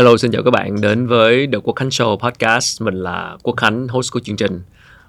[0.00, 2.82] Hello, xin chào các bạn đến với The Quốc Khánh Show Podcast.
[2.82, 4.60] Mình là Quốc Khánh, host của chương trình.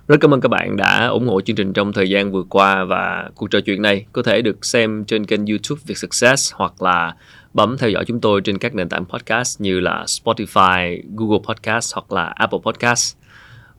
[0.08, 2.84] Rất cảm ơn các bạn đã ủng hộ chương trình trong thời gian vừa qua
[2.84, 6.82] và cuộc trò chuyện này có thể được xem trên kênh YouTube Việt Success hoặc
[6.82, 7.16] là
[7.54, 11.94] bấm theo dõi chúng tôi trên các nền tảng podcast như là Spotify, Google Podcast
[11.96, 13.18] hoặc là Apple Podcast.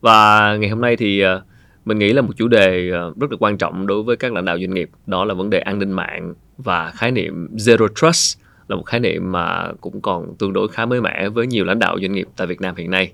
[0.01, 1.41] Và ngày hôm nay thì ờ,
[1.85, 4.45] mình nghĩ là một chủ đề ờ, rất là quan trọng đối với các lãnh
[4.45, 8.42] đạo doanh nghiệp đó là vấn đề an ninh mạng và khái niệm Zero Trust
[8.67, 11.79] là một khái niệm mà cũng còn tương đối khá mới mẻ với nhiều lãnh
[11.79, 13.11] đạo doanh nghiệp tại Việt Nam hiện nay.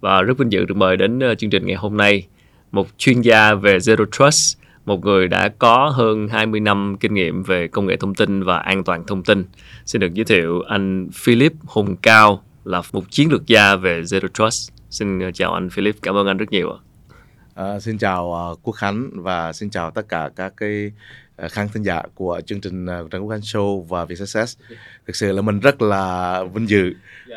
[0.00, 2.26] Và rất vinh dự được mời đến ờ, chương trình ngày hôm nay
[2.72, 7.42] một chuyên gia về Zero Trust, một người đã có hơn 20 năm kinh nghiệm
[7.42, 9.44] về công nghệ thông tin và an toàn thông tin.
[9.86, 14.28] Xin được giới thiệu anh Philip Hùng Cao là một chiến lược gia về Zero
[14.34, 14.72] Trust.
[14.90, 16.78] Xin ờ, chào anh Philip, cảm ơn anh rất nhiều.
[17.54, 20.92] À, xin chào uh, Quốc Khánh và xin chào tất cả các cái
[21.48, 24.58] khán thính giả của chương trình uh, Trần Quốc Khánh Show và VSS.
[25.06, 26.92] Thực sự là mình rất là vinh dự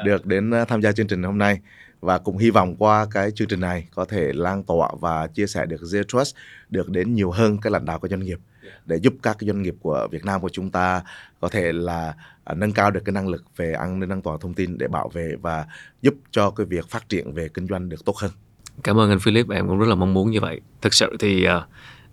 [0.06, 1.59] được đến uh, tham gia chương trình hôm nay
[2.02, 5.48] và cũng hy vọng qua cái chương trình này có thể lan tỏa và chia
[5.48, 6.36] sẻ được Zero Trust
[6.70, 8.40] được đến nhiều hơn các lãnh đạo của doanh nghiệp
[8.86, 11.02] để giúp các doanh nghiệp của Việt Nam của chúng ta
[11.40, 12.14] có thể là
[12.52, 14.88] uh, nâng cao được cái năng lực về an ninh an toàn thông tin để
[14.88, 15.66] bảo vệ và
[16.02, 18.31] giúp cho cái việc phát triển về kinh doanh được tốt hơn.
[18.84, 20.62] Cảm ơn anh Philip, em cũng rất là mong muốn như vậy.
[20.81, 21.64] Thực sự thì uh,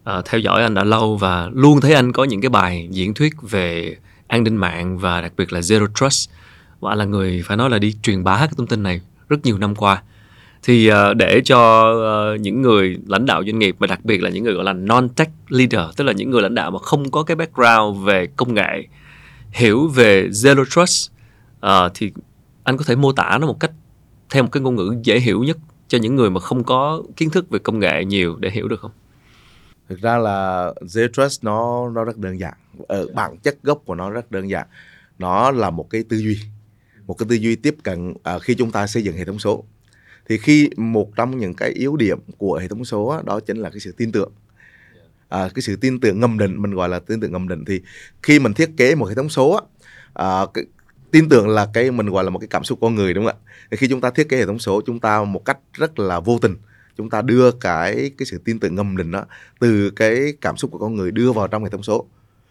[0.02, 3.14] uh, theo dõi anh đã lâu và luôn thấy anh có những cái bài diễn
[3.14, 6.30] thuyết về an ninh mạng và đặc biệt là Zero Trust.
[6.80, 9.36] Và anh là người phải nói là đi truyền bá cái thông tin này rất
[9.44, 10.02] nhiều năm qua.
[10.62, 11.90] Thì uh, để cho
[12.34, 14.72] uh, những người lãnh đạo doanh nghiệp và đặc biệt là những người gọi là
[14.72, 18.54] non-tech leader, tức là những người lãnh đạo mà không có cái background về công
[18.54, 18.86] nghệ,
[19.50, 21.10] hiểu về Zero Trust,
[21.66, 22.12] uh, thì
[22.64, 23.70] anh có thể mô tả nó một cách
[24.30, 27.30] theo một cái ngôn ngữ dễ hiểu nhất cho những người mà không có kiến
[27.30, 28.90] thức về công nghệ nhiều để hiểu được không?
[29.90, 32.54] Thực ra là Zero Trust nó nó rất đơn giản.
[32.88, 34.66] Ở bản chất gốc của nó rất đơn giản.
[35.18, 36.38] Nó là một cái tư duy,
[37.06, 39.64] một cái tư duy tiếp cận à, khi chúng ta xây dựng hệ thống số.
[40.28, 43.56] Thì khi một trong những cái yếu điểm của hệ thống số đó, đó chính
[43.56, 44.32] là cái sự tin tưởng.
[45.28, 47.80] À, cái sự tin tưởng ngầm định mình gọi là tin tưởng ngầm định thì
[48.22, 49.60] khi mình thiết kế một hệ thống số
[50.14, 50.64] à, cái,
[51.10, 53.36] tin tưởng là cái mình gọi là một cái cảm xúc con người đúng không
[53.36, 55.98] ạ thì khi chúng ta thiết kế hệ thống số chúng ta một cách rất
[55.98, 56.56] là vô tình
[56.96, 59.24] chúng ta đưa cái cái sự tin tưởng ngầm định đó
[59.60, 62.06] từ cái cảm xúc của con người đưa vào trong hệ thống số.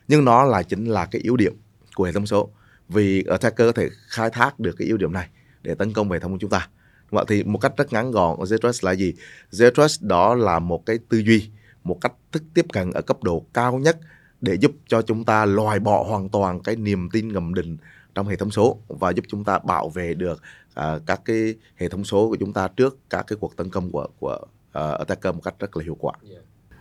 [0.08, 1.54] Nhưng nó là chính là cái yếu điểm
[1.96, 2.50] của hệ thống số.
[2.90, 5.30] Vì attacker có thể khai thác được cái yếu điểm này
[5.62, 6.68] để tấn công về hệ thống của chúng ta.
[7.10, 9.14] Vậy thì một cách rất ngắn gọn Zero Trust là gì?
[9.52, 11.50] Zero Trust đó là một cái tư duy,
[11.84, 13.98] một cách thức tiếp cận ở cấp độ cao nhất
[14.42, 17.78] để giúp cho chúng ta loại bỏ hoàn toàn cái niềm tin ngầm định
[18.16, 20.42] trong hệ thống số và giúp chúng ta bảo vệ được
[20.80, 23.92] uh, các cái hệ thống số của chúng ta trước các cái cuộc tấn công
[23.92, 24.38] của của
[24.70, 26.14] uh, attacker một cách rất là hiệu quả.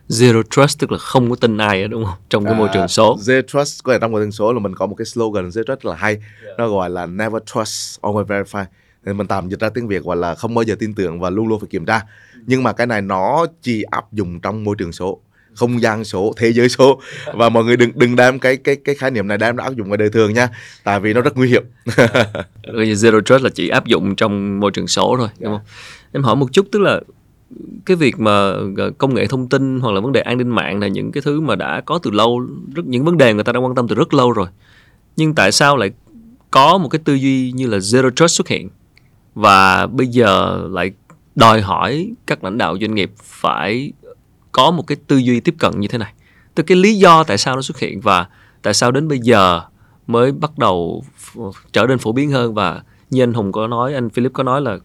[0.09, 2.15] Zero trust tức là không có tin ai đúng không?
[2.29, 3.13] Trong cái môi trường số.
[3.13, 5.49] Uh, Zero trust có thể trong môi trường số là mình có một cái slogan
[5.49, 6.13] Zero trust là hay.
[6.15, 6.59] Yeah.
[6.59, 8.65] Nó gọi là never trust, always verify.
[9.05, 11.31] Nên mình tạm dịch ra tiếng Việt gọi là không bao giờ tin tưởng và
[11.31, 12.03] luôn luôn phải kiểm tra.
[12.47, 15.21] Nhưng mà cái này nó chỉ áp dụng trong môi trường số
[15.59, 17.01] không gian số thế giới số.
[17.35, 19.89] Và mọi người đừng đừng đem cái cái cái khái niệm này đem áp dụng
[19.89, 20.49] vào đời thường nha
[20.85, 21.65] tại vì nó rất nguy hiểm.
[22.65, 25.63] Zero trust là chỉ áp dụng trong môi trường số thôi đúng không?
[26.13, 27.01] Em hỏi một chút tức là
[27.87, 28.53] cái việc mà
[28.99, 31.41] công nghệ thông tin hoặc là vấn đề an ninh mạng là những cái thứ
[31.41, 33.95] mà đã có từ lâu rất những vấn đề người ta đang quan tâm từ
[33.95, 34.47] rất lâu rồi.
[35.17, 35.91] Nhưng tại sao lại
[36.51, 38.69] có một cái tư duy như là zero trust xuất hiện?
[39.35, 40.91] Và bây giờ lại
[41.35, 43.93] đòi hỏi các lãnh đạo doanh nghiệp phải
[44.59, 46.13] có một cái tư duy tiếp cận như thế này.
[46.55, 48.27] Từ cái lý do tại sao nó xuất hiện và
[48.63, 49.61] tại sao đến bây giờ
[50.07, 51.05] mới bắt đầu
[51.73, 52.55] trở nên phổ biến hơn.
[52.55, 54.79] Và như anh Hùng có nói anh Philip có nói là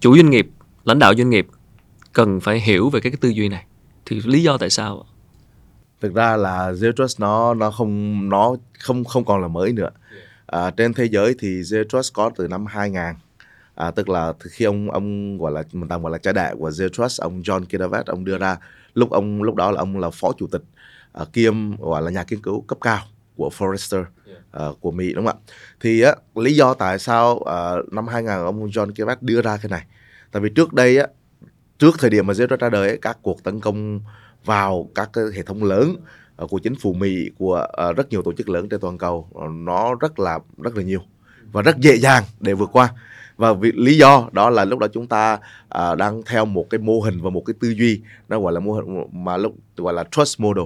[0.00, 0.50] chủ doanh nghiệp
[0.84, 1.46] lãnh đạo doanh nghiệp
[2.12, 3.64] cần phải hiểu về cái, cái tư duy này.
[4.06, 5.04] Thì lý do tại sao?
[6.00, 9.90] Thực ra là zero trust nó nó không nó không không còn là mới nữa.
[10.46, 13.02] À, trên thế giới thì zero trust có từ năm 2000
[13.74, 16.70] à, tức là khi ông ông gọi là mình tạm gọi là cha đẻ của
[16.70, 18.56] Zero Trust ông John Kidavet ông đưa ra
[18.94, 20.62] lúc ông lúc đó là ông là phó chủ tịch
[21.22, 23.00] uh, kiêm gọi là nhà nghiên cứu cấp cao
[23.36, 24.04] của Forrester
[24.70, 25.52] uh, của Mỹ đúng không ạ?
[25.80, 29.70] Thì á, lý do tại sao uh, năm 2000 ông John Kidavet đưa ra cái
[29.70, 29.86] này?
[30.32, 31.06] Tại vì trước đây á,
[31.78, 34.00] trước thời điểm mà Zero Trust ra đời ấy, các cuộc tấn công
[34.44, 35.96] vào các cái hệ thống lớn
[36.42, 39.28] uh, của chính phủ Mỹ của uh, rất nhiều tổ chức lớn trên toàn cầu
[39.34, 41.00] uh, nó rất là rất là nhiều
[41.52, 42.88] và rất dễ dàng để vượt qua
[43.36, 45.38] và vì, lý do đó là lúc đó chúng ta
[45.78, 48.60] uh, đang theo một cái mô hình và một cái tư duy nó gọi là
[48.60, 50.64] mô hình mà lúc gọi là trust model.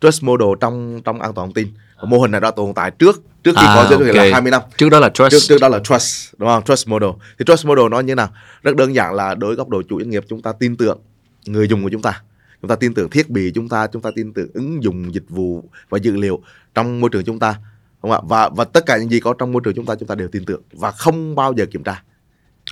[0.00, 1.68] Trust model trong trong an toàn thông tin.
[1.96, 4.14] Và mô hình này đã tồn tại trước trước khi à, có okay.
[4.14, 4.62] là 20 năm.
[4.76, 5.30] Trước đó là trust.
[5.30, 6.64] Trước, trước đó là trust đúng không?
[6.64, 7.10] Trust model.
[7.38, 8.28] Thì trust model nó như nào?
[8.62, 10.98] Rất đơn giản là đối góc độ chủ doanh nghiệp chúng ta tin tưởng
[11.46, 12.22] người dùng của chúng ta.
[12.62, 15.24] Chúng ta tin tưởng thiết bị chúng ta chúng ta tin tưởng ứng dụng dịch
[15.28, 16.40] vụ và dữ liệu
[16.74, 17.54] trong môi trường chúng ta
[18.02, 18.20] không ạ?
[18.28, 20.28] Và và tất cả những gì có trong môi trường chúng ta chúng ta đều
[20.28, 22.02] tin tưởng và không bao giờ kiểm tra.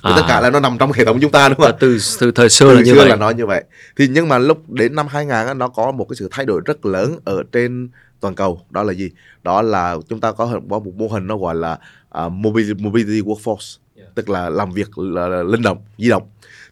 [0.01, 0.13] À.
[0.15, 1.77] tất cả là nó nằm trong hệ thống chúng ta đúng không ạ?
[1.79, 3.09] Từ từ thời xưa từ là như xưa vậy.
[3.09, 3.63] là nói như vậy.
[3.97, 6.61] Thì nhưng mà lúc đến năm 2000 á, nó có một cái sự thay đổi
[6.65, 7.89] rất lớn ở trên
[8.19, 8.61] toàn cầu.
[8.69, 9.09] Đó là gì?
[9.43, 11.77] Đó là chúng ta có có một mô hình nó gọi là
[12.25, 13.77] uh, mobility, mobility workforce.
[14.15, 16.23] Tức là làm việc là, là linh động di động.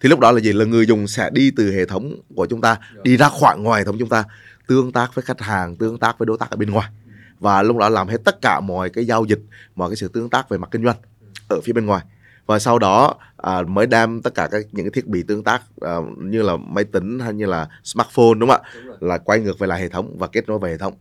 [0.01, 0.53] Thì lúc đó là gì?
[0.53, 3.81] Là người dùng sẽ đi từ hệ thống của chúng ta đi ra khỏi ngoài
[3.81, 4.23] hệ thống chúng ta
[4.67, 6.89] tương tác với khách hàng tương tác với đối tác ở bên ngoài
[7.39, 9.39] và lúc đó làm hết tất cả mọi cái giao dịch
[9.75, 10.97] mọi cái sự tương tác về mặt kinh doanh
[11.47, 12.05] ở phía bên ngoài.
[12.45, 15.61] Và sau đó à, mới đem tất cả các những cái thiết bị tương tác
[15.81, 18.69] à, như là máy tính hay như là smartphone đúng không ạ?
[18.99, 20.93] Là quay ngược về lại hệ thống và kết nối về hệ thống.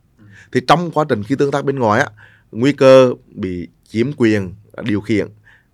[0.51, 2.07] Thì trong quá trình khi tương tác bên ngoài á
[2.51, 4.53] nguy cơ bị chiếm quyền
[4.83, 5.27] điều khiển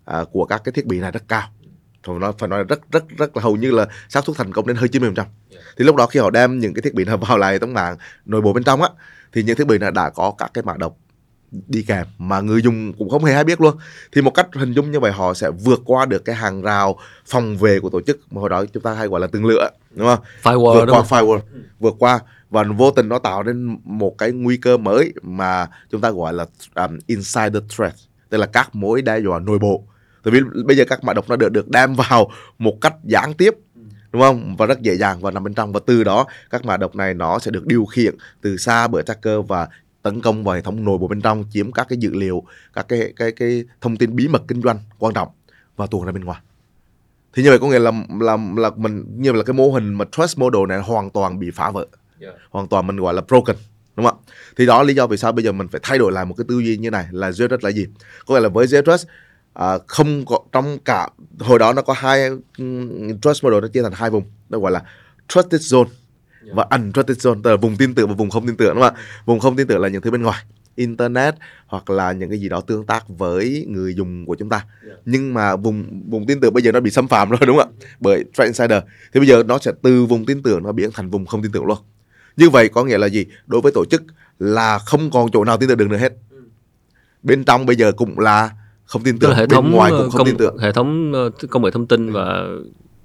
[0.04, 1.48] à, của các cái thiết bị này rất cao.
[2.06, 4.66] Phải nói phải nói rất rất rất là hầu như là xác suất thành công
[4.66, 5.24] đến hơn 90%
[5.78, 7.96] thì lúc đó khi họ đem những cái thiết bị này vào lại thống mạng
[8.24, 8.88] nội bộ bên trong á
[9.36, 10.96] thì những thiết bị này đã có các cái mã độc
[11.50, 13.76] đi kèm mà người dùng cũng không hề hay biết luôn.
[14.12, 16.98] Thì một cách hình dung như vậy họ sẽ vượt qua được cái hàng rào
[17.26, 19.70] phòng vệ của tổ chức mà hồi đó chúng ta hay gọi là tường lửa
[19.90, 20.18] đúng không?
[20.42, 21.40] Firewall vượt qua firewall
[21.78, 26.00] vượt qua và vô tình nó tạo nên một cái nguy cơ mới mà chúng
[26.00, 27.94] ta gọi là um, insider threat
[28.28, 29.84] tức là các mối đe dọa nội bộ.
[30.24, 33.34] Tại vì bây giờ các mã độc nó được được đem vào một cách gián
[33.34, 33.54] tiếp
[34.16, 34.56] đúng không?
[34.56, 35.72] Và rất dễ dàng và nằm bên trong.
[35.72, 39.02] Và từ đó các mã độc này nó sẽ được điều khiển từ xa bởi
[39.06, 39.68] hacker và
[40.02, 42.42] tấn công vào hệ thống nội bộ bên trong chiếm các cái dữ liệu
[42.72, 45.28] các cái cái cái thông tin bí mật kinh doanh quan trọng
[45.76, 46.40] và tuồn ra bên ngoài.
[47.34, 49.94] Thì như vậy có nghĩa là là là mình như vậy là cái mô hình
[49.94, 51.86] mà trust model này hoàn toàn bị phá vỡ.
[52.50, 53.56] Hoàn toàn mình gọi là broken
[53.96, 54.32] đúng không ạ?
[54.56, 56.44] Thì đó lý do vì sao bây giờ mình phải thay đổi lại một cái
[56.48, 57.86] tư duy như này là zero trust là gì?
[58.26, 59.06] Có nghĩa là với zero trust
[59.58, 61.08] à, không có trong cả
[61.38, 62.30] hồi đó nó có hai
[63.22, 64.24] trust model nó chia thành hai vùng.
[64.48, 64.82] Nó gọi là
[65.28, 65.88] trusted zone
[66.54, 68.94] và untrusted zone tức là vùng tin tưởng và vùng không tin tưởng đúng không
[68.94, 69.00] ạ?
[69.24, 70.44] Vùng không tin tưởng là những thứ bên ngoài
[70.74, 71.34] internet
[71.66, 74.64] hoặc là những cái gì đó tương tác với người dùng của chúng ta.
[75.04, 77.72] Nhưng mà vùng vùng tin tưởng bây giờ nó bị xâm phạm rồi đúng không
[77.80, 77.86] ạ?
[78.00, 78.82] Bởi threat insider.
[79.12, 81.52] Thì bây giờ nó sẽ từ vùng tin tưởng nó biến thành vùng không tin
[81.52, 81.78] tưởng luôn.
[82.36, 83.26] Như vậy có nghĩa là gì?
[83.46, 84.02] Đối với tổ chức
[84.38, 86.12] là không còn chỗ nào tin tưởng được nữa hết.
[87.22, 88.50] Bên trong bây giờ cũng là
[88.86, 90.58] không tin tưởng hệ bên thống ngoài ờ, cũng không công, tin tưởng.
[90.58, 92.44] hệ thống ờ, công nghệ thông tin và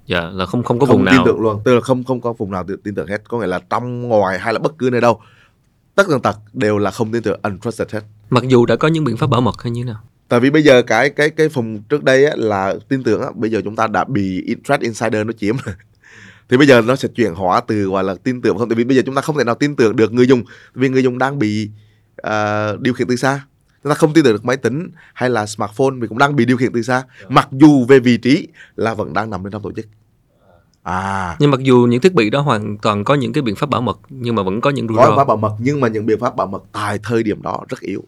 [0.05, 1.25] dạ là không không có không vùng tin nào.
[1.25, 3.29] tưởng luôn tức là không không có vùng nào tin tin tưởng hết.
[3.29, 5.19] Có nghĩa là trong ngoài hay là bất cứ nơi đâu
[5.95, 8.01] tất tần tật đều là không tin tưởng untrusted hết.
[8.29, 10.01] Mặc dù đã có những biện pháp bảo mật hay như thế nào.
[10.27, 13.27] Tại vì bây giờ cái cái cái vùng trước đây á, là tin tưởng á,
[13.35, 15.55] bây giờ chúng ta đã bị in- threat insider nó chiếm.
[16.49, 18.69] Thì bây giờ nó sẽ chuyển hóa từ gọi là tin tưởng không?
[18.69, 20.43] Tại vì bây giờ chúng ta không thể nào tin tưởng được người dùng
[20.73, 21.69] vì người dùng đang bị
[22.17, 23.41] à, điều khiển từ xa
[23.83, 26.45] chúng ta không tin tưởng được máy tính hay là smartphone vì cũng đang bị
[26.45, 27.03] điều khiển từ xa.
[27.29, 29.85] Mặc dù về vị trí là vẫn đang nằm bên trong tổ chức.
[30.83, 31.35] À.
[31.39, 33.81] Nhưng mặc dù những thiết bị đó hoàn toàn có những cái biện pháp bảo
[33.81, 35.87] mật nhưng mà vẫn có những rủi có biện ro pháp bảo mật nhưng mà
[35.87, 38.03] những biện pháp bảo mật tại thời điểm đó rất yếu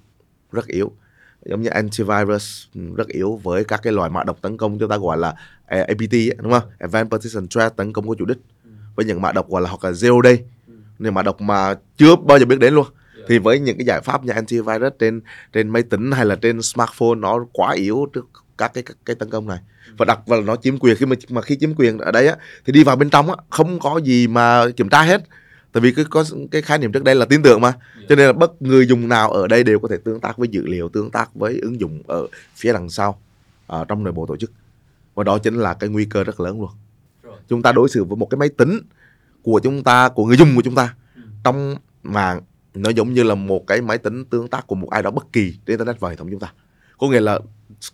[0.52, 0.92] rất yếu.
[1.46, 4.90] Giống như antivirus ừ, rất yếu với các cái loại mã độc tấn công chúng
[4.90, 5.36] ta gọi là
[5.68, 6.64] eh, APT đúng không?
[6.80, 8.38] Advanced Persistent Threat tấn công của chủ đích
[8.96, 10.40] với những mã độc gọi là hoặc là zero day.
[11.00, 12.86] Những mã độc mà chưa bao giờ biết đến luôn
[13.28, 15.22] thì với những cái giải pháp như antivirus trên
[15.54, 19.16] trên máy tính hay là trên smartphone nó quá yếu trước các cái các cái
[19.16, 19.60] tấn công này.
[19.98, 22.36] Và đặc và nó chiếm quyền khi mà mà khi chiếm quyền ở đây á
[22.66, 25.24] thì đi vào bên trong á không có gì mà kiểm tra hết.
[25.72, 27.74] Tại vì cái có cái khái niệm trước đây là tin tưởng mà.
[28.10, 30.48] Cho nên là bất người dùng nào ở đây đều có thể tương tác với
[30.48, 33.22] dữ liệu tương tác với ứng dụng ở phía đằng sau
[33.68, 34.52] ở trong nội bộ tổ chức.
[35.14, 36.70] Và đó chính là cái nguy cơ rất lớn luôn.
[37.50, 38.80] Chúng ta đối xử với một cái máy tính
[39.42, 40.96] của chúng ta của người dùng của chúng ta
[41.44, 42.42] trong mạng
[42.76, 45.34] nó giống như là một cái máy tính tương tác của một ai đó bất
[45.34, 46.54] kỳ trên internet và hệ thống chúng ta.
[46.98, 47.40] Có nghĩa là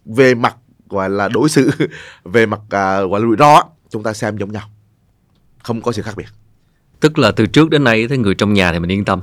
[0.06, 0.56] về mặt
[0.90, 1.72] gọi là đối xử
[2.24, 4.64] về mặt à, gọi là rủi ro chúng ta xem giống nhau.
[5.64, 6.28] Không có sự khác biệt.
[7.00, 9.22] Tức là từ trước đến nay thấy người trong nhà thì mình yên tâm.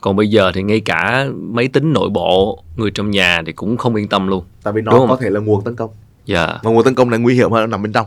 [0.00, 3.76] Còn bây giờ thì ngay cả máy tính nội bộ người trong nhà thì cũng
[3.76, 4.44] không yên tâm luôn.
[4.62, 5.08] Tại vì nó Đúng không?
[5.08, 5.90] có thể là nguồn tấn công.
[6.24, 6.46] Dạ.
[6.62, 8.06] Mà nguồn tấn công này nguy hiểm hơn nằm bên trong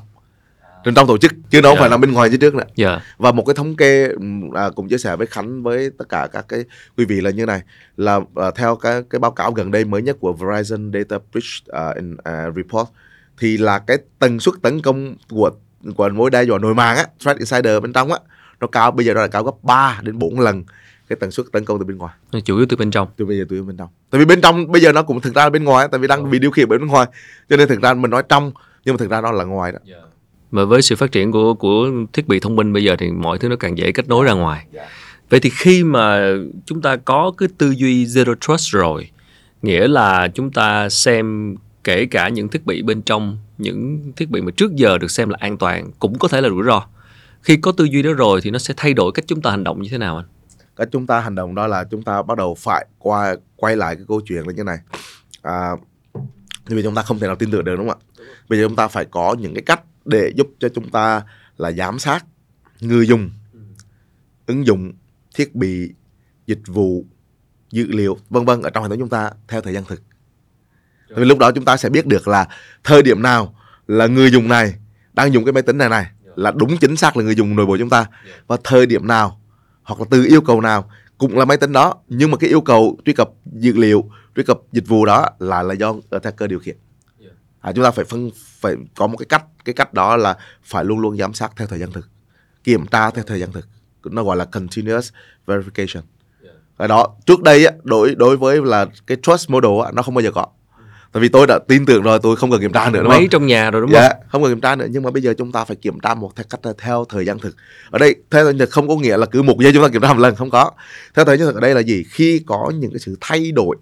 [0.86, 1.80] trên trong tổ chức chứ nó không Dạ.
[1.82, 2.64] phải nằm bên ngoài chứ trước nữa.
[2.76, 3.00] Dạ.
[3.18, 4.10] Và một cái thống kê
[4.54, 6.64] à, cũng chia sẻ với Khánh với tất cả các cái
[6.98, 7.62] quý vị là như này.
[7.98, 11.96] Là à, theo cái cái báo cáo gần đây mới nhất của Verizon Data Breach
[11.96, 12.88] in, à, Report
[13.40, 15.52] thì là cái tần suất tấn công của
[15.96, 18.20] của mối đe dọa nội mạng á, threat insider bên trong á,
[18.60, 20.64] nó cao bây giờ nó là cao gấp 3 đến 4 lần
[21.10, 22.14] cái tần suất tấn công từ bên ngoài.
[22.46, 23.08] Chủ yếu từ bên trong.
[23.18, 23.90] Từ bây giờ từ bên trong.
[24.10, 26.08] Tại vì bên trong bây giờ nó cũng thực ra là bên ngoài tại vì
[26.08, 27.08] đang bị điều khiển bởi bên ngoài.
[27.50, 28.52] Cho nên thực ra mình nói trong
[28.86, 29.80] nhưng mà thực ra nó là ngoài đó
[30.56, 33.40] mà với sự phát triển của của thiết bị thông minh bây giờ thì mọi
[33.40, 34.66] thứ nó càng dễ kết nối ra ngoài.
[35.30, 36.30] Vậy thì khi mà
[36.66, 39.10] chúng ta có cái tư duy zero trust rồi
[39.62, 44.42] nghĩa là chúng ta xem kể cả những thiết bị bên trong những thiết bị
[44.42, 46.88] mà trước giờ được xem là an toàn cũng có thể là rủi ro.
[47.42, 49.64] Khi có tư duy đó rồi thì nó sẽ thay đổi cách chúng ta hành
[49.64, 50.26] động như thế nào anh?
[50.76, 53.96] Cái chúng ta hành động đó là chúng ta bắt đầu phải qua quay lại
[53.96, 54.78] cái câu chuyện là như này.
[55.42, 55.72] À,
[56.66, 58.24] thì vì chúng ta không thể nào tin tưởng được đúng không ạ?
[58.50, 61.24] Bây giờ chúng ta phải có những cái cách để giúp cho chúng ta
[61.58, 62.26] là giám sát
[62.82, 63.30] người dùng,
[64.46, 64.94] ứng dụng
[65.36, 65.94] thiết bị,
[66.48, 67.06] dịch vụ,
[67.72, 70.02] dữ liệu, vân vân ở trong hệ thống chúng ta theo thời gian thực.
[71.16, 72.48] Vì lúc đó chúng ta sẽ biết được là
[72.84, 73.56] thời điểm nào
[73.88, 74.76] là người dùng này
[75.14, 77.66] đang dùng cái máy tính này này là đúng chính xác là người dùng nội
[77.66, 78.06] bộ chúng ta
[78.48, 79.42] và thời điểm nào
[79.84, 81.96] hoặc là từ yêu cầu nào cũng là máy tính đó.
[82.08, 85.64] Nhưng mà cái yêu cầu truy cập dữ liệu, truy cập dịch vụ đó là
[85.64, 86.78] là do attacker điều khiển
[87.66, 88.30] à, chúng ta phải phân
[88.60, 91.68] phải có một cái cách cái cách đó là phải luôn luôn giám sát theo
[91.68, 92.10] thời gian thực
[92.66, 93.68] kiểm tra theo thời gian thực.
[94.06, 95.10] Nó gọi là continuous
[95.48, 96.02] verification.
[96.80, 100.32] Cái đó trước đây đối đối với là cái trust model nó không bao giờ
[100.32, 100.48] có.
[101.12, 103.20] Tại vì tôi đã tin tưởng rồi tôi không cần kiểm tra nữa đúng Máy
[103.20, 103.30] không?
[103.30, 104.22] trong nhà rồi đúng dạ, không?
[104.30, 106.32] không cần kiểm tra nữa nhưng mà bây giờ chúng ta phải kiểm tra một
[106.36, 107.56] theo cách theo thời gian thực.
[107.90, 109.90] Ở đây theo thời gian thực không có nghĩa là cứ một giây chúng ta
[109.90, 110.72] kiểm tra một lần không có.
[111.16, 112.04] Theo thời gian thực ở đây là gì?
[112.10, 113.76] Khi có những cái sự thay đổi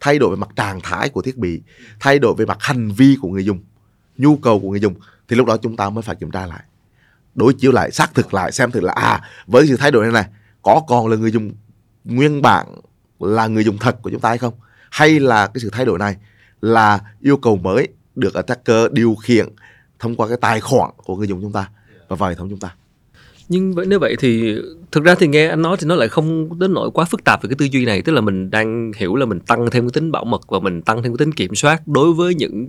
[0.00, 1.62] thay đổi về mặt trạng thái của thiết bị,
[2.00, 3.60] thay đổi về mặt hành vi của người dùng,
[4.16, 4.94] nhu cầu của người dùng,
[5.28, 6.62] thì lúc đó chúng ta mới phải kiểm tra lại.
[7.34, 10.12] Đối chiếu lại, xác thực lại, xem thử là à với sự thay đổi này
[10.12, 10.30] này,
[10.62, 11.52] có còn là người dùng
[12.04, 12.66] nguyên bản
[13.20, 14.54] là người dùng thật của chúng ta hay không?
[14.90, 16.16] Hay là cái sự thay đổi này
[16.60, 19.48] là yêu cầu mới được attacker điều khiển
[19.98, 21.70] thông qua cái tài khoản của người dùng chúng ta
[22.08, 22.74] và vào hệ thống chúng ta?
[23.48, 24.54] Nhưng vậy- nếu vậy thì
[24.92, 27.42] thực ra thì nghe anh nói thì nó lại không đến nỗi quá phức tạp
[27.42, 29.90] về cái tư duy này, tức là mình đang hiểu là mình tăng thêm cái
[29.92, 32.66] tính bảo mật và mình tăng thêm cái tính kiểm soát đối với những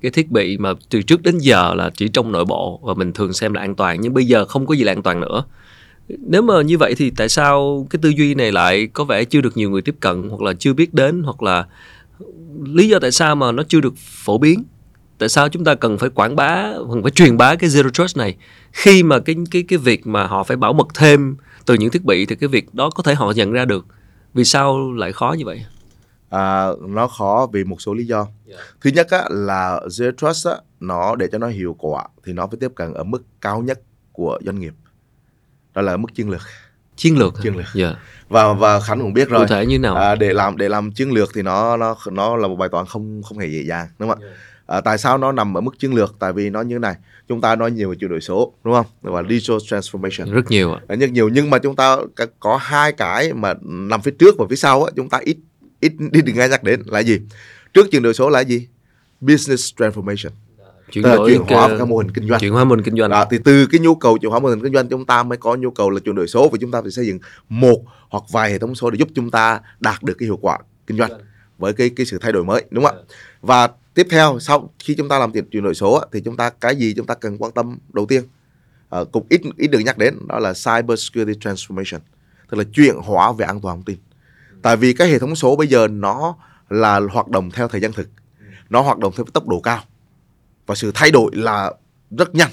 [0.00, 3.12] cái thiết bị mà từ trước đến giờ là chỉ trong nội bộ và mình
[3.12, 5.44] thường xem là an toàn nhưng bây giờ không có gì là an toàn nữa.
[6.08, 9.40] Nếu mà như vậy thì tại sao cái tư duy này lại có vẻ chưa
[9.40, 11.66] được nhiều người tiếp cận hoặc là chưa biết đến hoặc là
[12.64, 14.64] lý do tại sao mà nó chưa được phổ biến?
[15.18, 18.16] Tại sao chúng ta cần phải quảng bá, cần phải truyền bá cái zero trust
[18.16, 18.36] này
[18.72, 22.04] khi mà cái cái cái việc mà họ phải bảo mật thêm từ những thiết
[22.04, 23.86] bị thì cái việc đó có thể họ nhận ra được.
[24.34, 25.64] Vì sao lại khó như vậy?
[26.30, 28.26] à, nó khó vì một số lý do
[28.80, 32.46] thứ nhất á, là zero trust á, nó để cho nó hiệu quả thì nó
[32.46, 33.80] phải tiếp cận ở mức cao nhất
[34.12, 34.74] của doanh nghiệp
[35.74, 36.40] đó là ở mức chiến lược
[36.96, 37.34] Chiến lược.
[37.42, 37.66] Chiến lược.
[37.74, 37.94] Dạ.
[38.28, 39.94] và và khánh cũng biết Cụ rồi thể như nào?
[39.94, 42.86] à, để làm để làm chiến lược thì nó nó nó là một bài toán
[42.86, 44.28] không không hề dễ dàng đúng không ạ
[44.68, 46.16] à, tại sao nó nằm ở mức chiến lược?
[46.18, 46.94] Tại vì nó như này
[47.28, 48.86] chúng ta nói nhiều về chuyển đổi số đúng không?
[49.02, 50.32] Và digital transformation.
[50.32, 50.80] Rất nhiều ạ.
[50.98, 51.96] Nhưng nhiều nhưng mà chúng ta
[52.40, 55.36] có- hai cái mà nằm phía trước và phía sau á, chúng ta ít
[55.80, 56.82] ít ít đừng nghe nhắc đến.
[56.86, 57.20] Là gì?
[57.74, 58.66] Trước chuyển đổi số là gì?
[59.20, 60.30] Business transformation.
[60.90, 62.40] Chuyển đổi chuyển hóa cái- mô hình kinh doanh.
[62.40, 63.10] chuyển hóa mô hình kinh doanh.
[63.10, 65.38] đó, thì từ cái nhu cầu chuyển hóa mô hình kinh doanh chúng ta mới
[65.38, 67.76] có nhu cầu là chuyển đổi số và chúng ta phải xây dựng một
[68.10, 70.98] hoặc vài hệ thống số để giúp chúng ta đạt được cái hiệu quả kinh
[70.98, 71.10] doanh
[71.58, 73.02] với cái cái sự thay đổi mới đúng không ạ?
[73.42, 73.68] Và
[73.98, 76.76] tiếp theo sau khi chúng ta làm tiền chuyển đổi số thì chúng ta cái
[76.76, 78.22] gì chúng ta cần quan tâm đầu tiên?
[78.90, 81.98] À, cũng ít ít được nhắc đến đó là cyber security transformation
[82.50, 83.96] tức là chuyển hóa về an toàn thông tin.
[84.62, 86.36] Tại vì cái hệ thống số bây giờ nó
[86.68, 88.08] là hoạt động theo thời gian thực.
[88.70, 89.84] Nó hoạt động theo tốc độ cao.
[90.66, 91.72] Và sự thay đổi là
[92.10, 92.50] rất nhanh.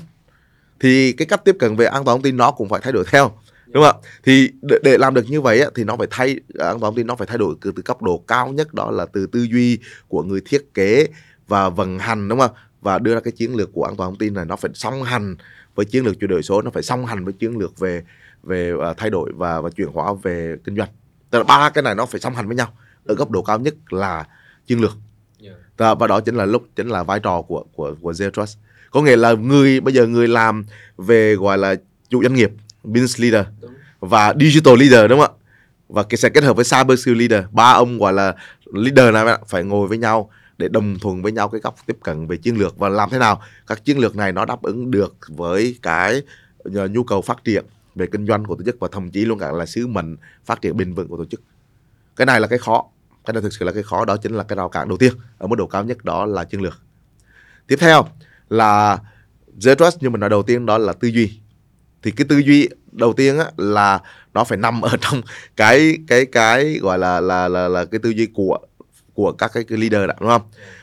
[0.80, 3.04] Thì cái cách tiếp cận về an toàn thông tin nó cũng phải thay đổi
[3.12, 3.32] theo
[3.76, 4.08] đúng không ạ?
[4.24, 6.96] Thì để, để làm được như vậy á, thì nó phải thay an toàn thông
[6.96, 9.48] tin nó phải thay đổi từ, từ cấp độ cao nhất đó là từ tư
[9.52, 11.08] duy của người thiết kế
[11.48, 12.52] và vận hành đúng không?
[12.82, 15.04] Và đưa ra cái chiến lược của an toàn thông tin này nó phải song
[15.04, 15.36] hành
[15.76, 18.04] với chiến lược chuyển đổi số nó phải song hành với chiến lược về
[18.44, 20.90] về à, thay đổi và và chuyển hóa về kinh doanh.
[21.30, 22.68] Tức là ba cái này nó phải song hành với nhau.
[23.06, 24.28] Ở cấp độ cao nhất là
[24.68, 24.98] chiến lược.
[25.78, 28.58] Và, và đó chính là lúc chính là vai trò của của của Zero Trust.
[28.92, 30.66] Có nghĩa là người bây giờ người làm
[30.98, 31.76] về gọi là
[32.10, 32.52] chủ doanh nghiệp
[32.84, 33.46] business leader
[34.00, 35.42] và digital leader đúng không ạ?
[35.90, 37.50] Và cái sẽ kết hợp với cyber security leader.
[37.52, 38.36] Ba ông gọi là
[38.74, 42.28] leader này phải ngồi với nhau để đồng thuận với nhau cái góc tiếp cận
[42.28, 45.16] về chiến lược và làm thế nào các chiến lược này nó đáp ứng được
[45.28, 46.22] với cái
[46.76, 49.40] ờ, nhu cầu phát triển về kinh doanh của tổ chức và thậm chí luôn
[49.40, 51.42] cả là sứ mệnh phát triển bền vững của tổ chức.
[52.16, 52.86] Cái này là cái khó
[53.26, 55.14] cái này thực sự là cái khó đó chính là cái rào cản đầu tiên
[55.38, 56.82] ở mức độ cao nhất đó là chiến lược.
[57.68, 58.06] Tiếp theo
[58.50, 59.00] là
[59.60, 61.40] zero trust như mình nói đầu tiên đó là tư duy.
[62.04, 64.02] Thì cái tư duy đầu tiên á, là
[64.34, 65.22] nó phải nằm ở trong
[65.56, 68.60] cái cái cái gọi là là là là cái tư duy của
[69.16, 70.42] của các cái, leader đó đúng không?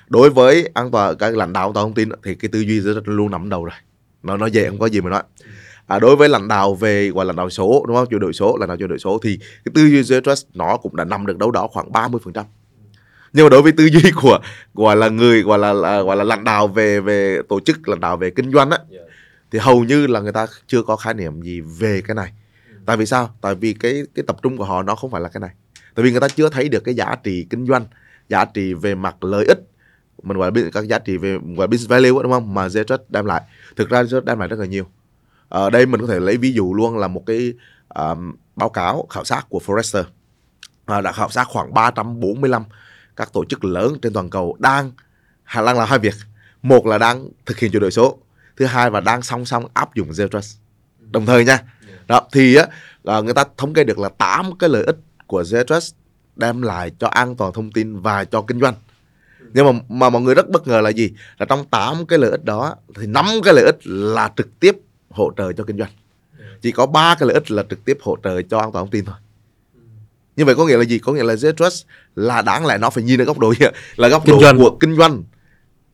[0.08, 2.80] Đối với an toàn các lãnh đạo an toàn thông tin thì cái tư duy
[2.80, 3.74] rất luôn nằm đầu rồi.
[4.22, 5.22] Nó nó dễ không có gì mà nói.
[5.86, 8.06] À, đối với lãnh đạo về gọi là lãnh đạo số đúng không?
[8.10, 10.76] Chuyển đổi số lãnh đạo chuyển đổi số thì cái tư duy zero trust nó
[10.76, 12.44] cũng đã nằm được đâu đó khoảng 30%
[13.32, 14.38] nhưng mà đối với tư duy của
[14.74, 18.00] gọi là người gọi là, là gọi là lãnh đạo về về tổ chức lãnh
[18.00, 18.78] đạo về kinh doanh á
[19.50, 22.32] thì hầu như là người ta chưa có khái niệm gì về cái này.
[22.86, 23.34] Tại vì sao?
[23.40, 25.50] Tại vì cái cái tập trung của họ nó không phải là cái này.
[25.94, 27.86] Tại vì người ta chưa thấy được cái giá trị kinh doanh
[28.32, 29.58] giá trị về mặt lợi ích.
[30.22, 32.54] Mình gọi là các giá trị về gọi là business value đúng không?
[32.54, 33.42] Mà Ztrust đem lại.
[33.76, 34.84] Thực ra Ztrust đem lại rất là nhiều.
[35.48, 37.52] Ở đây mình có thể lấy ví dụ luôn là một cái
[37.88, 40.04] um, báo cáo khảo sát của Forrester.
[40.86, 42.64] À, đã khảo sát khoảng 345
[43.16, 44.92] các tổ chức lớn trên toàn cầu đang
[45.54, 46.14] đang làm hai việc.
[46.62, 48.18] Một là đang thực hiện chuyển đổi số
[48.56, 50.56] thứ hai và đang song song áp dụng zero trust.
[51.10, 51.58] Đồng thời nha.
[52.08, 52.66] Đó thì á
[53.02, 54.96] là người ta thống kê được là 8 cái lợi ích
[55.26, 55.94] của zero trust
[56.42, 58.74] đem lại cho an toàn thông tin và cho kinh doanh.
[59.54, 61.10] Nhưng mà mà mọi người rất bất ngờ là gì?
[61.38, 64.76] Là trong 8 cái lợi ích đó thì năm cái lợi ích là trực tiếp
[65.10, 65.90] hỗ trợ cho kinh doanh.
[66.62, 68.90] Chỉ có ba cái lợi ích là trực tiếp hỗ trợ cho an toàn thông
[68.90, 69.14] tin thôi.
[70.36, 70.98] Như vậy có nghĩa là gì?
[70.98, 73.54] Có nghĩa là zero trust là đáng lẽ nó phải nhìn ở góc độ
[73.96, 74.58] là góc Kinh độ doanh.
[74.58, 75.22] của kinh doanh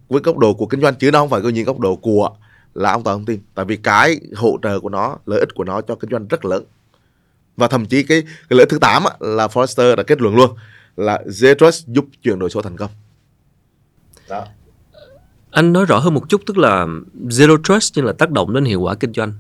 [0.08, 2.30] với góc độ của kinh doanh chứ nó không phải có nhìn góc độ của
[2.74, 3.40] là an toàn thông tin.
[3.54, 6.44] Tại vì cái hỗ trợ của nó lợi ích của nó cho kinh doanh rất
[6.44, 6.64] lớn
[7.58, 10.50] và thậm chí cái, cái lợi thứ 8 á, là Forrester đã kết luận luôn
[10.96, 12.90] là Zero Trust giúp chuyển đổi số thành công
[14.28, 14.44] đó.
[15.50, 16.86] Anh nói rõ hơn một chút tức là
[17.24, 19.32] zero trust nhưng là tác động đến hiệu quả kinh doanh.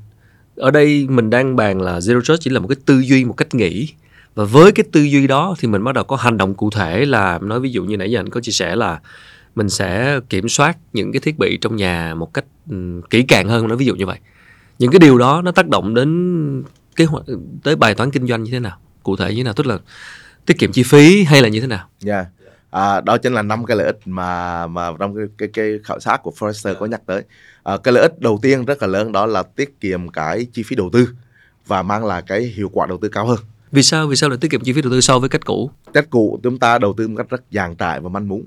[0.56, 3.36] Ở đây mình đang bàn là zero trust chỉ là một cái tư duy, một
[3.36, 3.88] cách nghĩ.
[4.34, 7.04] Và với cái tư duy đó thì mình bắt đầu có hành động cụ thể
[7.04, 9.00] là nói ví dụ như nãy giờ anh có chia sẻ là
[9.54, 13.48] mình sẽ kiểm soát những cái thiết bị trong nhà một cách um, kỹ càng
[13.48, 14.18] hơn nói ví dụ như vậy.
[14.78, 16.62] Những cái điều đó nó tác động đến
[16.98, 17.22] cái ho-
[17.62, 18.78] tới bài toán kinh doanh như thế nào?
[19.02, 19.54] Cụ thể như thế nào?
[19.54, 19.78] Tức là
[20.46, 21.88] tiết kiệm chi phí hay là như thế nào?
[22.06, 22.26] Yeah.
[22.70, 26.00] À, đó chính là năm cái lợi ích mà mà trong cái cái, cái khảo
[26.00, 27.22] sát của Forrester có nhắc tới.
[27.62, 30.62] À, cái lợi ích đầu tiên rất là lớn đó là tiết kiệm cái chi
[30.62, 31.08] phí đầu tư
[31.66, 33.38] và mang lại cái hiệu quả đầu tư cao hơn.
[33.72, 35.70] Vì sao vì sao lại tiết kiệm chi phí đầu tư so với cách cũ?
[35.92, 38.42] Cách cũ chúng ta đầu tư một cách rất dàn trải và manh mún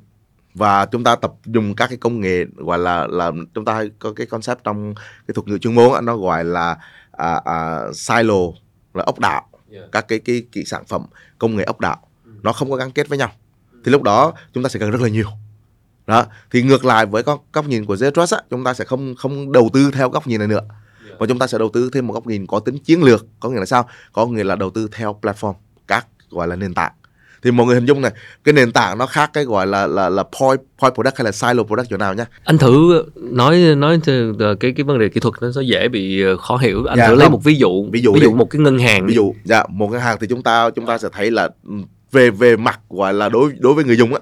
[0.54, 4.14] và chúng ta tập dùng các cái công nghệ gọi là là chúng ta có
[4.14, 4.96] cái concept trong
[5.28, 6.78] cái thuật ngữ chuyên môn nó gọi là
[7.22, 8.42] à, à, silo
[8.94, 9.48] là ốc đảo
[9.92, 11.06] các cái cái, cái sản phẩm
[11.40, 12.08] công nghệ ốc đảo
[12.44, 13.32] nó không có gắn kết với nhau.
[13.84, 15.28] Thì lúc đó chúng ta sẽ cần rất là nhiều.
[16.08, 16.26] Đó.
[16.52, 19.16] Thì ngược lại với con góc nhìn của Zero Trust á, chúng ta sẽ không
[19.16, 20.62] không đầu tư theo góc nhìn này nữa.
[21.20, 23.26] Và chúng ta sẽ đầu tư thêm một góc nhìn có tính chiến lược.
[23.40, 23.90] Có nghĩa là sao?
[24.14, 25.54] Có nghĩa là đầu tư theo platform
[25.88, 26.92] các gọi là nền tảng
[27.44, 28.12] thì mọi người hình dung này
[28.44, 31.32] cái nền tảng nó khác cái gọi là là là point point product hay là
[31.32, 32.26] silo product chỗ nào nhá?
[32.44, 34.00] Anh thử nói nói
[34.60, 36.86] cái cái vấn đề kỹ thuật nó sẽ dễ bị ờ, khó hiểu.
[36.86, 38.26] Anh Dạ, thử lấy một ví dụ Ví dụ ví đi.
[38.26, 39.08] dụ một cái ngân hàng.
[39.08, 41.74] Ví dụ dạ một ngân hàng thì chúng ta chúng ta sẽ thấy là ừ,
[42.12, 44.20] về về mặt gọi là đối đối với người dùng á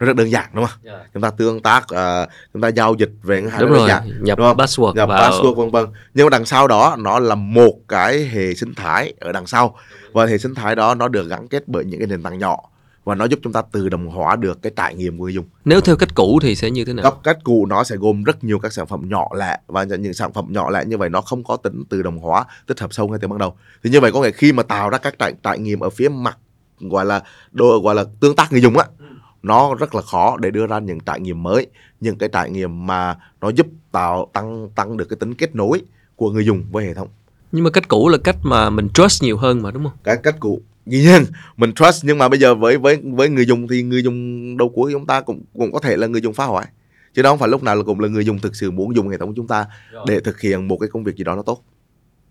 [0.00, 0.78] nó rất đơn giản đúng không?
[1.14, 3.80] Chúng ta tương tác à, chúng ta giao dịch về ngân hàng đúng rất đơn
[3.80, 4.56] rồi giản nhập đúng không?
[4.56, 5.30] password nhập vào.
[5.30, 5.86] password vân vân.
[6.14, 9.76] Nhưng mà đằng sau đó nó là một cái hệ sinh thái ở đằng sau
[10.12, 12.56] và hệ sinh thái đó nó được gắn kết bởi những cái nền tảng nhỏ.
[13.04, 15.44] Và nó giúp chúng ta tự động hóa được cái trải nghiệm của người dùng.
[15.64, 17.10] Nếu theo cách cũ thì sẽ như thế nào?
[17.10, 19.58] Cách cũ nó sẽ gồm rất nhiều các sản phẩm nhỏ lẻ.
[19.66, 22.44] Và những sản phẩm nhỏ lẻ như vậy nó không có tính tự động hóa
[22.66, 23.54] tích hợp sâu ngay từ ban đầu.
[23.82, 26.08] Thì như vậy có nghĩa khi mà tạo ra các trải, trải nghiệm ở phía
[26.08, 26.38] mặt
[26.80, 28.84] gọi là đồ gọi là tương tác người dùng á
[29.42, 31.66] nó rất là khó để đưa ra những trải nghiệm mới.
[32.00, 35.82] Những cái trải nghiệm mà nó giúp tạo tăng tăng được cái tính kết nối
[36.16, 37.08] của người dùng với hệ thống
[37.52, 39.92] nhưng mà cách cũ là cách mà mình trust nhiều hơn mà đúng không?
[40.04, 40.60] Cái cách cũ.
[40.86, 41.24] Dĩ nhiên
[41.56, 44.68] mình trust nhưng mà bây giờ với với với người dùng thì người dùng đầu
[44.68, 46.66] cuối chúng ta cũng cũng có thể là người dùng phá hoại.
[47.14, 49.08] Chứ đó không phải lúc nào là cũng là người dùng thực sự muốn dùng
[49.08, 49.66] hệ thống của chúng ta
[50.06, 51.62] để thực hiện một cái công việc gì đó nó tốt.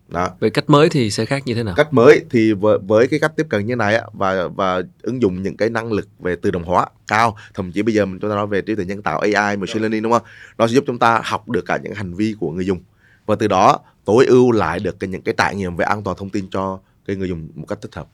[0.07, 0.29] Đó.
[0.39, 1.73] Về cách mới thì sẽ khác như thế nào?
[1.77, 5.21] Cách mới thì với, với cái cách tiếp cận như này á và và ứng
[5.21, 7.35] dụng những cái năng lực về tự động hóa cao.
[7.53, 9.79] Thậm chí bây giờ mình chúng ta nói về trí tuệ nhân tạo AI machine
[9.79, 10.21] learning đúng không?
[10.57, 12.79] Nó sẽ giúp chúng ta học được cả những hành vi của người dùng
[13.27, 16.17] và từ đó tối ưu lại được cái những cái trải nghiệm về an toàn
[16.17, 18.07] thông tin cho cái người dùng một cách thích hợp.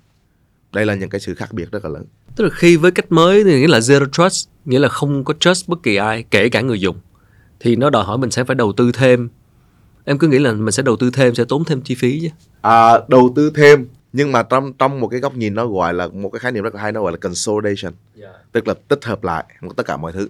[0.72, 2.06] Đây là những cái sự khác biệt rất là lớn.
[2.36, 5.34] Tức là khi với cách mới thì nghĩa là zero trust nghĩa là không có
[5.40, 6.98] trust bất kỳ ai kể cả người dùng.
[7.60, 9.30] Thì nó đòi hỏi mình sẽ phải đầu tư thêm.
[10.06, 12.28] Em cứ nghĩ là mình sẽ đầu tư thêm sẽ tốn thêm chi phí chứ.
[12.62, 16.08] À, đầu tư thêm nhưng mà trong trong một cái góc nhìn nó gọi là
[16.08, 17.94] một cái khái niệm rất là hay nó gọi là consolidation.
[18.52, 19.46] Tức là tích hợp lại
[19.76, 20.28] tất cả mọi thứ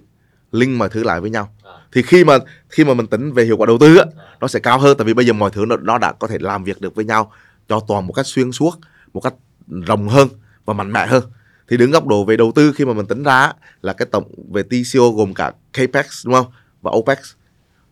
[0.54, 1.54] link mọi thứ lại với nhau.
[1.92, 2.38] Thì khi mà
[2.68, 4.04] khi mà mình tính về hiệu quả đầu tư á
[4.40, 6.38] nó sẽ cao hơn tại vì bây giờ mọi thứ nó, nó đã có thể
[6.40, 7.32] làm việc được với nhau
[7.68, 8.78] cho toàn một cách xuyên suốt
[9.12, 9.34] một cách
[9.68, 10.28] rộng hơn
[10.64, 11.22] và mạnh mẽ hơn.
[11.68, 14.34] Thì đứng góc độ về đầu tư khi mà mình tính ra là cái tổng
[14.52, 16.46] về TCO gồm cả capex đúng không?
[16.82, 17.18] Và opex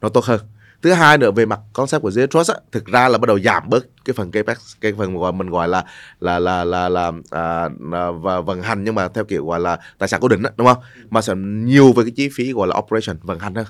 [0.00, 0.40] nó tốt hơn
[0.82, 3.40] thứ hai nữa về mặt concept của zero trust á, thực ra là bắt đầu
[3.40, 5.84] giảm bớt cái phần capex cái phần gọi mình gọi là
[6.20, 9.78] là là là là à, à, và vận hành nhưng mà theo kiểu gọi là
[9.98, 10.78] tài sản cố định á, đúng không?
[11.10, 13.66] Mà sẽ nhiều về cái chi phí gọi là operation vận hành hơn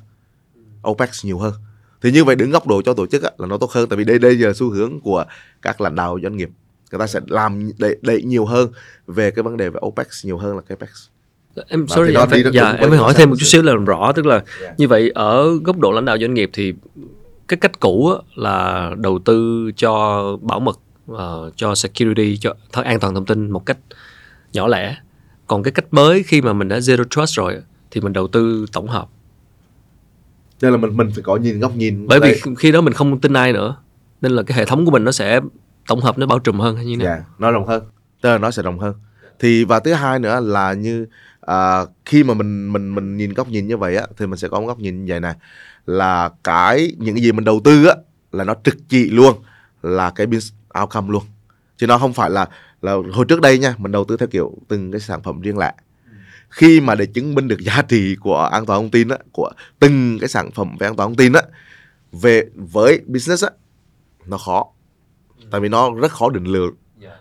[0.88, 1.52] opex nhiều hơn.
[2.02, 3.96] Thì như vậy đứng góc độ cho tổ chức á, là nó tốt hơn tại
[3.96, 5.24] vì đây đây giờ xu hướng của
[5.62, 6.50] các lãnh đạo doanh nghiệp.
[6.92, 8.72] Người ta sẽ làm đẩy, đẩy nhiều hơn
[9.06, 10.88] về cái vấn đề về opex nhiều hơn là capex
[11.68, 13.84] em Và sorry em phải, dạ, em phải hỏi thêm một chút xíu là làm
[13.84, 14.78] rõ tức là Yeah.
[14.80, 16.74] như vậy ở góc độ lãnh đạo doanh nghiệp thì
[17.48, 23.00] cái cách cũ là đầu tư cho bảo mật ờ, cho security cho th- an
[23.00, 23.78] toàn thông tin một cách
[24.52, 24.96] nhỏ lẻ.
[25.46, 27.56] Còn cái cách mới khi mà mình đã zero trust rồi
[27.90, 29.08] thì mình đầu tư tổng hợp.
[30.60, 32.38] Đây là mình mình phải có nhìn góc nhìn bởi vì đây.
[32.42, 33.76] khi- khi đó mình không tin ai nữa
[34.20, 35.40] nên là cái hệ thống của mình nó sẽ
[35.88, 37.06] tổng hợp nó bao trùm hơn hay như nào?
[37.06, 37.82] Dạ, nó rộng hơn
[38.22, 38.94] tức là nó sẽ rộng hơn.
[39.38, 41.06] Thì và thứ hai nữa là như
[41.46, 44.48] à, khi mà mình mình mình nhìn góc nhìn như vậy á thì mình sẽ
[44.48, 45.34] có một góc nhìn như vậy này
[45.86, 47.94] là cái những cái gì mình đầu tư á
[48.32, 49.42] là nó trực trị luôn
[49.82, 51.22] là cái business outcome luôn.
[51.76, 52.48] Chứ nó không phải là
[52.82, 55.58] là hồi trước đây nha mình đầu tư theo kiểu từng cái sản phẩm riêng
[55.58, 55.72] lẻ.
[56.50, 59.50] Khi mà để chứng minh được giá trị của an toàn thông tin á của
[59.78, 61.42] từng cái sản phẩm về an toàn thông tin á
[62.12, 63.50] về với business á
[64.26, 64.66] nó khó.
[65.50, 66.74] Tại vì nó rất khó định lượng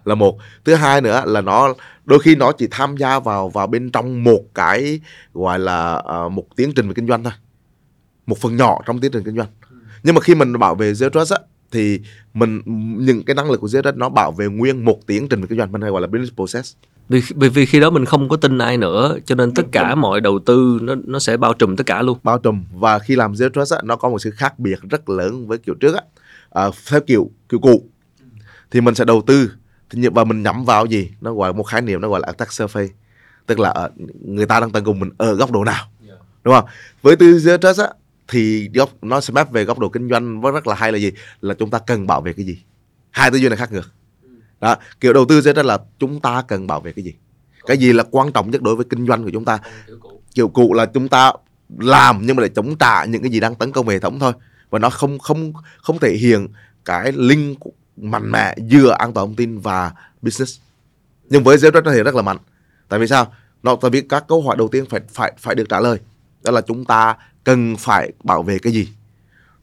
[0.06, 0.38] là một.
[0.66, 1.74] Thứ hai nữa là nó
[2.06, 5.00] đôi khi nó chỉ tham gia vào vào bên trong một cái
[5.34, 7.34] gọi là ờ, một tiến trình về kinh doanh thôi.
[8.28, 9.48] Một phần nhỏ trong tiến trình kinh doanh.
[10.04, 11.40] Nhưng mà khi mình bảo vệ zero trust á
[11.72, 12.00] thì
[12.34, 12.62] mình
[13.06, 15.48] những cái năng lực của zero trust nó bảo vệ nguyên một tiến trình về
[15.50, 16.76] kinh doanh mình hay gọi là business process.
[17.10, 19.96] Vì bởi vì khi đó mình không có tin ai nữa cho nên tất cả
[19.96, 22.18] mọi đầu tư nó nó sẽ bao trùm tất cả luôn.
[22.24, 22.64] Bao trùm.
[22.74, 25.58] Và khi làm zero trust á, nó có một sự khác biệt rất lớn với
[25.58, 26.02] kiểu trước á.
[26.50, 27.84] À, theo kiểu kiểu cũ.
[28.72, 29.52] Thì mình sẽ đầu tư
[29.92, 31.12] thì như- và mình nhắm vào gì?
[31.22, 32.88] Nó gọi một khái niệm nó gọi là attack surface.
[33.46, 33.90] Tức là ở,
[34.26, 35.86] người ta đang tấn công mình ở góc độ nào
[36.44, 36.66] đúng không?
[37.02, 37.88] Với tư zero trust á
[38.28, 40.98] thì góc nó sẽ map về góc độ kinh doanh rất rất là hay là
[40.98, 41.12] gì?
[41.42, 42.58] Là chúng ta cần bảo vệ cái gì?
[43.12, 43.92] Hai tư duy này khác ngược.
[44.60, 47.14] Đó kiểu đầu tư zero trust là chúng ta cần bảo vệ cái gì?
[47.66, 49.60] Cái gì là quan trọng nhất đối với kinh doanh của chúng ta?
[50.36, 51.32] Kiểu cụ là chúng ta
[51.80, 54.34] làm nhưng mà để chống trả những cái gì đang tấn công hệ thống thôi.
[54.70, 56.48] Và nó không không không thể hiện
[56.86, 57.60] cái link
[57.98, 60.60] mạnh mẽ giữa an toàn thông tin và business.
[61.30, 62.38] Nhưng với zero trust nó hiện rất là mạnh.
[62.90, 63.34] Tại vì sao?
[63.64, 66.00] Nó tại vì các câu hỏi đầu tiên phải phải phải được trả lời.
[66.44, 68.90] Đó là chúng ta cần phải bảo vệ cái gì?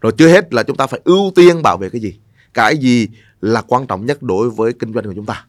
[0.01, 2.19] Rồi chưa hết là chúng ta phải ưu tiên bảo vệ cái gì?
[2.55, 3.09] Cái gì
[3.41, 5.45] là quan trọng nhất đối với kinh doanh của chúng ta?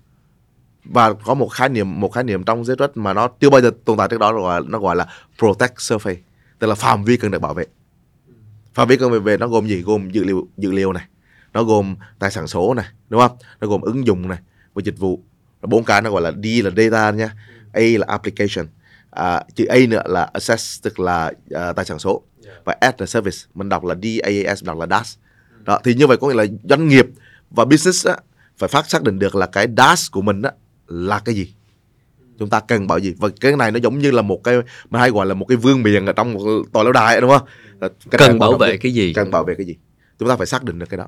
[0.83, 3.61] Và có một khái niệm, một khái niệm trong zero trust mà nó chưa bao
[3.61, 6.15] giờ tồn tại trước đó, nó gọi nó gọi là protect surface,
[6.59, 7.65] tức là phạm vi cần được bảo vệ.
[8.73, 9.81] Phạm vi cần được bảo vệ nó gồm gì?
[9.81, 11.03] Gồm dữ liệu dữ liệu này
[11.53, 13.37] nó gồm tài sản số này đúng không?
[13.61, 14.39] Nó gồm ứng dụng này
[14.73, 15.23] và dịch vụ.
[15.61, 17.33] Bốn cái nó gọi là D là data nha
[17.73, 18.67] A là application.
[19.11, 22.23] À, chữ A nữa là access tức là à, tài sản số.
[22.65, 25.17] Và S là service mình đọc là mình đọc là DaaS.
[25.63, 27.05] Đó thì như vậy có nghĩa là doanh nghiệp
[27.49, 28.17] và business á,
[28.57, 30.51] phải phát xác định được là cái DaaS của mình á,
[30.87, 31.53] là cái gì.
[32.39, 34.55] Chúng ta cần bảo gì và cái này nó giống như là một cái
[34.89, 37.21] mình hay gọi là một cái vương miện ở trong một tòa lâu đài ấy,
[37.21, 37.47] đúng không?
[37.79, 39.13] Cái cần bảo vệ cái gì?
[39.13, 39.75] Cần bảo vệ cái gì?
[40.19, 41.07] Chúng ta phải xác định được cái đó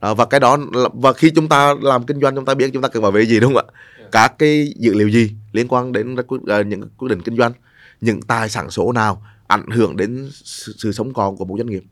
[0.00, 0.58] Đó, và cái đó
[0.94, 3.26] và khi chúng ta làm kinh doanh chúng ta biết chúng ta cần bảo vệ
[3.26, 3.72] gì đúng không ạ?
[4.12, 7.52] Các cái dữ liệu gì liên quan đến ờ, những quyết định kinh doanh
[8.00, 11.70] những tài sản số nào ảnh hưởng đến sự, sự sống còn của một doanh
[11.70, 11.82] nghiệp.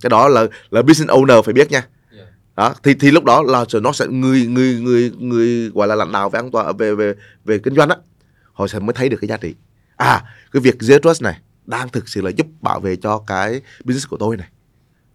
[0.00, 1.86] Cái đó là là business owner phải biết nha.
[2.56, 6.12] Đó thì thì lúc đó là nó sẽ người người người người gọi là lãnh
[6.12, 7.96] đạo về an toàn về về về kinh doanh á
[8.52, 9.54] họ sẽ mới thấy được cái giá trị.
[9.96, 13.60] À cái việc zero trust này đang thực sự là giúp bảo vệ cho cái
[13.84, 14.48] business của tôi này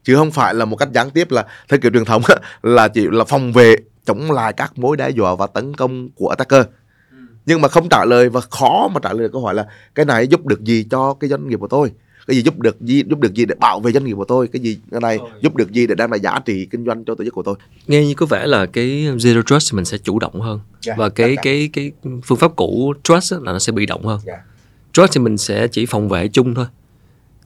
[0.04, 2.22] chứ không phải là một cách gián tiếp là theo kiểu truyền thống
[2.64, 6.30] là chỉ là phòng vệ chống lại các mối đe dọa và tấn công của
[6.30, 6.66] attacker.
[7.46, 10.06] Nhưng mà không trả lời và khó mà trả lời được câu hỏi là cái
[10.06, 11.92] này giúp được gì cho cái doanh nghiệp của tôi?
[12.28, 14.48] Cái gì giúp được gì giúp được gì để bảo vệ doanh nghiệp của tôi?
[14.48, 17.16] Cái gì cái này giúp được gì để đem lại giá trị kinh doanh cho
[17.16, 17.56] tổ chức của tôi?
[17.88, 18.88] Nghe như có vẻ là cái
[19.18, 20.60] zero trust mình sẽ chủ động hơn.
[20.82, 21.92] Dạ, và cái cái cái
[22.26, 24.20] phương pháp cũ trust á, là nó sẽ bị động hơn.
[24.26, 24.38] Dạ.
[24.94, 26.66] trust thì mình sẽ chỉ phòng vệ chung thôi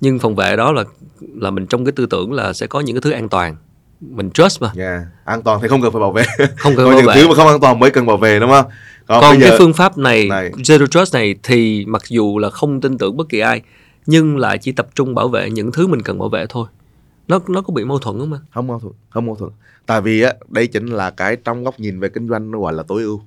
[0.01, 0.83] nhưng phòng vệ đó là
[1.35, 3.55] là mình trong cái tư tưởng là sẽ có những cái thứ an toàn.
[4.01, 4.71] Mình trust mà.
[4.77, 5.01] Yeah.
[5.25, 6.23] an toàn thì không cần phải bảo vệ.
[6.57, 7.13] Không cần bảo những vệ.
[7.15, 8.65] thứ mà không an toàn mới cần bảo vệ đúng không?
[9.07, 10.51] Còn, còn giờ cái phương pháp này, Này.
[10.51, 13.61] zero trust này thì mặc dù là không tin tưởng bất kỳ ai
[14.05, 16.67] nhưng lại chỉ tập trung bảo vệ những thứ mình cần bảo vệ thôi.
[17.27, 19.51] Nó nó có bị mâu thuẫn không anh không mâu thuẫn không mâu thuẫn.
[19.85, 22.73] Tại vì á đây chính là cái trong góc nhìn về kinh doanh nó gọi
[22.73, 23.21] là tối ưu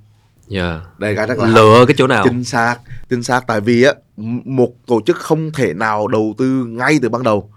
[0.50, 0.80] dạ.
[0.98, 2.24] Đây cái rất là lựa cái chỗ nào?
[2.24, 2.76] Chính xác
[3.08, 3.46] chính xác.
[3.46, 3.92] Tại vì á
[4.44, 7.50] một tổ chức không thể nào đầu tư ngay từ ban đầu.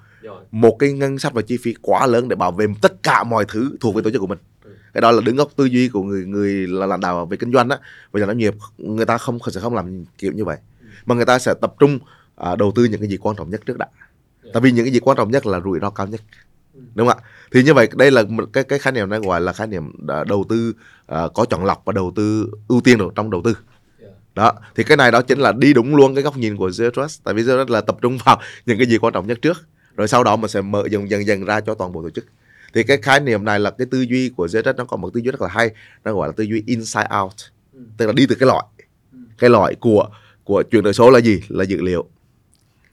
[0.51, 3.45] Một cái ngân sách và chi phí quá lớn để bảo vệ tất cả mọi
[3.47, 4.39] thứ thuộc về tổ chức của mình.
[4.93, 7.53] Cái đó là đứng góc tư duy của người người là lãnh đạo về kinh
[7.53, 7.77] doanh á.
[8.11, 10.57] Và nhà doanh nghiệp người ta không sẽ không làm kiểu như vậy.
[11.05, 11.99] Mà người ta sẽ tập trung
[12.35, 13.87] à, đầu tư những cái gì quan trọng nhất trước đã.
[14.53, 16.21] Tại vì những cái gì quan trọng nhất là rủi ro cao nhất
[16.73, 17.23] đúng không ạ?
[17.51, 19.91] Thì như vậy đây là một cái cái khái niệm này gọi là khái niệm
[20.27, 20.73] đầu tư
[21.05, 23.57] à, có chọn lọc và đầu tư ưu tiên được trong đầu tư.
[24.35, 26.89] Đó thì cái này đó chính là đi đúng luôn cái góc nhìn của zero
[26.89, 27.23] trust.
[27.23, 29.67] Tại vì zero trust là tập trung vào những cái gì quan trọng nhất trước
[29.95, 32.25] rồi sau đó mình sẽ mở dần dần dần ra cho toàn bộ tổ chức.
[32.73, 35.09] Thì cái khái niệm này là cái tư duy của zero trust nó có một
[35.13, 35.71] tư duy rất là hay
[36.03, 37.33] nó gọi là tư duy inside out
[37.97, 38.65] tức là đi từ cái loại.
[39.37, 40.09] Cái loại của
[40.43, 41.41] của chuyển đổi số là gì?
[41.47, 42.07] Là dữ liệu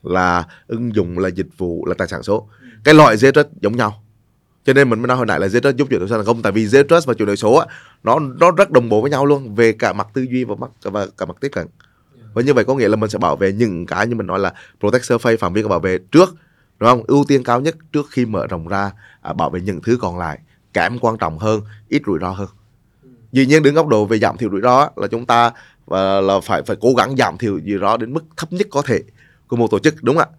[0.03, 2.49] là ứng dụng là dịch vụ là tài sản số
[2.85, 4.03] cái loại zero trust giống nhau.
[4.65, 6.27] Cho nên mình mới nói hồi nãy là zero trust giúp chuyển đổi số thành
[6.27, 7.67] công tại vì zero trust và chuyển đổi số á,
[8.03, 10.71] nó nó rất đồng bộ với nhau luôn về cả mặt tư duy và mặt
[10.83, 11.67] và cả mặt tiếp cận.
[12.35, 14.39] Và như vậy có nghĩa là mình sẽ bảo vệ những cái như mình nói
[14.39, 16.35] là protect surface phạm vi bảo vệ trước
[16.79, 17.03] đúng không?
[17.07, 20.19] Ưu tiên cao nhất trước khi mở rộng ra à, bảo vệ những thứ còn
[20.19, 20.39] lại
[20.73, 22.49] kém quan trọng hơn ít rủi ro hơn.
[23.33, 25.51] Dĩ nhiên đứng góc độ về giảm thiểu rủi ro là chúng ta
[25.87, 28.83] và là phải phải cố gắng giảm thiểu rủi ro đến mức thấp nhất có
[28.83, 29.01] thể
[29.49, 30.37] của một tổ chức đúng không ạ?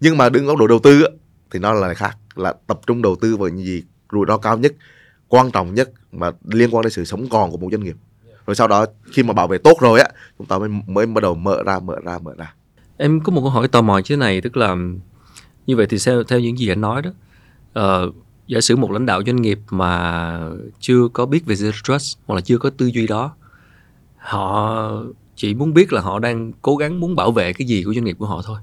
[0.00, 1.04] Nhưng mà đứng góc độ đầu tư
[1.50, 3.82] thì nó là khác là tập trung đầu tư vào những gì
[4.12, 4.72] rủi ro cao nhất
[5.28, 7.96] quan trọng nhất mà liên quan đến sự sống còn của một doanh nghiệp.
[8.46, 10.08] Rồi sau đó khi mà bảo vệ tốt rồi á
[10.38, 12.54] chúng ta mới mới bắt đầu mở ra mở ra mở ra.
[12.96, 14.76] Em có một câu hỏi tò mò như thế này tức là
[15.66, 17.10] như vậy thì theo theo những gì anh nói đó
[17.80, 18.14] uh,
[18.46, 20.40] giả sử một lãnh đạo doanh nghiệp mà
[20.80, 23.34] chưa có biết về zero trust hoặc là chưa có tư duy đó
[24.16, 25.02] họ
[25.36, 28.04] chỉ muốn biết là họ đang cố gắng muốn bảo vệ cái gì của doanh
[28.04, 28.58] nghiệp của họ thôi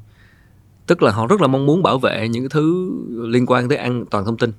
[0.88, 3.78] tức là họ rất là mong muốn bảo vệ những cái thứ liên quan tới
[3.78, 4.54] an toàn thông tin.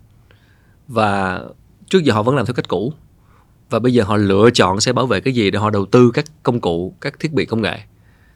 [0.88, 1.40] Và
[1.88, 2.92] trước giờ họ vẫn làm theo cách cũ.
[3.70, 6.10] Và bây giờ họ lựa chọn sẽ bảo vệ cái gì để họ đầu tư
[6.14, 7.80] các công cụ các thiết bị công nghệ.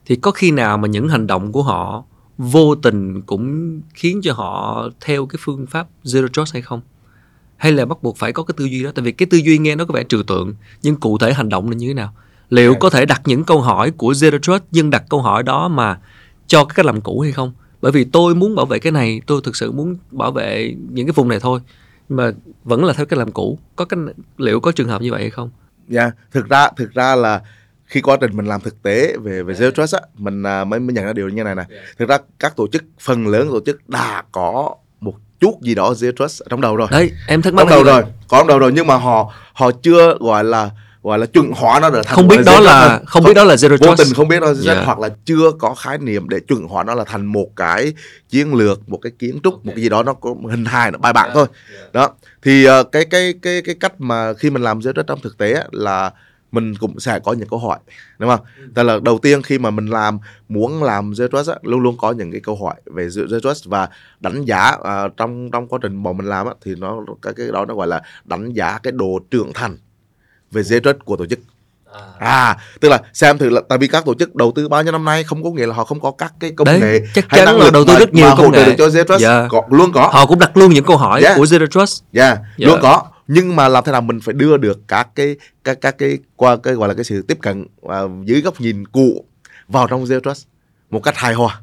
[0.05, 2.03] Thì có khi nào mà những hành động của họ
[2.37, 6.81] vô tình cũng khiến cho họ theo cái phương pháp zero trust hay không?
[7.57, 8.91] Hay là bắt buộc phải có cái tư duy đó?
[8.95, 11.49] Tại vì cái tư duy nghe nó có vẻ trừu tượng nhưng cụ thể hành
[11.49, 12.13] động là như thế nào?
[12.49, 15.67] Liệu có thể đặt những câu hỏi của zero trust nhưng đặt câu hỏi đó
[15.67, 15.99] mà
[16.47, 19.21] cho cái cách làm cũ hay không bởi vì tôi muốn bảo vệ cái này
[19.27, 21.59] tôi thực sự muốn bảo vệ những cái vùng này thôi.
[22.09, 22.31] Mà
[22.63, 23.59] vẫn là theo cách làm cũ.
[23.75, 23.99] Có cái
[24.37, 25.49] liệu có trường hợp như vậy hay không?
[25.87, 27.41] Dạ yeah, thực ra thực ra là
[27.85, 30.79] khi quá trình mình làm thực tế về về zero trust á mình à, mới
[30.79, 31.63] mới nhận ra điều như này nè.
[31.97, 35.91] Thực ra các tổ chức phần lớn tổ chức đã có một chút gì đó
[35.91, 36.87] zero trust trong đầu rồi.
[36.91, 38.71] Đấy em thắc mắc trong đầu rồi có trong đầu rồi.
[38.75, 40.69] Nhưng mà họ họ chưa gọi là
[41.03, 43.43] gọi là chuẩn hóa nó trở thành không biết đó là không, không biết đó
[43.43, 44.85] là zero trust vô tình không biết đó là yeah.
[44.85, 47.93] hoặc là chưa có khái niệm để chuẩn hóa nó là thành một cái
[48.29, 49.65] chiến lược một cái kiến trúc okay.
[49.65, 51.35] một cái gì đó nó có hình hài nó bài bản yeah.
[51.35, 51.45] thôi
[51.79, 51.93] yeah.
[51.93, 52.09] đó
[52.41, 55.37] thì uh, cái cái cái cái cách mà khi mình làm zero trust trong thực
[55.37, 56.11] tế là
[56.51, 57.79] mình cũng sẽ có những câu hỏi
[58.19, 58.39] đúng không?
[58.57, 58.63] Ừ.
[58.75, 61.97] Tức là đầu tiên khi mà mình làm muốn làm zero trust á, luôn luôn
[61.97, 65.79] có những cái câu hỏi về zero trust và đánh giá uh, trong trong quá
[65.81, 68.79] trình bọn mình làm á, thì nó cái cái đó nó gọi là đánh giá
[68.83, 69.77] cái độ trưởng thành
[70.51, 71.39] về zero trust của tổ chức
[71.91, 71.99] À.
[72.19, 74.91] à tức là xem thử là tại vì các tổ chức đầu tư bao nhiêu
[74.91, 77.25] năm nay không có nghĩa là họ không có các cái công Đấy, nghệ chắc
[77.29, 79.45] hay chắn là đầu tư rất nhiều công nghệ được cho zero trust yeah.
[79.49, 81.37] có, luôn có họ cũng đặt luôn những câu hỏi yeah.
[81.37, 82.37] của zero trust yeah.
[82.37, 82.69] yeah.
[82.69, 85.97] luôn có nhưng mà làm thế nào mình phải đưa được các cái các các
[85.97, 87.91] cái qua cái gọi là cái sự tiếp cận uh,
[88.25, 89.25] dưới góc nhìn cũ
[89.67, 90.47] vào trong zero trust
[90.89, 91.61] một cách hài hòa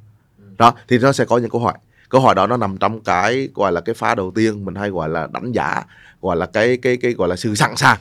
[0.59, 1.75] đó thì nó sẽ có những câu hỏi
[2.09, 4.91] câu hỏi đó nó nằm trong cái gọi là cái phá đầu tiên mình hay
[4.91, 5.85] gọi là đánh giá
[6.23, 7.99] gọi là cái cái cái gọi là sự sẵn sàng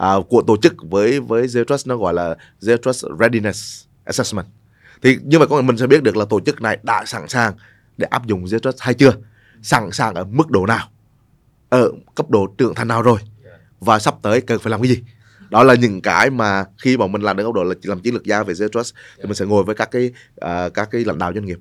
[0.00, 4.46] uh, của tổ chức với với zero trust nó gọi là zero trust readiness assessment.
[5.02, 7.54] Thì như vậy có mình sẽ biết được là tổ chức này đã sẵn sàng
[7.96, 9.12] để áp dụng zero trust hay chưa?
[9.62, 10.88] Sẵn sàng ở mức độ nào?
[11.68, 13.18] Ở cấp độ trưởng thành nào rồi?
[13.80, 15.02] Và sắp tới cần phải làm cái gì?
[15.50, 18.14] Đó là những cái mà khi mà mình làm đến góc độ là làm chiến
[18.14, 20.10] lược gia về zero trust thì mình sẽ ngồi với các cái
[20.44, 21.58] uh, các cái lãnh đạo doanh nghiệp.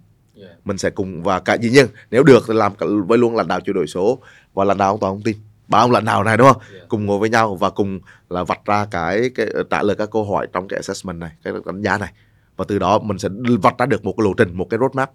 [0.65, 2.73] Mình sẽ cùng và cả dĩ nhiên nếu được thì làm
[3.07, 4.19] với luôn lãnh đạo chuyển đổi số
[4.53, 5.37] và lãnh đạo an toàn thông tin
[5.69, 8.65] ba ông lãnh đạo này đúng không cùng ngồi với nhau và cùng là vạch
[8.65, 11.97] ra cái, cái trả lời các câu hỏi trong cái assessment này cái đánh giá
[11.97, 12.13] này
[12.57, 13.29] và từ đó mình sẽ
[13.61, 15.11] vạch ra được một cái lộ trình một cái roadmap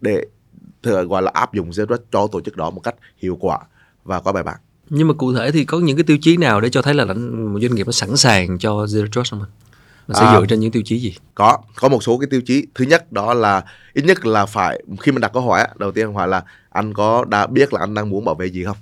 [0.00, 0.24] để
[0.82, 3.58] thừa gọi là áp dụng zero trust cho tổ chức đó một cách hiệu quả
[4.04, 4.56] và có bài bản
[4.90, 7.04] nhưng mà cụ thể thì có những cái tiêu chí nào để cho thấy là
[7.04, 9.50] một doanh nghiệp nó sẵn sàng cho zero trust không anh?
[10.08, 11.14] Mình sẽ à, dựa trên những tiêu chí gì?
[11.34, 12.66] Có, có một số cái tiêu chí.
[12.74, 16.14] Thứ nhất đó là ít nhất là phải khi mình đặt câu hỏi đầu tiên
[16.14, 18.76] hỏi là anh có đã biết là anh đang muốn bảo vệ gì không?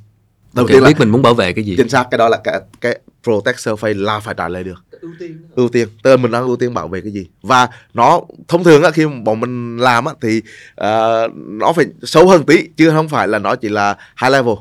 [0.52, 1.74] Đầu okay, tiên là biết mình muốn bảo vệ cái gì.
[1.76, 4.84] Chính xác cái đó là cái cái protect survey là phải trả lời được.
[5.00, 5.38] Ưu tiên.
[5.54, 5.88] Ưu tiên.
[6.02, 7.26] Tức là mình đang ưu tiên bảo vệ cái gì.
[7.42, 10.42] Và nó thông thường á khi bọn mình làm á thì
[10.80, 14.54] uh, nó phải sâu hơn tí chứ không phải là nó chỉ là high level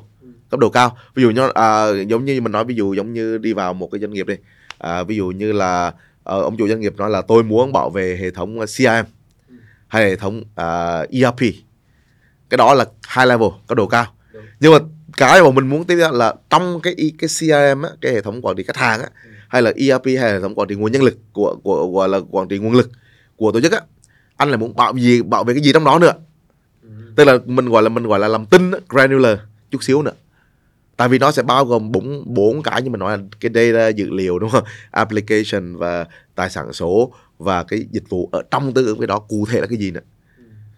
[0.50, 3.38] cấp độ cao ví dụ như à, giống như mình nói ví dụ giống như
[3.38, 4.36] đi vào một cái doanh nghiệp đi
[4.78, 5.86] à, ví dụ như là
[6.24, 9.12] à, ông chủ doanh nghiệp nói là tôi muốn bảo vệ hệ thống CRM
[9.88, 11.40] hay hệ thống uh, ERP
[12.50, 14.44] cái đó là high level cấp độ cao Đúng.
[14.60, 14.80] nhưng mà
[15.18, 18.56] cái mà mình muốn tiếp là trong cái cái CRM á, cái hệ thống quản
[18.56, 19.30] trị khách hàng á, ừ.
[19.48, 22.10] hay là ERP hay là hệ thống quản trị nguồn nhân lực của của gọi
[22.10, 22.90] là quản trị nguồn lực
[23.36, 23.82] của tổ chức á
[24.38, 26.14] anh là muốn bảo gì bảo vệ cái gì trong đó nữa.
[26.84, 26.90] Ừ.
[27.16, 29.38] tức là mình gọi là mình gọi là làm tin granular
[29.72, 30.12] chút xíu nữa.
[30.98, 33.88] Tại vì nó sẽ bao gồm bốn bốn cái như mình nói là cái data
[33.88, 34.64] dữ liệu đúng không?
[34.92, 39.20] Application và tài sản số và cái dịch vụ ở trong tương ứng cái đó
[39.20, 40.02] cụ thể là cái gì nữa.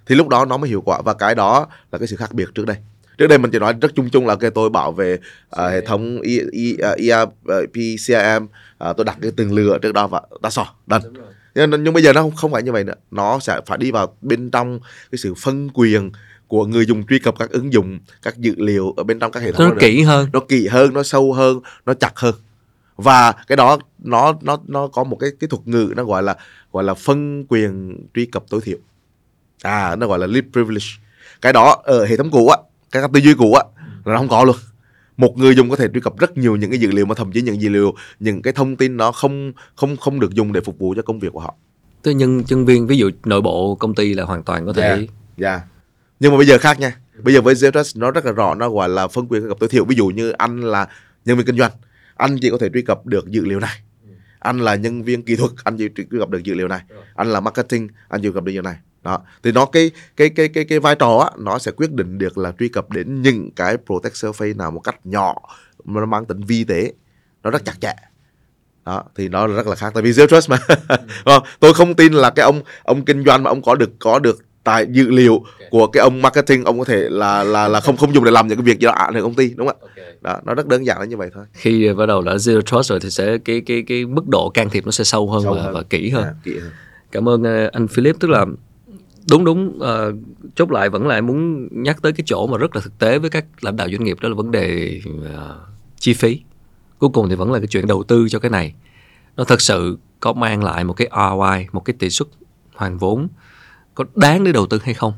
[0.06, 1.02] Thì lúc đó nó mới hiệu quả.
[1.02, 2.78] Và cái đó là cái sự khác biệt trước đây
[3.20, 5.82] trước đây mình chỉ nói rất chung chung là cái tôi bảo về uh, hệ
[5.82, 7.74] thống e, e, uh, ERP
[8.08, 11.04] CRM uh, tôi đặt cái từng lửa trước đó và đã sò done.
[11.56, 12.94] Nhưng, nhưng bây giờ nó không, không phải như vậy nữa.
[13.12, 14.80] Nó sẽ phải đi vào bên trong
[15.12, 16.12] cái sự phân quyền
[16.48, 19.44] của người dùng truy cập các ứng dụng các dữ liệu ở bên trong các
[19.44, 20.30] hệ thống nó kỹ hơn.
[20.34, 22.36] Nó kỹ hơn nó sâu hơn nó chặt hơn.
[22.96, 26.36] Và cái đó nó nó nó có một cái cái thuật ngữ nó gọi là
[26.72, 28.78] gọi là phân quyền truy cập tối thiểu.
[29.62, 30.88] À nó gọi là least privilege.
[31.42, 32.58] Cái đó ở hệ thống cũ á
[32.92, 33.64] các tư duy cũ á
[34.06, 34.56] là nó không có luôn
[35.18, 37.32] một người dùng có thể truy cập rất nhiều những cái dữ liệu mà thậm
[37.32, 40.62] chí những dữ liệu những cái thông tin nó không không không được dùng để
[40.62, 41.56] phục vụ cho công việc của họ
[42.02, 45.08] Tức nhân nhân viên ví dụ nội bộ công ty là hoàn toàn có thể
[45.38, 45.56] Dạ.
[45.56, 45.62] Dạ.
[46.20, 46.96] Nhưng mà bây giờ khác nha.
[47.24, 49.50] Bây giờ với Zero Trust nó rất là rõ nó gọi là phân quyền truy
[49.50, 49.86] cập tối thiểu.
[49.86, 50.88] Ví dụ như anh là
[51.26, 51.72] nhân viên kinh doanh,
[52.16, 53.80] anh chỉ có thể truy cập được dữ liệu này.
[54.40, 56.82] Anh là nhân viên kỹ thuật, anh chỉ truy cập được dữ liệu này.
[57.16, 58.76] Anh là marketing, anh chỉ truy cập được dữ liệu này.
[59.04, 59.20] Đó.
[59.44, 62.38] Thì nó cái cái cái cái cái vai trò á nó sẽ quyết định được
[62.38, 65.36] là truy cập đến những cái protect surface nào một cách nhỏ
[65.84, 66.94] mà nó mang tính vi tế.
[67.44, 67.94] Nó rất chặt chẽ
[68.86, 70.58] đó thì nó rất là khác tại vì zero trust mà
[71.24, 74.20] Ờ, tôi không tin là cái ông ông kinh doanh mà ông có được có
[74.20, 77.98] được tài dữ liệu của cái ông marketing ông có thể là là là không
[77.98, 79.78] không dùng để làm những cái việc gì đó ảnh hưởng công ty đúng không
[79.96, 82.62] ạ đó nó rất đơn giản là như vậy thôi khi bắt đầu đã zero
[82.62, 85.44] trust rồi thì sẽ cái cái cái mức độ can thiệp nó sẽ sâu hơn,
[85.44, 85.74] Sâu và, hơn.
[85.74, 86.24] và kỹ hơn.
[86.24, 86.72] À, kỹ hơn
[87.12, 88.46] Cảm ơn ờ, anh Philip tức là
[89.32, 90.14] đúng đúng ờ,
[90.56, 93.30] chốt lại vẫn lại muốn nhắc tới cái chỗ mà rất là thực tế với
[93.30, 95.00] các lãnh đạo doanh nghiệp đó là vấn đề
[95.34, 95.60] ờ,
[96.00, 96.42] chi phí.
[97.00, 98.74] Cuối cùng thì vẫn là cái chuyện đầu tư cho cái này.
[99.38, 102.28] Nó thật sự có mang lại một cái ROI, một cái tỷ suất
[102.76, 103.28] hoàn vốn
[103.96, 105.14] có đáng để đầu tư hay không?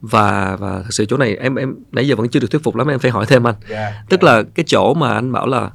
[0.00, 2.76] Và và thật sự chỗ này em em nãy giờ vẫn chưa được thuyết phục
[2.76, 3.54] lắm em phải hỏi thêm anh.
[4.08, 5.70] Tức là cái chỗ mà anh bảo là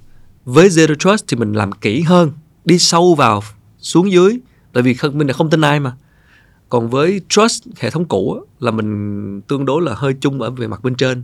[0.46, 2.32] với Zero Trust thì mình làm kỹ hơn,
[2.66, 3.42] đi sâu vào
[3.78, 4.40] xuống dưới
[4.74, 5.96] tại vì mình là không tin ai mà.
[6.76, 10.68] Còn với Trust hệ thống cũ là mình tương đối là hơi chung ở về
[10.68, 11.24] mặt bên trên.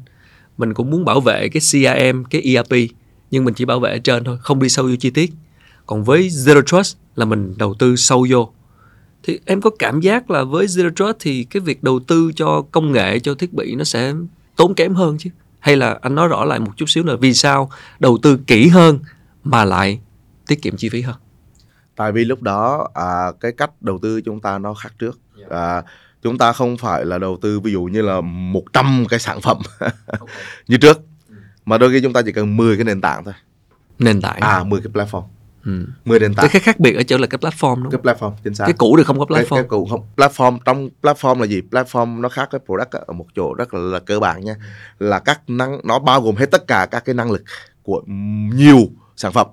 [0.57, 2.91] Mình cũng muốn bảo vệ cái CRM, cái ERP
[3.31, 5.33] nhưng mình chỉ bảo vệ ở trên thôi, không đi sâu vô chi tiết.
[5.85, 8.51] Còn với Zero Trust là mình đầu tư sâu vô.
[9.23, 12.63] Thì em có cảm giác là với Zero Trust thì cái việc đầu tư cho
[12.71, 14.13] công nghệ, cho thiết bị nó sẽ
[14.55, 15.29] tốn kém hơn chứ?
[15.59, 18.67] Hay là anh nói rõ lại một chút xíu là vì sao đầu tư kỹ
[18.67, 18.99] hơn
[19.43, 19.99] mà lại
[20.47, 21.15] tiết kiệm chi phí hơn?
[22.01, 25.19] tại vì lúc đó à, cái cách đầu tư chúng ta nó khác trước
[25.51, 25.83] à,
[26.21, 29.57] chúng ta không phải là đầu tư ví dụ như là 100 cái sản phẩm
[30.67, 31.01] như trước
[31.65, 33.33] mà đôi khi chúng ta chỉ cần 10 cái nền tảng thôi.
[33.99, 34.39] Nền tảng.
[34.39, 35.23] à 10 cái platform.
[35.65, 35.85] Ừ.
[36.05, 36.49] 10 nền tảng.
[36.51, 38.31] Cái khác biệt ở chỗ là cái platform đúng cái không?
[38.31, 38.65] platform chính xác.
[38.65, 39.55] Cái cũ thì không có cái, platform.
[39.55, 40.05] cái cụ không.
[40.15, 41.61] Platform trong platform là gì?
[41.71, 44.55] Platform nó khác với product ở một chỗ rất là, là cơ bản nha.
[44.99, 47.43] Là các năng nó bao gồm hết tất cả các cái năng lực
[47.83, 48.01] của
[48.53, 49.47] nhiều sản phẩm.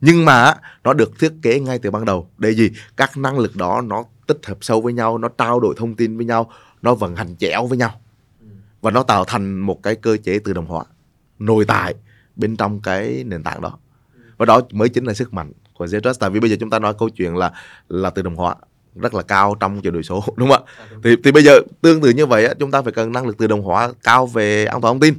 [0.00, 2.28] Nhưng mà á, nó được thiết kế ngay từ ban đầu.
[2.38, 2.70] Để gì?
[2.96, 6.16] Các năng lực đó nó tích hợp sâu với nhau nó trao đổi thông tin
[6.16, 6.50] với nhau
[6.82, 8.00] nó vận hành chéo với nhau.
[8.80, 10.84] Và nó tạo thành một cái cơ chế tự động hóa
[11.38, 11.94] nội tại
[12.36, 13.78] bên trong cái nền tảng đó.
[14.36, 16.70] Và đó mới chính là sức mạnh của Zero Trust tại vì bây giờ chúng
[16.70, 17.52] ta nói câu chuyện là
[17.88, 18.54] là tự động hóa
[18.94, 20.72] rất là cao trong chuyển đổi số đúng không ạ?
[21.04, 23.38] Thì thì bây giờ tương tự như vậy á, chúng ta phải cần năng lực
[23.38, 25.14] tự động hóa cao về an toàn thông tin.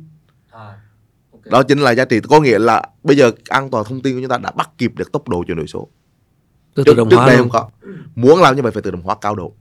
[1.46, 2.20] Đó chính là giá trị.
[2.30, 4.92] Có nghĩa là bây giờ an toàn thông tin của chúng ta đã bắt kịp
[4.96, 5.88] được tốc độ chuyển đổi số
[6.76, 7.70] Từ trước, tự động trước hóa đây không có.
[8.16, 9.54] Muốn làm như vậy phải tự động hóa cao độ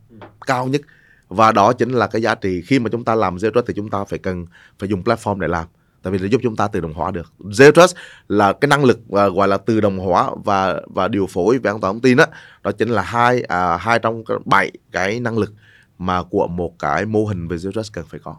[0.46, 0.80] cao nhất.
[1.28, 2.62] Và đó chính là cái giá trị.
[2.66, 4.46] Khi mà chúng ta làm zero trust thì chúng ta phải cần
[4.78, 5.66] phải dùng platform để làm.
[6.02, 7.32] Tại vì nó giúp chúng ta tự động hóa được.
[7.38, 7.96] Zero trust
[8.28, 11.70] là cái năng lực à, gọi là tự động hóa và và điều phối về
[11.70, 12.24] an toàn thông tin đó
[12.62, 15.52] đó chính là hai à, hai trong bảy cái năng lực
[15.98, 18.36] mà của một cái mô hình về zero trust cần phải có.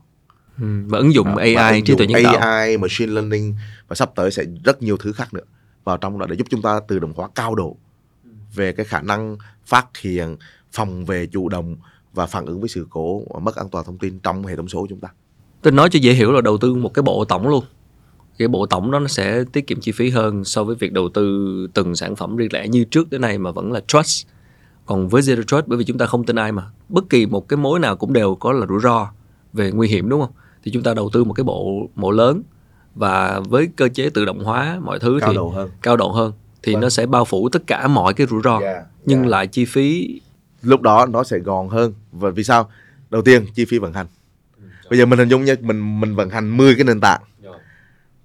[0.62, 0.66] Ừ.
[0.88, 2.38] Và ứng dụng và AI, ứng trí tuệ nhân tạo.
[2.38, 3.56] AI, machine learning
[3.88, 5.44] và sắp tới sẽ rất nhiều thứ khác nữa.
[5.84, 7.78] Vào trong đó để giúp chúng ta tự động hóa cao độ
[8.56, 10.38] về cái khả năng phát hiện,
[10.72, 11.76] phòng về chủ động
[12.14, 14.82] và phản ứng với sự cố mất an toàn thông tin trong hệ thống số
[14.82, 15.10] của chúng ta.
[15.62, 17.64] Tôi nói cho dễ hiểu là đầu tư một cái bộ tổng luôn.
[18.38, 21.10] Cái bộ tổng đó nó sẽ tiết kiệm chi phí hơn so với việc đầu
[21.10, 24.28] tư từng sản phẩm riêng lẻ như trước tới nay mà vẫn là trust.
[24.86, 26.64] Còn với Zero Trust bởi vì chúng ta không tin ai mà.
[26.90, 29.08] Bất kỳ một cái mối nào cũng đều có là rủi ro
[29.54, 30.32] về nguy hiểm đúng không?
[30.64, 32.42] Thì chúng ta đầu tư một cái bộ bộ lớn
[32.96, 35.70] và với cơ chế tự động hóa mọi thứ Cao thì độ hơn.
[35.82, 36.32] cao độ hơn
[36.66, 36.82] thì Vâng.
[36.82, 39.30] nó sẽ bao phủ tất cả mọi cái rủi ro Yeah, nhưng yeah.
[39.32, 40.20] lại chi phí
[40.62, 42.70] Lúc đó nó sẽ gòn hơn và vì sao?
[43.10, 44.06] Đầu tiên chi phí vận hành.
[44.90, 47.22] Bây giờ mình hình dung như mình mình vận hành 10 cái nền tảng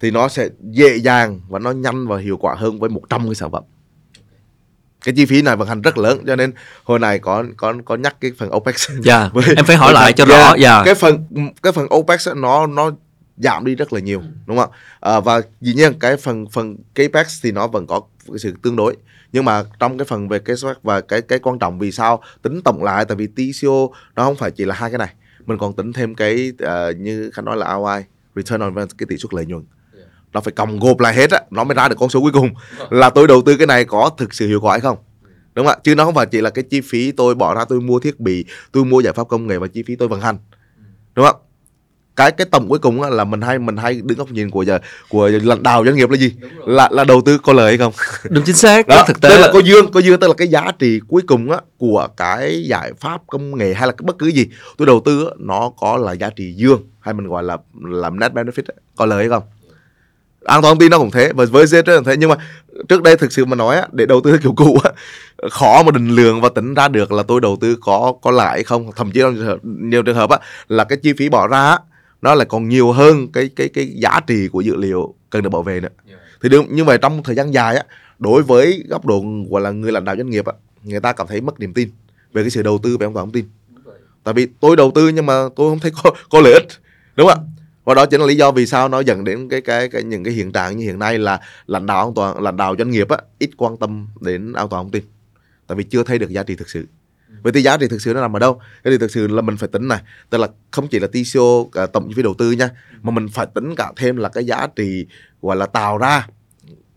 [0.01, 3.35] thì nó sẽ dễ dàng và nó nhanh và hiệu quả hơn với 100 cái
[3.35, 3.63] sản phẩm.
[5.05, 6.53] Cái chi phí này vận hành rất lớn cho nên
[6.85, 8.91] hồi này có có có nhắc cái phần OPEX.
[9.03, 10.35] Dạ, Với- em phải hỏi lại cho rõ.
[10.37, 10.83] Yeah, Dạ.
[10.85, 11.25] Cái phần
[11.63, 12.91] cái phần OPEX nó nó
[13.43, 14.79] giảm đi rất là nhiều đúng không ạ?
[15.01, 18.77] À, và dĩ nhiên cái phần phần CAPEX thì nó vẫn có cái sự tương
[18.77, 18.97] đối.
[19.33, 22.61] Nhưng mà trong cái phần về cái và cái cái quan trọng vì sao tính
[22.65, 25.15] tổng lại tại vì TCO nó không phải chỉ là hai cái này.
[25.47, 28.05] Mình còn tính thêm cái ờ, như khánh nói là ROI
[28.37, 29.65] return on cái tỷ suất lợi nhuận.
[30.33, 32.51] Nó phải cộng gộp lại hết á nó mới ra được con số cuối cùng.
[32.91, 34.99] Là tôi đầu tư cái này có thực sự hiệu quả hay không?
[35.55, 35.81] Đúng không ạ?
[35.85, 38.21] Chứ nó không phải chỉ là cái chi phí tôi bỏ ra tôi mua thiết
[38.21, 40.37] bị tôi mua giải pháp công nghệ và chi phí tôi vận hành.
[41.15, 41.37] Đúng không
[42.21, 44.63] cái cái tổng cuối cùng á, là mình hay mình hay đứng góc nhìn của
[44.63, 46.35] giờ của lãnh đạo doanh nghiệp là gì?
[46.67, 47.93] Là là đầu tư có lời hay không?
[48.31, 48.89] Đúng chính xác.
[48.89, 51.01] Đó đó thực tế tức là có dương có dương tức là cái giá trị
[51.09, 54.49] cuối cùng á của cái giải pháp công nghệ hay là cái bất cứ gì
[54.79, 58.21] tôi đầu tư á, nó có là giá trị dương hay mình gọi là làm
[58.21, 59.43] net benefit á, có lời hay không?
[60.45, 62.17] An toàn thông tin nó cũng thế và với Ztrust cũng thế.
[62.17, 62.37] Nhưng mà
[62.89, 64.91] trước đây thực sự mà nói á, để đầu tư kiểu cũ á,
[65.51, 68.63] khó mà định lượng và tính ra được là tôi đầu tư có có lãi
[68.63, 68.91] không?
[68.97, 71.79] Thậm chí trong nhiều trường hợp á, là cái chi phí bỏ ra
[72.23, 75.49] nó lại còn nhiều hơn cái cái cái giá trị của dữ liệu cần được
[75.49, 75.89] bảo vệ nữa.
[76.43, 77.85] Thì đương như vậy trong thời gian dài á
[78.19, 80.53] đối với góc độ gọi là người lãnh đạo doanh nghiệp á
[80.83, 81.91] người ta cảm thấy mất niềm tin
[82.33, 83.45] về cái sự đầu tư về an toàn thông tin.
[84.25, 86.67] Tại vì tôi đầu tư nhưng mà tôi không thấy có có lợi ích
[87.17, 87.47] đúng không ạ?
[87.85, 90.25] Và đó chính là lý do vì sao nó dẫn đến cái cái, cái những
[90.25, 93.09] cái hiện trạng như hiện nay là lãnh đạo an toàn lãnh đạo doanh nghiệp
[93.09, 95.05] á ít quan tâm đến an toàn thông tin.
[95.67, 96.87] Tại vì chưa thấy được giá trị thực sự
[97.43, 98.61] vậy thì giá trị thực sự nó nằm ở đâu?
[98.85, 100.01] Cái thì thực sự là mình phải tính này
[100.31, 102.71] tức là không chỉ là TCO cả tổng chi phí đầu tư nha
[103.03, 105.07] mà mình phải tính cả thêm là cái giá trị
[105.43, 106.27] gọi là tạo ra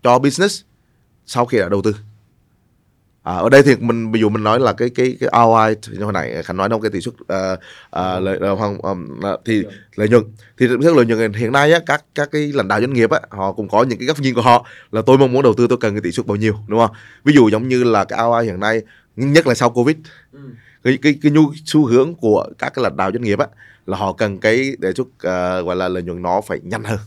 [0.02, 0.62] cho business
[1.26, 1.94] sau khi đã đầu tư.
[3.24, 5.98] À, ở đây thì mình ví dụ mình nói là cái cái cái ROI thì
[5.98, 7.58] hồi nãy khánh nói trong cái tỷ suất uh,
[7.96, 9.62] uh, lợi uh, um, thì
[9.94, 10.22] lợi nhuận.
[10.58, 13.10] thì tỷ suất lợi nhuận hiện nay á các các cái lãnh đạo doanh nghiệp
[13.10, 15.54] á họ cũng có những cái góc nhìn của họ là tôi mong muốn đầu
[15.54, 16.96] tư tôi cần cái tỷ suất bao nhiêu đúng không?
[17.24, 18.82] Ví dụ giống như là cái ROI hiện nay
[19.16, 19.96] nhất là sau covid
[20.32, 20.38] ừ.
[20.84, 23.46] cái cái cái nhu xu hướng của các cái lãnh đạo doanh nghiệp á
[23.86, 26.98] là họ cần cái đề xuất uh, gọi là lợi nhuận nó phải nhanh hơn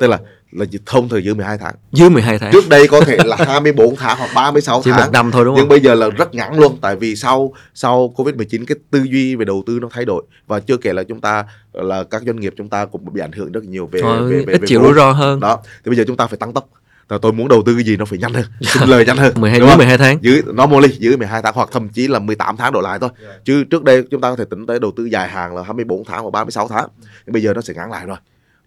[0.00, 0.18] tức là
[0.52, 1.74] là thông thời dưới 12 tháng.
[1.92, 2.52] Dưới 12 tháng.
[2.52, 5.00] Trước đây có thể là 24 tháng hoặc 36 Chỉ tháng.
[5.00, 5.60] một năm thôi đúng không?
[5.60, 9.36] Nhưng bây giờ là rất ngắn luôn tại vì sau sau Covid-19 cái tư duy
[9.36, 12.40] về đầu tư nó thay đổi và chưa kể là chúng ta là các doanh
[12.40, 14.66] nghiệp chúng ta cũng bị ảnh hưởng rất nhiều về Thôi, về về, ít về
[14.66, 15.40] chịu rủi ro hơn.
[15.40, 15.58] Đó.
[15.84, 16.68] Thì bây giờ chúng ta phải tăng tốc.
[17.08, 19.32] Rồi tôi muốn đầu tư cái gì nó phải nhanh hơn, sinh lời nhanh hơn.
[19.36, 20.18] 12 dưới 12 tháng.
[20.22, 23.10] Dưới normally dưới 12 tháng hoặc thậm chí là 18 tháng đổ lại thôi.
[23.22, 23.44] Yeah.
[23.44, 26.04] Chứ trước đây chúng ta có thể tính tới đầu tư dài hạn là 24
[26.04, 26.88] tháng hoặc 36 tháng.
[27.26, 28.16] Nhưng bây giờ nó sẽ ngắn lại rồi.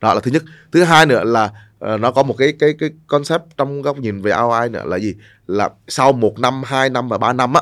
[0.02, 0.44] Đó là thứ nhất.
[0.72, 1.52] Thứ hai nữa là
[1.94, 4.98] uh, nó có một cái cái cái concept trong góc nhìn về ROI nữa là
[4.98, 5.16] gì
[5.48, 7.62] là sau một năm hai năm và ba năm á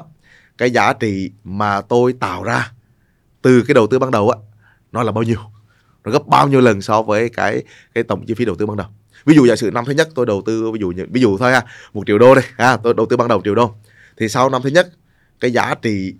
[0.57, 2.71] cái giá trị mà tôi tạo ra
[3.41, 4.37] từ cái đầu tư ban đầu á
[4.91, 5.39] nó là bao nhiêu
[6.03, 7.63] nó gấp bao nhiêu lần so với cái
[7.93, 8.87] cái tổng chi phí đầu tư ban đầu
[9.25, 11.51] ví dụ giả sử năm thứ nhất tôi đầu tư ví dụ ví dụ thôi
[11.51, 11.61] ha
[11.93, 13.75] một triệu đô đây ha tôi đầu tư ban đầu triệu đô.
[14.17, 14.89] Thì sau năm thứ nhất
[15.39, 16.15] cái giá trị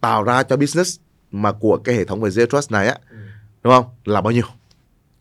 [0.00, 0.98] tạo ra cho business
[1.30, 3.16] mà của cái hệ thống về zero trust này á ừ.
[3.62, 3.84] đúng không?
[4.04, 4.44] Là bao nhiêu?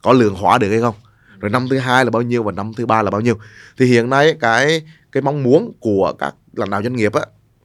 [0.01, 0.95] Có lượng hóa được hay không?
[1.39, 3.39] Rồi năm thứ hai là bao nhiêu và năm thứ ba là bao nhiêu?
[3.77, 4.81] Thì hiện nay cái
[5.11, 7.21] cái mong muốn của các lãnh đạo doanh nghiệp á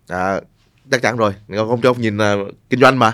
[0.08, 0.40] à,
[0.90, 1.34] chắc chắn rồi.
[1.56, 3.12] Không cho nhìn uh, kinh doanh mà.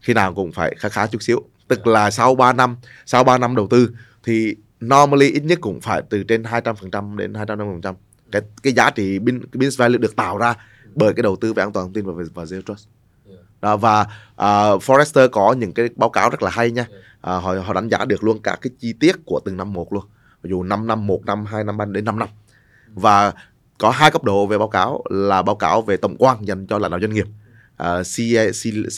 [0.00, 1.42] Khi nào cũng phải khá khá chút xíu.
[1.68, 2.76] Tức là sau 3 năm
[3.06, 3.90] sau 3 năm đầu tư
[4.24, 7.94] thì normally ít nhất cũng phải từ trên 200% đến 250%
[8.32, 10.54] cái cái giá trị business value được tạo ra
[10.94, 12.88] bởi cái đầu tư về an toàn thông tin và và zero trust.
[13.60, 16.86] Đó, và uh, Forrester có những cái báo cáo rất là hay nha.
[17.20, 19.92] À, họ họ đánh giá được luôn cả cái chi tiết của từng năm một
[19.92, 20.04] luôn.
[20.42, 22.28] Ví dụ 5 năm một năm hai năm ba đến 5 năm.
[22.94, 23.32] Và
[23.78, 26.78] có hai cấp độ về báo cáo là báo cáo về tổng quan dành cho
[26.78, 27.26] lãnh đạo doanh nghiệp.
[27.82, 28.06] Uh,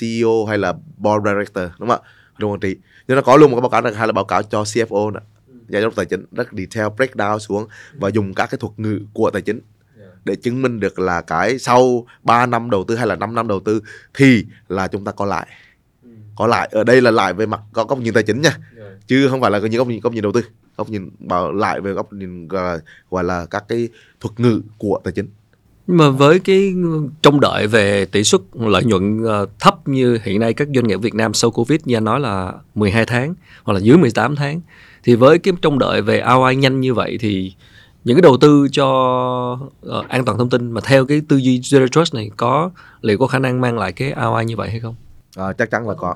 [0.01, 2.09] CEO hay là board director đúng không ạ?
[2.39, 2.76] Đồng quản trị
[3.09, 5.11] nhưng nó có luôn một cái báo cáo thứ hai là báo cáo cho CFO
[5.11, 5.20] nữa
[5.69, 9.31] giám đốc tài chính rất detail breakdown xuống và dùng các cái thuật ngữ của
[9.31, 9.61] tài chính
[10.25, 13.49] để chứng minh được là cái sau 3 năm đầu tư hay là 5 năm
[13.49, 13.83] đầu tư
[14.15, 15.47] thì là chúng ta có lại
[16.37, 18.57] có lại ở đây là lại về mặt có góc nhìn tài chính nha.
[19.07, 20.45] Chứ không phải là những góc nhìn góc nhìn đầu tư.
[20.77, 22.79] Góc nhìn bảo lại về góc nhìn gọi,
[23.11, 23.89] gọi là các cái
[24.21, 25.29] thuật ngữ của tài chính.
[25.87, 26.75] Nhưng mà với cái
[27.23, 31.01] trông đợi về tỷ suất lợi nhuận ờ, thấp như hiện nay các doanh nghiệp
[31.01, 33.35] Việt Nam sau Covid như anh nói là 12 tháng
[33.65, 34.61] hoặc là dưới 18 tháng
[35.03, 37.55] thì với cái trông đợi về ROI nhanh như vậy thì
[38.05, 38.87] những cái đầu tư cho
[39.87, 43.19] uh, an toàn thông tin mà theo cái tư duy Zero Trust này có liệu
[43.19, 44.95] có khả năng mang lại cái ROI như vậy hay không?
[45.37, 46.15] À, chắc chắn là có.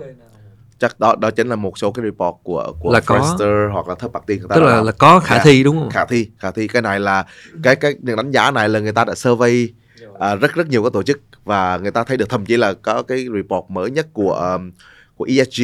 [0.79, 3.95] Chắc đó đó chính là một số cái report của của là Forrester hoặc là
[3.95, 5.91] third party người ta tức là là có khả thi đúng không?
[5.91, 6.69] Khả thi khả thi.
[6.69, 7.27] Cái này là
[7.63, 9.69] cái cái những đánh giá này là người ta đã survey
[10.13, 12.73] uh, rất rất nhiều các tổ chức và người ta thấy được thậm chí là
[12.73, 14.71] có cái report mới nhất của um,
[15.17, 15.63] của ESG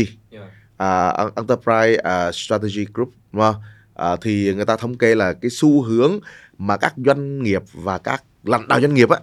[0.83, 3.55] uh, Enterprise uh, Strategy Group đúng không?
[4.13, 6.19] Uh, thì người ta thống kê là cái xu hướng
[6.59, 9.19] mà các doanh nghiệp và các lãnh đạo doanh nghiệp á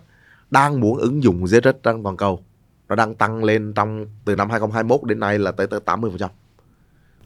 [0.52, 2.44] đang muốn ứng dụng zero trên toàn cầu
[2.90, 6.28] nó đang tăng lên trong từ năm 2021 đến nay là tới tới 80%.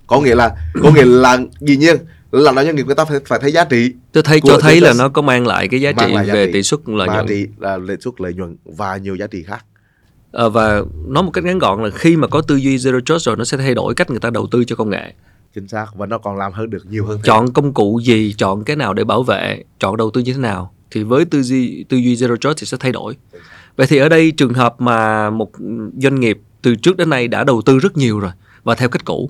[0.08, 1.98] Có nghĩa là có nghĩa là dĩ nhiên
[2.32, 3.94] là nói doanh nghiệp người ta phải phải thấy giá trị.
[4.12, 6.64] Tôi thấy cho thấy là nó có mang lại cái giá trị giá về tỷ
[6.64, 7.18] suất lợi nhuận.
[7.18, 9.66] Giá trị là lợi suất lợi nhuận và nhiều giá trị khác.
[10.34, 13.26] À, và nói một cách ngắn gọn là khi mà có tư duy zero trust
[13.26, 15.14] rồi nó sẽ thay đổi cách người ta đầu tư cho công nghệ.
[15.56, 18.64] Chính xác và nó còn làm hơn được nhiều hơn chọn công cụ gì chọn
[18.64, 21.86] cái nào để bảo vệ chọn đầu tư như thế nào thì với tư duy
[21.90, 23.16] tư duy zero trust thì sẽ thay đổi.
[23.76, 25.52] Vậy thì ở đây trường hợp mà một
[25.98, 28.32] doanh nghiệp từ trước đến nay đã đầu tư rất nhiều rồi
[28.64, 29.30] và theo cách cũ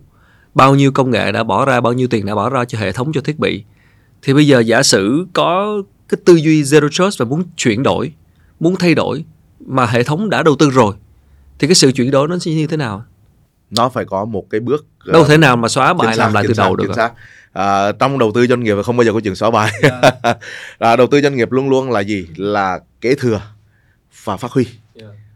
[0.54, 2.92] bao nhiêu công nghệ đã bỏ ra bao nhiêu tiền đã bỏ ra cho hệ
[2.92, 3.64] thống cho thiết bị
[4.22, 5.78] thì bây giờ giả sử có
[6.10, 8.14] cái tư duy zero trust và muốn chuyển đổi
[8.60, 9.26] muốn thay đổi
[9.66, 10.96] mà hệ thống đã đầu tư rồi
[11.60, 13.06] thì cái sự chuyển đổi nó sẽ như thế nào?
[13.72, 16.54] Nó phải có một cái bước đâu thể nào mà xóa bài làm lại từ
[16.58, 17.14] đầu được xác.
[17.54, 19.72] à, trong đầu tư doanh nghiệp không bao giờ có chuyện xóa bài.
[19.84, 20.34] Dạ.
[20.80, 22.28] à, đầu tư doanh nghiệp luôn luôn là gì?
[22.36, 23.42] Là kế thừa
[24.24, 24.66] và phát huy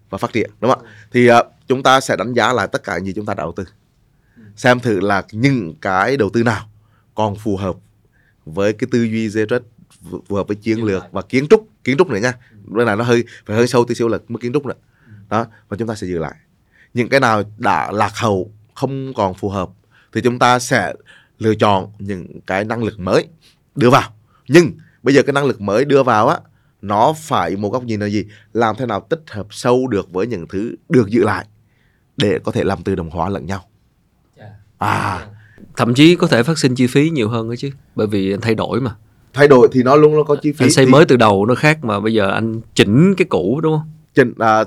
[0.09, 0.89] và phát triển đúng không ạ?
[1.11, 3.43] Thì à, chúng ta sẽ đánh giá lại tất cả những gì chúng ta đã
[3.43, 3.65] đầu tư.
[4.55, 6.69] Xem thử là những cái đầu tư nào
[7.15, 7.75] còn phù hợp
[8.45, 9.63] với cái tư duy dê rất
[10.27, 12.33] phù hợp với chiến lược và kiến trúc kiến trúc nữa nha
[12.67, 14.73] bên này nó hơi phải hơi sâu tí xíu là mức kiến trúc nữa
[15.29, 16.35] đó và chúng ta sẽ giữ lại.
[16.93, 19.69] Những cái nào đã lạc hậu không còn phù hợp
[20.13, 20.93] thì chúng ta sẽ
[21.39, 23.27] lựa chọn những cái năng lực mới
[23.75, 24.09] đưa vào.
[24.47, 24.71] Nhưng
[25.03, 26.37] bây giờ cái năng lực mới đưa vào á
[26.81, 28.25] nó phải một góc nhìn là gì?
[28.53, 31.45] Làm thế nào tích hợp sâu được với những thứ được giữ lại
[32.17, 33.65] để có thể làm tự động hóa lẫn nhau?
[34.77, 35.27] À.
[35.77, 38.55] Thậm chí có thể phát sinh chi phí nhiều hơn nữa chứ bởi vì thay
[38.55, 38.95] đổi mà
[39.33, 41.45] thay đổi thì nó luôn luôn có chi phí anh xây thì, mới từ đầu
[41.45, 43.91] nó khác mà bây giờ anh chỉnh cái cũ đúng không?
[44.15, 44.63] Chỉnh, à,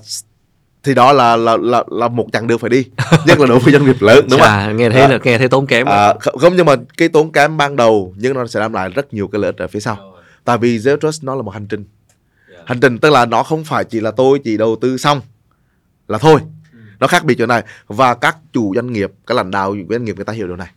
[0.83, 2.85] thì đó là là là là một chặng đường phải đi
[3.27, 4.67] nhất là đối với doanh nghiệp lớn đúng không ạ?
[4.67, 5.09] Chà, nghe thấy À.
[5.09, 6.07] là nghe thấy tốn kém à.
[6.07, 9.15] à, không nhưng mà cái tốn kém ban đầu nhưng nó sẽ đem lại rất
[9.15, 9.97] nhiều cái lợi ích ở phía sau.
[10.45, 11.85] Tại vì Zero Trust nó là một hành trình.
[12.65, 15.21] Hành trình tức là nó không phải chỉ là tôi chỉ đầu tư xong
[16.09, 16.41] là thôi.
[17.01, 17.63] Nó khác biệt chỗ này.
[17.87, 20.69] Và các chủ doanh nghiệp các lãnh đạo doanh nghiệp người ta hiểu điều này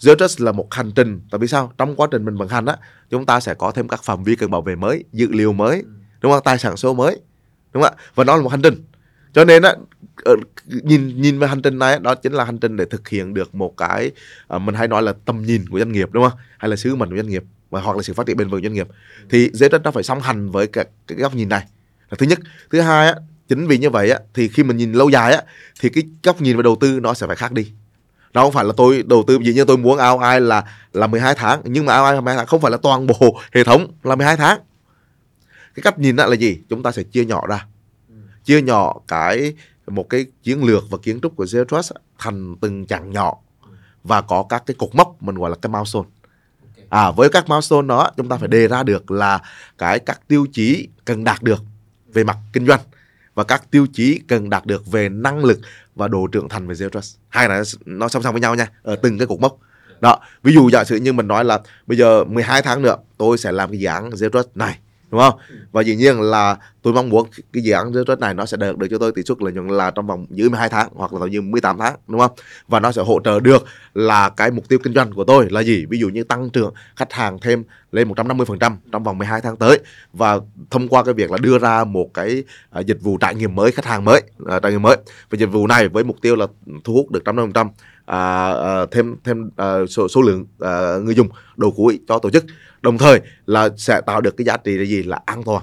[0.00, 1.20] Zero Trust là một hành trình.
[1.30, 1.72] Tại vì sao?
[1.78, 2.76] Trong quá trình mình vận hành á
[3.10, 5.82] chúng ta sẽ có thêm các phạm vi cần bảo vệ mới dữ liệu mới
[6.20, 6.42] đúng không?
[6.44, 7.20] Tài sản số mới
[7.72, 8.02] đúng không ạ?
[8.14, 8.84] Và nó là một hành trình.
[9.32, 9.74] Cho nên á
[10.24, 10.36] ờ,
[10.66, 13.54] nhìn nhìn về hành trình này đó chính là hành trình để thực hiện được
[13.54, 14.10] một cái
[14.48, 16.38] à, mình hay nói là tầm nhìn của doanh nghiệp đúng không?
[16.58, 18.62] Hay là sứ mệnh của doanh nghiệp và hoặc là sự phát triển bền vững
[18.62, 18.88] doanh nghiệp.
[19.30, 21.66] Thì Zero Trust nó phải song hành với cái, cái góc nhìn này.
[22.10, 22.38] Là thứ nhất.
[22.70, 23.14] Thứ hai á
[23.48, 25.42] chính vì như vậy á thì khi mình nhìn lâu dài á
[25.80, 27.72] thì cái góc nhìn về đầu tư nó sẽ phải khác đi
[28.32, 31.34] nó không phải là tôi đầu tư dĩ nhiên tôi muốn ROI là là 12
[31.34, 34.16] tháng nhưng mà ROI là 12 tháng không phải là toàn bộ hệ thống là
[34.16, 34.60] 12 tháng.
[35.74, 36.58] Cái cách nhìn là gì?
[36.68, 37.66] Chúng ta sẽ chia nhỏ ra.
[38.44, 39.54] Chia nhỏ cái
[39.86, 43.36] một cái chiến lược và kiến trúc của Zero Trust thành từng chặng nhỏ.
[44.04, 46.08] Và có các cái cột mốc mình gọi là cái milestone.
[46.88, 49.40] À với các milestone đó chúng ta phải đề ra được là
[49.78, 51.62] cái các tiêu chí cần đạt được
[52.12, 52.80] về mặt kinh doanh
[53.34, 55.58] và các tiêu chí cần đạt được về năng lực
[56.00, 57.16] và đồ trưởng thành về Zero Trust.
[57.28, 59.58] Hai này nó song song với nhau nha, ở từng cái cột mốc.
[60.00, 63.38] Đó, ví dụ giả sử như mình nói là bây giờ 12 tháng nữa, tôi
[63.38, 64.78] sẽ làm cái dự án Zero Trust này
[65.10, 65.38] đúng không?
[65.72, 68.56] Và dĩ nhiên là tôi mong muốn cái dự án dưới Trust này nó sẽ
[68.56, 71.12] được được cho tôi tỷ suất lợi nhuận là trong vòng dưới 12 tháng hoặc
[71.12, 72.32] là như 18 tháng đúng không?
[72.68, 75.60] Và nó sẽ hỗ trợ được là cái mục tiêu kinh doanh của tôi là
[75.60, 75.86] gì?
[75.86, 79.78] Ví dụ như tăng trưởng khách hàng thêm lên 150% trong vòng 12 tháng tới
[80.12, 80.38] và
[80.70, 83.72] thông qua cái việc là đưa ra một cái à, dịch vụ trải nghiệm mới
[83.72, 84.96] khách hàng mới à, trải nghiệm mới.
[85.30, 86.46] Và dịch vụ này với mục tiêu là
[86.84, 87.68] thu hút được 150%
[88.06, 92.30] à, à, thêm thêm à, số, số lượng à, người dùng đầu cuối cho tổ
[92.30, 92.44] chức
[92.82, 95.62] đồng thời là sẽ tạo được cái giá trị là gì là an toàn.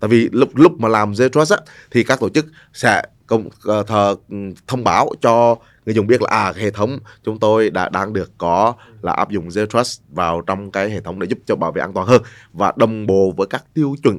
[0.00, 1.58] Tại vì lúc lúc mà làm Zero Trust á,
[1.90, 5.56] thì các tổ chức sẽ công ờ, thờ, ừ, thông báo cho
[5.86, 9.30] người dùng biết là à hệ thống chúng tôi đã đang được có là áp
[9.30, 12.06] dụng Zero Trust vào trong cái hệ thống để giúp cho bảo vệ an toàn
[12.06, 12.22] hơn
[12.52, 14.18] và đồng bộ với các tiêu chuẩn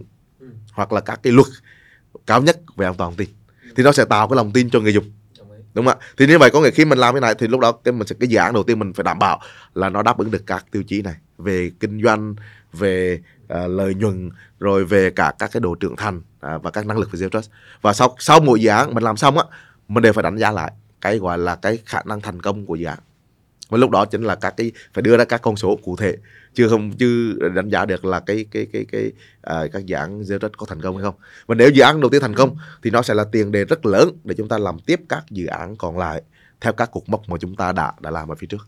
[0.74, 1.47] hoặc là các cái luật
[2.28, 3.30] cao nhất về an toàn tin.
[3.76, 5.12] Thì nó sẽ tạo cái lòng tin cho người dùng.
[5.74, 6.05] Đúng không ạ?
[6.18, 8.07] Thì như vậy có nghĩa khi mình làm cái này thì lúc đó cái mình
[8.07, 9.41] sẽ cái dự án đầu tiên mình phải đảm bảo
[9.74, 12.36] là nó đáp ứng được các tiêu chí này về kinh doanh
[12.74, 14.30] về à, lợi nhuận
[14.60, 17.30] rồi về cả các cái độ trưởng thành à, và các năng lực của Zero
[17.30, 17.52] Trust.
[17.82, 19.44] Và sau sau mỗi dự án mình làm xong á
[19.88, 20.72] mình đều phải đánh giá lại
[21.02, 23.00] cái gọi là cái khả năng thành công của dự án.
[23.70, 26.16] Và lúc đó chính là các cái phải đưa ra các con số cụ thể
[26.54, 29.12] chưa không chứ đánh giá được là cái cái cái cái
[29.42, 31.16] à, các dự án Zero Trust có thành công hay không.
[31.46, 33.86] Và nếu dự án đầu tiên thành công thì nó sẽ là tiền đề rất
[33.86, 36.22] lớn để chúng ta làm tiếp các dự án còn lại
[36.62, 38.68] theo các cột mốc mà chúng ta đã đã làm ở phía trước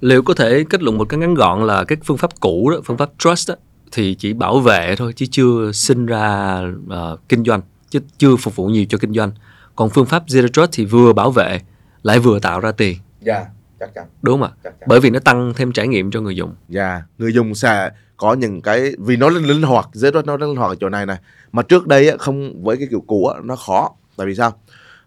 [0.00, 2.76] liệu có thể kết luận một cái ngắn gọn là cái phương pháp cũ đó
[2.84, 3.54] phương pháp trust đó,
[3.92, 8.56] thì chỉ bảo vệ thôi chứ chưa sinh ra ờ, kinh doanh chứ chưa phục
[8.56, 9.32] vụ nhiều cho kinh doanh
[9.76, 11.60] còn phương pháp zero trust thì vừa bảo vệ
[12.02, 13.46] lại vừa tạo ra tiền dạ
[13.80, 16.54] chắc chắn đúng không ạ bởi vì nó tăng thêm trải nghiệm cho người dùng
[16.68, 20.56] Dạ, người dùng sẽ có những cái vì nó linh hoạt, Zero Trust nó linh
[20.56, 21.16] hoạt ở chỗ này này.
[21.52, 23.90] Mà trước đây không với cái kiểu cũ nó khó.
[24.16, 24.52] Tại vì sao?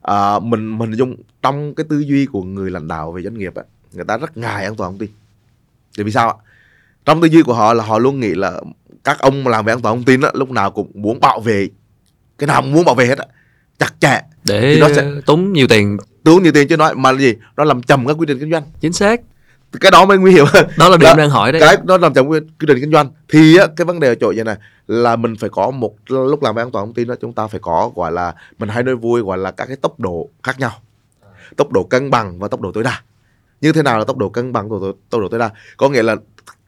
[0.01, 3.55] À, mình mình dùng trong cái tư duy của người lãnh đạo về doanh nghiệp
[3.55, 3.63] á,
[3.93, 5.09] người ta rất ngại an toàn thông tin.
[5.97, 6.35] Tại vì sao ạ?
[7.05, 8.61] Trong tư duy của họ là họ luôn nghĩ là
[9.03, 11.67] các ông làm về an toàn thông tin á, lúc nào cũng muốn bảo vệ
[12.37, 13.25] cái nào cũng muốn bảo vệ hết á,
[13.79, 17.11] chặt chẽ, để Thì nó sẽ- tốn nhiều tiền tốn nhiều tiền chứ nói mà
[17.11, 17.35] là gì?
[17.57, 18.63] Nó làm trầm các quy trình kinh doanh.
[18.79, 19.21] chính xác
[19.81, 20.45] Cái đó mới nguy hiểm
[20.77, 22.91] đó là điểm Đó, đang hỏi đấy cái nó làm chậm quy quy trình kinh
[22.91, 24.55] doanh thì á, cái vấn đề ở chỗ như này
[24.87, 27.47] là mình phải có một lúc làm về an toàn thông tin đó chúng ta
[27.47, 30.59] phải có gọi là mình hay nói vui gọi là các cái tốc độ khác
[30.59, 30.71] nhau
[31.57, 33.01] tốc độ cân bằng và tốc độ tối đa
[33.62, 35.49] như thế nào là tốc độ cân bằng tốc độ, tốc độ tối đa?
[35.78, 36.16] Có nghĩa là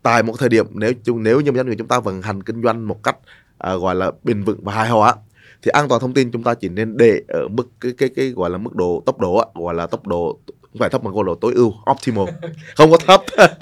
[0.04, 2.64] tại một thời điểm nếu chúng nếu như doanh nghiệp chúng ta vận hành kinh
[2.64, 3.16] doanh một cách
[3.58, 5.16] à, gọi là bền vững và hài hòa
[5.64, 8.30] thì an toàn thông tin chúng ta chỉ nên để ở mức cái cái cái
[8.30, 11.26] gọi là mức độ tốc độ gọi là tốc độ không phải thấp mà góc
[11.26, 12.26] độ tối ưu optimal.
[12.76, 13.22] Không có thấp.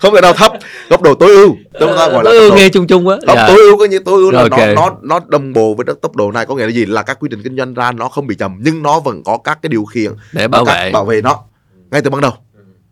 [0.00, 0.52] Không thể nào thấp.
[0.90, 1.56] Góc độ tối ưu.
[1.80, 3.16] Chúng ta gọi là tốc độ- nghe chung chung á.
[3.26, 3.48] Không, Dạ.
[3.48, 4.50] tối ưu có như tối ưu là Ok.
[4.50, 6.46] nó nó nó đồng bộ với tốc độ này.
[6.46, 6.86] Có nghĩa là gì?
[6.86, 9.38] Là các quy trình kinh doanh ra nó không bị chậm nhưng nó vẫn có
[9.44, 10.90] các cái điều khiển để bảo vệ.
[10.92, 11.44] bảo vệ nó
[11.90, 12.32] ngay từ ban đầu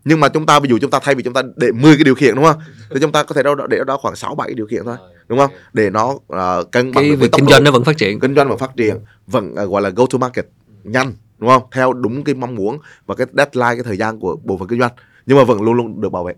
[0.08, 2.04] nhưng mà chúng ta ví dụ chúng ta thay vì chúng ta để 10 cái
[2.04, 2.56] điều khiển đúng không?
[2.90, 4.96] Thì chúng ta có thể đâu để đó khoảng 6 7 điều khiển thôi
[5.28, 5.50] đúng không?
[5.72, 8.20] để nó uh, cân bằng cái với kinh doanh nó vẫn phát triển.
[8.20, 8.96] Kinh doanh và phát triển
[9.26, 10.46] vẫn ờ, gọi là go to market
[10.84, 11.62] nhanh đúng không?
[11.72, 14.80] Theo đúng cái mong muốn và cái deadline cái thời gian của bộ phận kinh
[14.80, 14.92] doanh
[15.26, 16.34] nhưng mà vẫn luôn luôn được bảo vệ.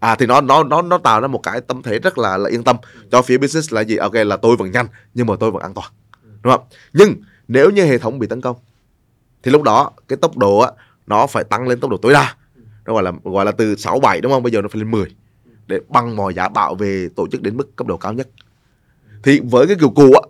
[0.00, 2.50] À thì nó nó nó nó tạo ra một cái tâm thế rất là là
[2.50, 2.76] yên tâm
[3.10, 3.96] cho phía business là gì?
[3.96, 5.88] Ok là tôi vẫn nhanh nhưng mà tôi vẫn an toàn
[6.42, 6.64] đúng không?
[6.92, 7.14] Nhưng
[7.48, 8.56] nếu như hệ thống bị tấn công
[9.42, 10.70] thì lúc đó cái tốc độ á
[11.06, 12.34] nó phải tăng lên tốc độ tối đa
[12.86, 14.42] nó gọi là gọi là từ 6 7 đúng không?
[14.42, 15.14] Bây giờ nó phải lên 10
[15.66, 18.28] để bằng mọi giá bảo vệ tổ chức đến mức cấp độ cao nhất.
[19.22, 20.20] Thì với cái kiểu cũ á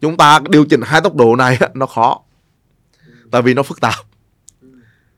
[0.00, 2.20] chúng ta điều chỉnh hai tốc độ này nó khó.
[3.30, 3.94] Tại vì nó phức tạp.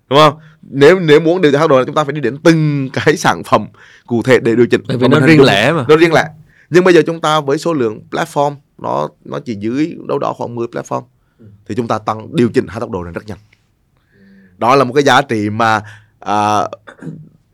[0.08, 0.38] Đúng không?
[0.62, 3.16] Nếu nếu muốn điều chỉnh tốc độ này chúng ta phải đi đến từng cái
[3.16, 3.66] sản phẩm
[4.06, 4.82] cụ thể để điều chỉnh.
[4.88, 5.84] Bởi vì nó riêng lẻ mà.
[5.88, 6.28] Nó riêng lẻ.
[6.70, 10.32] Nhưng bây giờ chúng ta với số lượng platform nó nó chỉ dưới đâu đó
[10.32, 11.02] khoảng 10 platform
[11.66, 13.38] thì chúng ta tăng điều chỉnh hai tốc độ này rất nhanh.
[14.58, 15.82] Đó là một cái giá trị mà
[16.24, 16.68] à,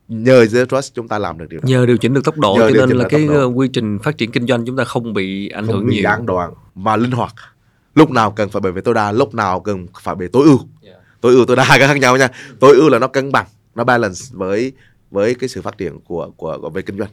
[0.09, 1.67] nhờ Zero Trust chúng ta làm được điều đó.
[1.69, 4.19] Nhờ điều chỉnh được tốc độ Nhờ cho nên là cái ờ, quy trình phát
[4.19, 6.03] triển kinh doanh chúng ta không bị ảnh không hưởng bị nhiều.
[6.03, 7.35] gián đoạn và linh hoạt.
[7.95, 10.61] Lúc nào cần phải bảo vệ tối đa lúc nào cần phải về tối ưu.
[11.21, 12.29] Tối ưu tối đa cái khác nhau nha.
[12.61, 14.73] Tối ưu là nó cân bằng nó balance với
[15.11, 17.11] với cái sự phát triển của của, của về kinh doanh.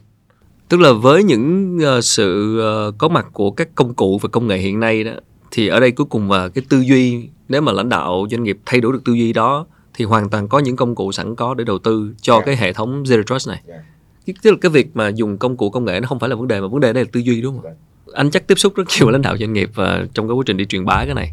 [0.68, 4.46] Tức là với những ờ, sự ờ, có mặt của các công cụ và công
[4.46, 5.12] nghệ hiện nay đó
[5.50, 8.58] thì ở đây cuối cùng là cái tư duy nếu mà lãnh đạo doanh nghiệp
[8.66, 9.66] thay đổi được tư duy đó
[9.96, 12.46] thì hoàn toàn có những công cụ sẵn có để đầu tư cho Yeah.
[12.46, 13.80] cái hệ thống zero trust này Yeah.
[14.26, 16.36] Cái- tức là cái việc mà dùng công cụ công nghệ nó không phải là
[16.36, 18.14] vấn đề mà vấn đề đây là tư duy đúng không Right.
[18.16, 20.56] anh chắc tiếp xúc rất nhiều lãnh đạo doanh nghiệp và trong cái quá trình
[20.56, 21.32] đi truyền bá cái này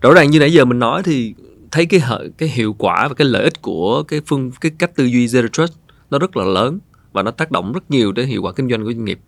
[0.00, 1.34] rõ ràng như nãy giờ mình nói thì
[1.70, 2.00] thấy cái
[2.38, 5.48] cái hiệu quả và cái lợi ích của cái phương cái cách tư duy zero
[5.48, 5.72] trust
[6.10, 6.78] nó rất là lớn
[7.12, 9.18] và nó tác động rất nhiều đến hiệu quả kinh doanh của doanh nghiệp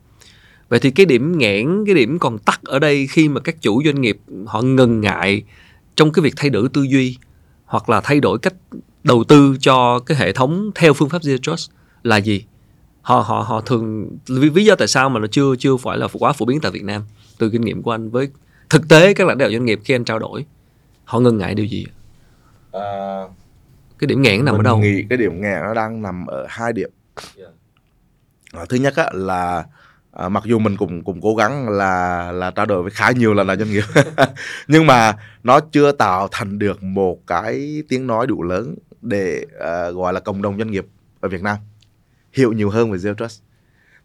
[0.69, 3.83] vậy thì cái điểm nghẽn cái điểm còn tắc ở đây khi mà các chủ
[3.85, 5.43] doanh nghiệp họ ngần ngại
[5.97, 7.17] trong cái việc thay đổi tư duy
[7.65, 8.55] hoặc là thay đổi cách
[9.05, 11.71] đầu tư cho cái hệ thống theo phương pháp zero trust
[12.03, 12.45] là gì?
[13.03, 16.09] Họ họ họ thường lý, lý do tại sao mà nó chưa chưa phải là
[16.13, 17.03] quá phổ biến tại Việt Nam
[17.39, 18.29] từ kinh nghiệm của anh với
[18.71, 20.47] thực tế các lãnh đạo doanh nghiệp khi anh trao đổi
[21.05, 21.87] họ ngần ngại điều gì?
[23.99, 24.79] Cái điểm nghẽn nằm ở đâu?
[24.79, 26.91] nghĩ cái điểm nghẽn nó đang nằm ở hai điểm.
[28.53, 29.67] À, thứ nhất á, là
[30.17, 33.35] à, mặc dù mình cũng cũng cố gắng là là trao đổi với khá nhiều
[33.35, 33.85] lần là doanh nghiệp.
[34.69, 39.91] Nhưng mà nó chưa tạo thành được một cái tiếng nói đủ lớn để à,
[39.91, 40.87] gọi là cộng đồng doanh nghiệp
[41.21, 41.57] ở Việt Nam
[42.33, 43.41] hiểu nhiều hơn về Zero Trust.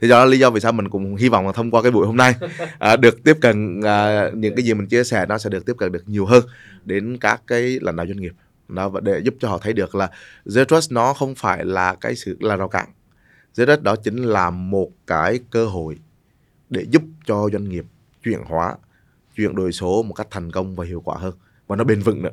[0.01, 1.91] Thì đó là lý do vì sao mình cũng hy vọng là thông qua cái
[1.91, 2.35] buổi hôm nay
[2.79, 5.73] à, được tiếp cận à, những cái gì mình chia sẻ nó sẽ được tiếp
[5.77, 6.43] cận được nhiều hơn
[6.85, 8.33] đến các cái lãnh đạo doanh nghiệp.
[8.67, 10.09] Nó và để giúp cho họ thấy được là
[10.45, 12.87] Zero Trust nó không phải là cái sự là rào cản
[13.55, 15.97] Zero Trust đó chính là một cái cơ hội
[16.69, 17.85] để giúp cho doanh nghiệp
[18.23, 18.75] chuyển hóa
[19.35, 21.33] chuyển đổi số một cách thành công và hiệu quả hơn.
[21.67, 22.29] Và nó bền vững nữa.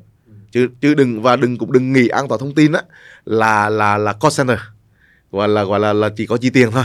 [0.51, 2.83] Chứ chứ đừng và đừng cũng đừng nghĩ an toàn thông tin á
[3.25, 4.59] là là là cost center
[5.33, 6.85] gọi là gọi là là chỉ có chi tiền thôi.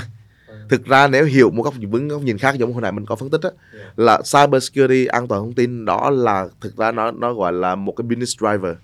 [0.70, 3.16] Thực ra nếu hiểu một góc vững góc nhìn khác giống hồi nãy mình có
[3.16, 3.50] phân tích á
[3.96, 7.76] là cyber security an toàn thông tin đó là thực ra nó nó gọi là
[7.76, 8.76] một cái business driver.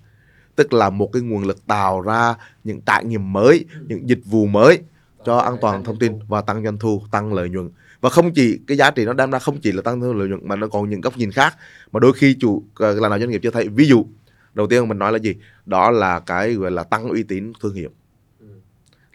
[0.56, 4.46] Tức là một cái nguồn lực tạo ra những trải nghiệm mới những dịch vụ
[4.46, 4.80] mới
[5.28, 7.70] cho an toàn thông tin và tăng doanh thu tăng lợi nhuận.
[8.02, 10.28] Và không chỉ cái giá trị nó đem ra không chỉ là tăng thu lợi
[10.28, 11.56] nhuận mà nó còn những góc nhìn khác
[11.92, 13.68] mà đôi khi chủ ờ, là nào doanh nghiệp chưa thấy.
[13.68, 14.06] Ví dụ
[14.54, 15.36] đầu tiên mình nói là gì?
[15.66, 17.90] Đó là cái gọi là tăng uy tín thương hiệu.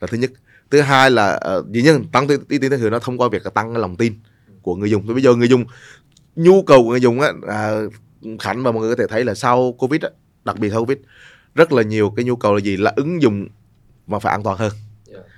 [0.00, 0.30] Là thứ nhất.
[0.70, 3.44] Thứ hai là uh, dĩ nhiên tăng uy tín thương hiệu nó thông qua việc
[3.44, 4.14] là tăng lòng tin
[4.62, 5.06] của người dùng.
[5.06, 5.64] Bây giờ người dùng
[6.36, 7.80] nhu cầu của người dùng á à,
[8.38, 10.10] khánh và mọi người có thể thấy là sau covid á,
[10.44, 10.98] đặc biệt sau covid
[11.54, 12.76] rất là nhiều cái nhu cầu là gì?
[12.76, 13.48] Là ứng dụng
[14.06, 14.72] mà phải an toàn hơn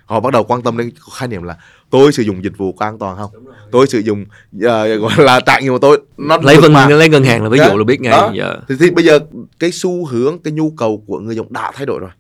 [0.07, 1.57] họ bắt đầu quan tâm đến khái niệm là
[1.91, 3.31] tôi sử dụng dịch vụ có an toàn không
[3.73, 4.25] tôi sử dụng
[4.63, 6.89] ờ, gọi là trải nghiệm của tôi nó lấy vân mà.
[6.89, 8.33] lấy ngân hàng là ví dụ là biết ngay đó.
[8.35, 8.55] Dạ.
[8.69, 9.19] thì, thì bây giờ
[9.59, 12.11] cái xu hướng cái nhu cầu của người dùng đã thay đổi rồi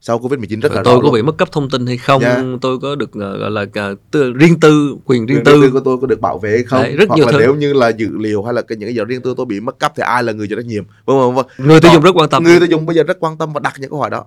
[0.00, 1.14] sau covid 19 rất là tôi có luôn.
[1.14, 2.42] bị mất cấp thông tin hay không Dạ.
[2.60, 5.80] tôi có được ờ, gọi là ờ, tư, riêng tư quyền riêng Quyền tư của
[5.80, 7.38] tôi có được bảo vệ hay không Đấy, rất hoặc nhiều là thứ.
[7.38, 9.46] nếu như là dữ liệu hay là cái những cái gì đó riêng tư tôi
[9.46, 11.90] bị mất cắp thì ai là người chịu trách nhiệm vâng vâng vâng người tiêu
[11.94, 13.90] dùng rất quan tâm người tiêu dùng bây giờ rất quan tâm và đặt những
[13.90, 14.24] câu hỏi đó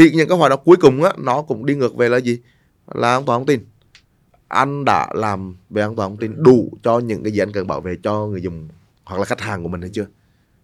[0.00, 2.38] thì những cái hỏi đó cuối cùng á nó cũng đi ngược về là gì?
[2.94, 3.60] Là an toàn thông tin.
[4.48, 7.66] Anh đã làm về an toàn thông tin đủ cho những cái gì anh cần
[7.66, 8.68] bảo vệ cho người dùng
[9.04, 10.06] hoặc là khách hàng của mình hay chưa?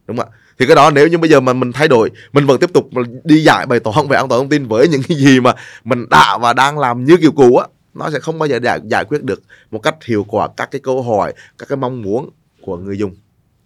[0.06, 0.36] Đúng không ạ?
[0.58, 2.88] Thì cái đó nếu như bây giờ mà mình thay đổi mình vẫn tiếp tục
[2.92, 5.54] mà đi giải bài toán về an toàn thông tin với những cái gì mà
[5.84, 8.80] mình đã và đang làm như kiểu cũ á nó sẽ không bao giờ giải,
[8.84, 12.30] giải quyết được một cách hiệu quả các cái câu hỏi các cái mong muốn
[12.62, 13.16] của người dùng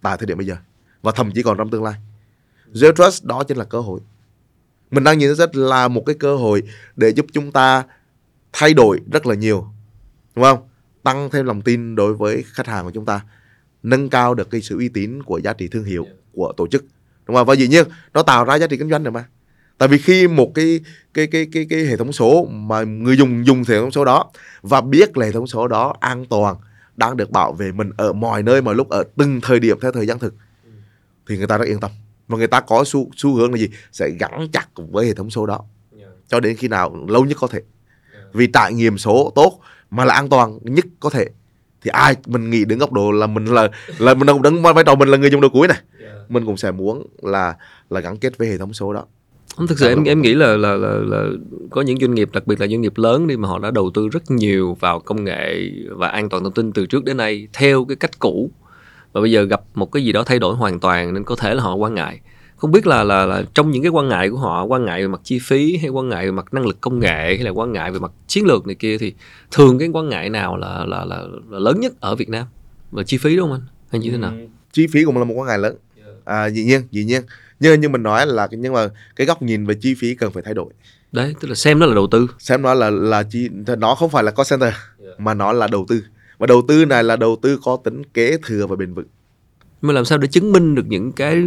[0.01, 0.55] tại thời điểm bây giờ
[1.01, 1.93] và thậm chí còn trong tương lai.
[2.73, 3.99] Zero Trust đó chính là cơ hội
[4.91, 6.63] mình đang nhìn rất là một cái cơ hội
[6.95, 7.83] để giúp chúng ta
[8.53, 9.67] thay đổi rất là nhiều
[10.35, 10.59] đúng không?
[11.03, 13.21] Tăng thêm lòng tin đối với khách hàng của chúng ta
[13.83, 16.85] nâng cao được cái sự uy tín của giá trị thương hiệu của tổ chức
[17.27, 17.47] đúng không?
[17.47, 19.25] Và dĩ nhiên nó tạo ra giá trị kinh doanh rồi mà.
[19.77, 20.79] Tại vì khi một cái
[21.13, 24.31] cái cái cái cái hệ thống số mà người dùng dùng hệ thống số đó
[24.61, 26.55] và biết là hệ thống số đó an toàn
[26.95, 29.91] đang được bảo vệ mình ở mọi nơi mọi lúc ở từng thời điểm theo
[29.91, 30.33] thời gian thực
[31.27, 31.91] thì người ta rất yên tâm
[32.31, 33.69] và người ta có xu xu hướng là gì?
[33.91, 35.59] Sẽ gắn chặt với hệ thống số đó.
[36.27, 37.61] Cho đến khi nào lâu nhất có thể.
[38.33, 39.59] Vì trải nghiệm số tốt
[39.91, 41.25] mà là an toàn nhất có thể.
[41.81, 44.95] Thì ai mình nghĩ đến góc độ là mình là là mình đứng vai trò
[44.95, 45.77] mình là người dùng đầu cuối này.
[46.29, 47.55] Mình cũng sẽ muốn là
[47.89, 49.05] là gắn kết với hệ thống số đó.
[49.55, 51.29] Không thực sự em em nghĩ là, là là là
[51.69, 53.91] có những doanh nghiệp đặc biệt là doanh nghiệp lớn đi mà họ đã đầu
[53.93, 57.47] tư rất nhiều vào công nghệ và an toàn thông tin từ trước đến nay
[57.53, 58.51] theo cái cách cũ
[59.13, 61.53] và bây giờ gặp một cái gì đó thay đổi hoàn toàn nên có thể
[61.53, 62.19] là họ quan ngại.
[62.55, 65.07] Không biết là là là trong những cái quan ngại của họ quan ngại về
[65.07, 67.71] mặt chi phí hay quan ngại về mặt năng lực công nghệ hay là quan
[67.71, 69.13] ngại về mặt chiến lược này kia thì
[69.51, 72.45] thường cái quan ngại nào là là là, là lớn nhất ở Việt Nam?
[72.91, 73.67] Và chi phí đúng không anh?
[73.91, 74.33] Hay như thế nào?
[74.71, 75.75] Chi phí cũng là một quan ngại lớn.
[76.25, 77.21] À, dĩ nhiên dĩ nhiên.
[77.59, 80.43] Như như mình nói là nhưng mà cái góc nhìn về chi phí cần phải
[80.43, 80.73] thay đổi.
[81.11, 82.27] Đấy tức là xem nó là đầu tư.
[82.39, 84.73] Xem nó là là chi nó không phải là cost center
[85.17, 86.03] mà nó là đầu tư
[86.41, 89.07] và đầu tư này là đầu tư có tính kế thừa và bền vững.
[89.81, 91.43] Mà làm sao để chứng minh được những cái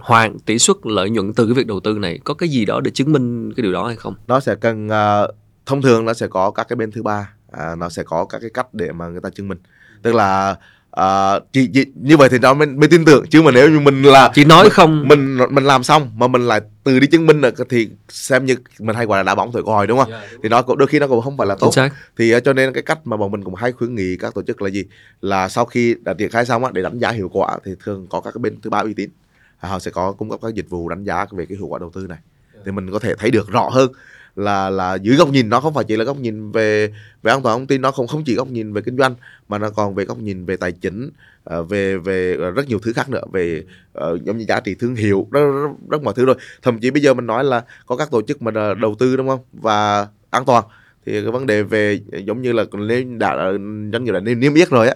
[0.00, 2.18] hoàn tỷ suất lợi nhuận từ cái việc đầu tư này?
[2.24, 4.14] Có cái gì đó để chứng minh cái điều đó hay không?
[4.26, 5.34] Nó sẽ cần uh,
[5.66, 7.34] thông thường nó sẽ có các cái bên thứ ba.
[7.50, 9.58] À, nó sẽ có các cái cách để mà người ta chứng minh.
[10.02, 10.56] Tức là
[11.00, 13.26] uh, chỉ, chỉ như vậy thì nó mới, mới tin tưởng.
[13.30, 15.08] Chứ mà nếu như mình là chỉ nói mình, không.
[15.08, 18.56] mình mình làm xong mà mình lại từ đi chứng minh được thì xem như
[18.78, 20.10] mình hay gọi là đá bóng thổi còi đúng không?
[20.10, 21.70] Yeah, đúng thì nó cũng đôi khi nó cũng không phải là tốt.
[22.18, 24.42] thì uh, cho nên cái cách mà bọn mình cũng hay khuyến nghị các tổ
[24.42, 24.84] chức là gì?
[25.20, 28.06] Là sau khi đã triển khai xong á, để đánh giá hiệu quả thì thường
[28.10, 29.10] có các cái bên thứ ba uy tín.
[29.58, 31.90] Họ sẽ có cung cấp các dịch vụ đánh giá về cái hiệu quả đầu
[31.94, 32.18] tư này.
[32.64, 33.92] Thì mình có thể thấy được rõ hơn
[34.40, 37.42] là là dưới góc nhìn nó không phải chỉ là góc nhìn về về an
[37.42, 39.14] toàn thông tin nó không không chỉ góc nhìn về kinh doanh
[39.48, 41.10] mà nó còn về góc nhìn về tài chính
[41.54, 43.64] uh, về về rất nhiều thứ khác nữa về
[43.98, 46.36] uh, giống như giá trị thương hiệu rất, rất, rất mọi thứ rồi.
[46.62, 49.28] Thậm chí bây giờ mình nói là có các tổ chức mà đầu tư đúng
[49.28, 49.40] không?
[49.52, 50.64] Và an toàn
[51.06, 53.52] thì cái vấn đề về giống như là nên đã
[53.92, 54.94] doanh nghiệp là niêm niêm yết rồi á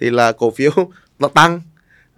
[0.00, 0.70] thì là cổ phiếu
[1.18, 1.60] nó tăng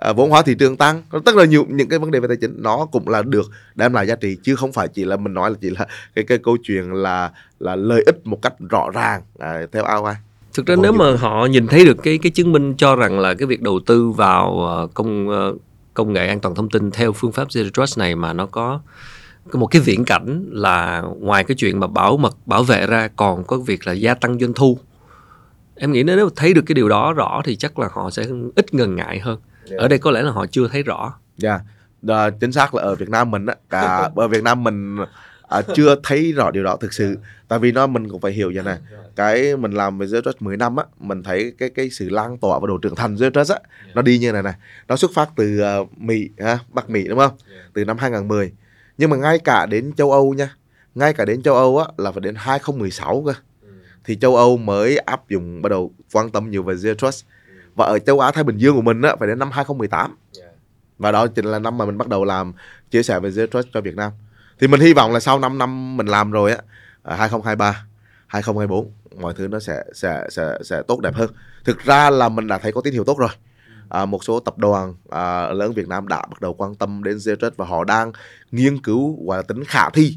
[0.00, 1.02] à, vốn hóa thị trường tăng.
[1.24, 3.92] Tất là nhiều những cái vấn đề về tài chính nó cũng là được đem
[3.92, 6.38] lại giá trị chứ không phải chỉ là mình nói là chỉ là cái cái
[6.38, 7.30] câu chuyện là
[7.60, 9.22] là lợi ích một cách rõ ràng.
[9.38, 10.14] À, theo ROI
[10.54, 13.34] thực ra nếu mà họ nhìn thấy được cái cái chứng minh cho rằng là
[13.34, 15.54] cái việc đầu tư vào ờ, công ờ,
[15.94, 18.80] công nghệ an toàn thông tin theo phương pháp zero trust này mà nó có
[19.52, 23.44] một cái viễn cảnh là ngoài cái chuyện mà bảo mật bảo vệ ra còn
[23.44, 24.78] có việc là gia tăng doanh thu.
[25.76, 28.26] Em nghĩ nếu thấy được cái điều đó rõ thì chắc là họ sẽ
[28.56, 29.38] ít ngần ngại hơn
[29.70, 29.80] yeah.
[29.80, 31.14] ở đây có lẽ là họ chưa thấy rõ.
[31.36, 31.60] Dạ.
[32.08, 32.34] Yeah.
[32.40, 34.96] chính xác là ở Việt Nam mình á cả ở Việt Nam mình
[35.48, 37.18] à, chưa thấy rõ điều đó thực sự.
[37.48, 38.78] Tại vì nó mình cũng phải hiểu vậy này
[39.16, 42.38] cái mình làm về Zero Trust 10 năm á mình thấy cái cái sự lan
[42.38, 43.58] tỏa và độ trưởng thành Zero Trust á
[43.94, 44.54] nó đi như này này
[44.88, 47.32] nó xuất phát từ uh, Mỹ ha, Bắc Mỹ đúng không?
[47.74, 48.52] Từ năm 2010
[48.98, 50.54] nhưng mà ngay cả đến châu Âu nha
[50.94, 53.32] ngay cả đến châu Âu á là phải đến 2016 cơ.
[54.04, 57.24] Thì châu Âu mới áp dụng bắt đầu quan tâm nhiều về Zero Trust
[57.74, 60.50] và ở châu Á Thái Bình Dương của mình á phải đến năm 2018 yeah.
[60.98, 62.52] và đó chính là năm mà mình bắt đầu làm
[62.90, 64.12] chia sẻ về Zero Trust cho Việt Nam.
[64.60, 66.58] Thì mình hy vọng là sau 5 năm mình làm rồi á
[67.04, 67.84] 2023
[68.26, 68.90] 2024
[69.20, 71.30] mọi thứ nó sẽ sẽ sẽ sẽ tốt đẹp hơn.
[71.64, 73.30] Thực ra là mình đã thấy có tín hiệu tốt rồi.
[73.88, 77.16] À, một số tập đoàn à, lớn Việt Nam đã bắt đầu quan tâm đến
[77.16, 78.12] Zero Trust và họ đang
[78.50, 80.16] nghiên cứu là tính khả thi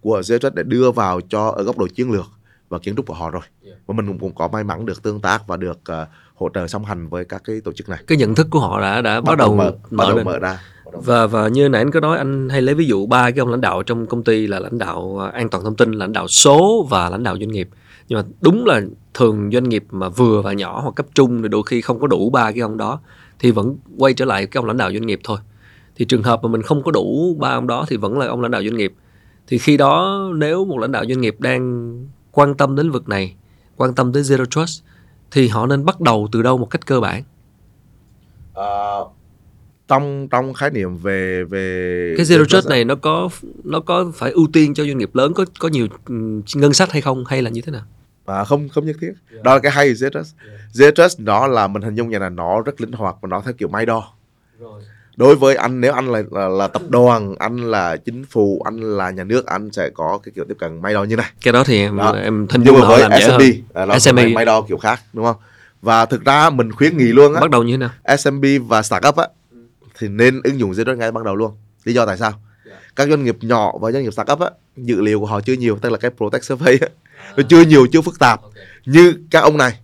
[0.00, 2.26] của Zero Trust để đưa vào cho ở góc độ chiến lược
[2.68, 3.42] và kiến trúc của họ rồi.
[3.86, 6.08] Và mình cũng, cũng có may mắn được tương tác và được uh,
[6.42, 7.98] hỗ trợ song hành với các cái tổ chức này.
[8.06, 10.60] Cái nhận thức của họ đã đã bắt, bắt đầu mở, mở, đầu mở ra
[10.92, 13.48] và và như nãy anh có nói anh hay lấy ví dụ ba cái ông
[13.48, 16.28] lãnh đạo trong công ty là lãnh đạo à, an toàn thông tin lãnh đạo
[16.28, 17.68] số và lãnh đạo doanh nghiệp.
[18.08, 18.80] Nhưng mà đúng là
[19.14, 22.06] thường doanh nghiệp mà vừa và nhỏ hoặc cấp trung thì đôi khi không có
[22.06, 23.00] đủ ba cái ông đó
[23.38, 25.38] thì vẫn quay trở lại cái ông lãnh đạo doanh nghiệp thôi.
[25.96, 28.40] Thì trường hợp mà mình không có đủ ba ông đó thì vẫn là ông
[28.40, 28.92] lãnh đạo doanh nghiệp.
[29.46, 31.92] Thì khi đó nếu một lãnh đạo doanh nghiệp đang
[32.32, 33.34] quan tâm đến vực này
[33.76, 34.82] quan tâm tới zero trust
[35.32, 37.22] thì họ nên bắt đầu từ đâu một cách cơ bản?
[38.54, 38.98] À,
[39.88, 43.28] trong trong khái niệm về về cái zero trust này nó có
[43.64, 45.86] nó có phải ưu tiên cho doanh nghiệp lớn có có nhiều
[46.54, 47.82] ngân sách hay không hay là như thế nào?
[48.26, 49.12] À, không không nhất thiết.
[49.32, 49.44] Yeah.
[49.44, 50.36] đó là cái hay zero trust.
[50.46, 50.60] Yeah.
[50.72, 53.40] zero trust nó là mình hình dung như là nó rất linh hoạt và nó
[53.40, 54.14] theo kiểu may đo.
[54.58, 54.82] Rồi
[55.22, 58.80] đối với anh nếu anh là, là là tập đoàn anh là chính phủ anh
[58.80, 61.30] là nhà nước anh sẽ có cái kiểu tiếp cận may đo như này.
[61.42, 62.12] Cái đó thì em đó.
[62.12, 63.42] em hình dung với làm SMB
[63.74, 65.36] là nó SMB may đo kiểu khác đúng không?
[65.82, 68.16] Và thực ra mình khuyến nghị luôn á bắt đầu như thế nào?
[68.18, 69.26] SMB và startup á
[69.98, 71.52] thì nên ứng dụng zero ngay ban đầu luôn.
[71.84, 72.32] Lý do tại sao?
[72.96, 75.78] Các doanh nghiệp nhỏ và doanh nghiệp startup á dữ liệu của họ chưa nhiều
[75.82, 76.88] tức là cái protect survey á
[77.36, 78.40] nó chưa nhiều chưa phức tạp
[78.86, 79.78] như các ông này.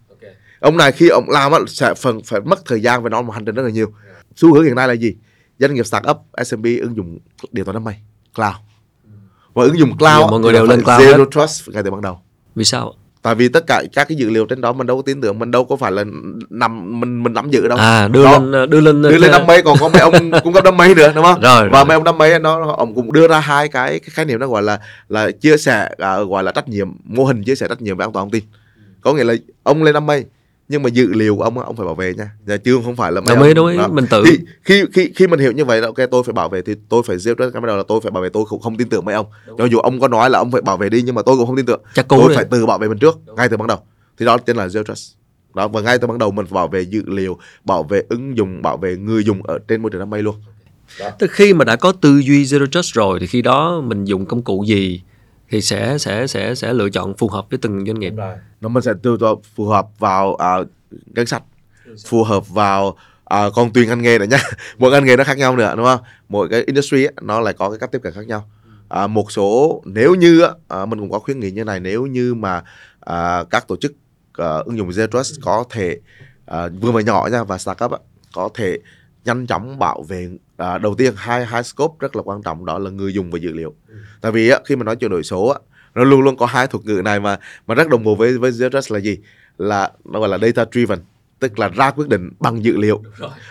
[0.61, 3.33] Ông này khi ông làm á sẽ phần phải mất thời gian và nó một
[3.33, 3.93] hành trình rất là nhiều.
[4.37, 5.15] Xu hướng hiện nay là gì
[5.59, 7.19] doanh nghiệp startup SMB ứng dụng
[7.53, 7.95] điện toán đám mây
[8.35, 8.55] cloud
[9.55, 11.25] và ứng dụng cloud Giờ mọi người đều lên cloud zero hết.
[11.31, 12.21] trust ngay từ ban đầu
[12.55, 15.03] vì sao tại vì tất cả các cái dữ liệu trên đó mình đâu có
[15.03, 16.05] tin tưởng mình đâu có phải là
[16.51, 18.39] nằm mình mình nắm giữ đâu à đưa Đó.
[18.39, 20.95] lên đưa lên đưa lên đám mây còn có mấy ông cung cấp đám mây
[20.95, 21.85] nữa đúng không rồi, và rồi.
[21.85, 24.47] mấy ông đám mây nó ông cũng đưa ra hai cái, cái khái niệm nó
[24.47, 27.83] gọi là là chia sẻ à, gọi là trách nhiệm mô hình chia sẻ trách
[27.83, 28.45] nhiệm về an toàn thông tin
[29.01, 30.25] có nghĩa là ông lên đám mây
[30.69, 32.31] nhưng mà dữ liệu của ông ông phải bảo vệ nha.
[32.47, 33.89] Dạ, chứ không phải là mấy đồng ý đó.
[33.89, 36.49] mình tự thì khi khi khi mình hiểu như vậy là ok tôi phải bảo
[36.49, 38.45] vệ thì tôi phải zero trust cái bắt đầu là tôi phải bảo vệ tôi
[38.49, 39.27] cũng không tin tưởng mấy ông.
[39.59, 41.47] Cho dù ông có nói là ông phải bảo vệ đi nhưng mà tôi cũng
[41.47, 41.83] không tin tưởng.
[41.95, 42.35] Chắc tôi đi.
[42.35, 43.79] phải tự bảo vệ mình trước ngay từ ban đầu.
[44.19, 45.13] Thì đó tên là zero trust
[45.55, 48.37] đó và ngay từ ban đầu mình phải bảo vệ dữ liệu bảo vệ ứng
[48.37, 50.35] dụng bảo vệ người dùng ở trên môi trường đám mây luôn.
[51.19, 54.27] Tức khi mà đã có tư duy zero trust rồi thì khi đó mình dùng
[54.27, 55.03] công cụ gì
[55.51, 58.13] thì sẽ sẽ sẽ sẽ lựa chọn phù hợp với từng doanh nghiệp.
[58.61, 60.57] Nó mình sẽ từ cho phù hợp vào à,
[61.07, 61.43] ngân sách
[62.07, 64.39] phù hợp vào à, còn tùy ngành nghề nữa nhá
[64.79, 66.01] mỗi ngành nghề nó khác nhau nữa đúng không?
[66.29, 68.51] Mỗi cái industry ấy, nó lại có cái cách tiếp cận khác nhau.
[68.89, 72.35] À, một số nếu như à, mình cũng có khuyến nghị như này nếu như
[72.35, 72.63] mà
[73.01, 73.93] à, các tổ chức
[74.33, 75.99] à, ứng dụng Zero Trust có thể
[76.47, 77.99] à, vừa và nhỏ nha và startup á,
[78.35, 78.79] có thể
[79.25, 80.29] nhanh chóng bảo vệ
[80.59, 83.39] à, đầu tiên hai hai scope rất là quan trọng đó là người dùng và
[83.39, 83.75] dữ liệu.
[84.21, 85.59] Tại vì á, khi mà nói chuyển đổi số á,
[85.95, 88.51] nó luôn luôn có hai thuật ngữ này mà mà rất đồng bộ với với
[88.51, 89.19] Zero Trust là gì?
[89.59, 90.99] Là nó gọi là data driven
[91.39, 93.03] tức là ra quyết định bằng dữ liệu.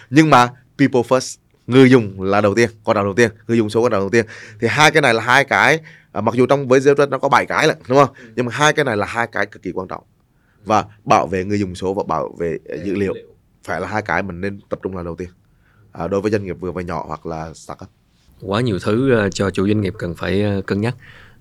[0.10, 0.48] Nhưng mà
[0.78, 1.38] people first
[1.68, 4.10] người dùng là đầu tiên quan trọng đầu tiên người dùng số quan trọng đầu
[4.10, 4.26] tiên.
[4.60, 5.80] Thì hai cái này là hai cái
[6.12, 8.16] à, mặc dù trong với Zero Trust nó có bảy cái lận đúng không?
[8.36, 10.04] Nhưng mà hai cái này là hai cái cực kỳ quan trọng.
[10.66, 13.14] Và bảo vệ người dùng số và bảo vệ ờ, dữ liệu.
[13.64, 15.30] Phải là hai cái mình nên tập trung là đầu tiên
[15.98, 17.90] à, đối với doanh nghiệp vừa và nhỏ hoặc là startup?
[18.42, 20.96] Quá nhiều thứ ờ, cho chủ doanh nghiệp cần phải ờ, cân nhắc.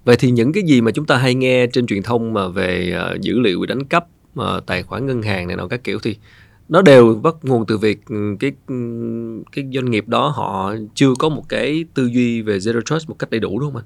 [0.05, 2.91] Vậy thì những cái gì mà chúng ta hay nghe trên truyền thông mà về
[2.91, 4.07] ờ, dữ liệu bị đánh cắp
[4.67, 6.17] tài khoản ngân hàng này nọ các kiểu thì
[6.69, 8.75] nó đều bắt nguồn từ việc ừ, cái ừ,
[9.53, 13.19] cái doanh nghiệp đó họ chưa có một cái tư duy về zero trust một
[13.19, 13.85] cách đầy đủ đúng không anh?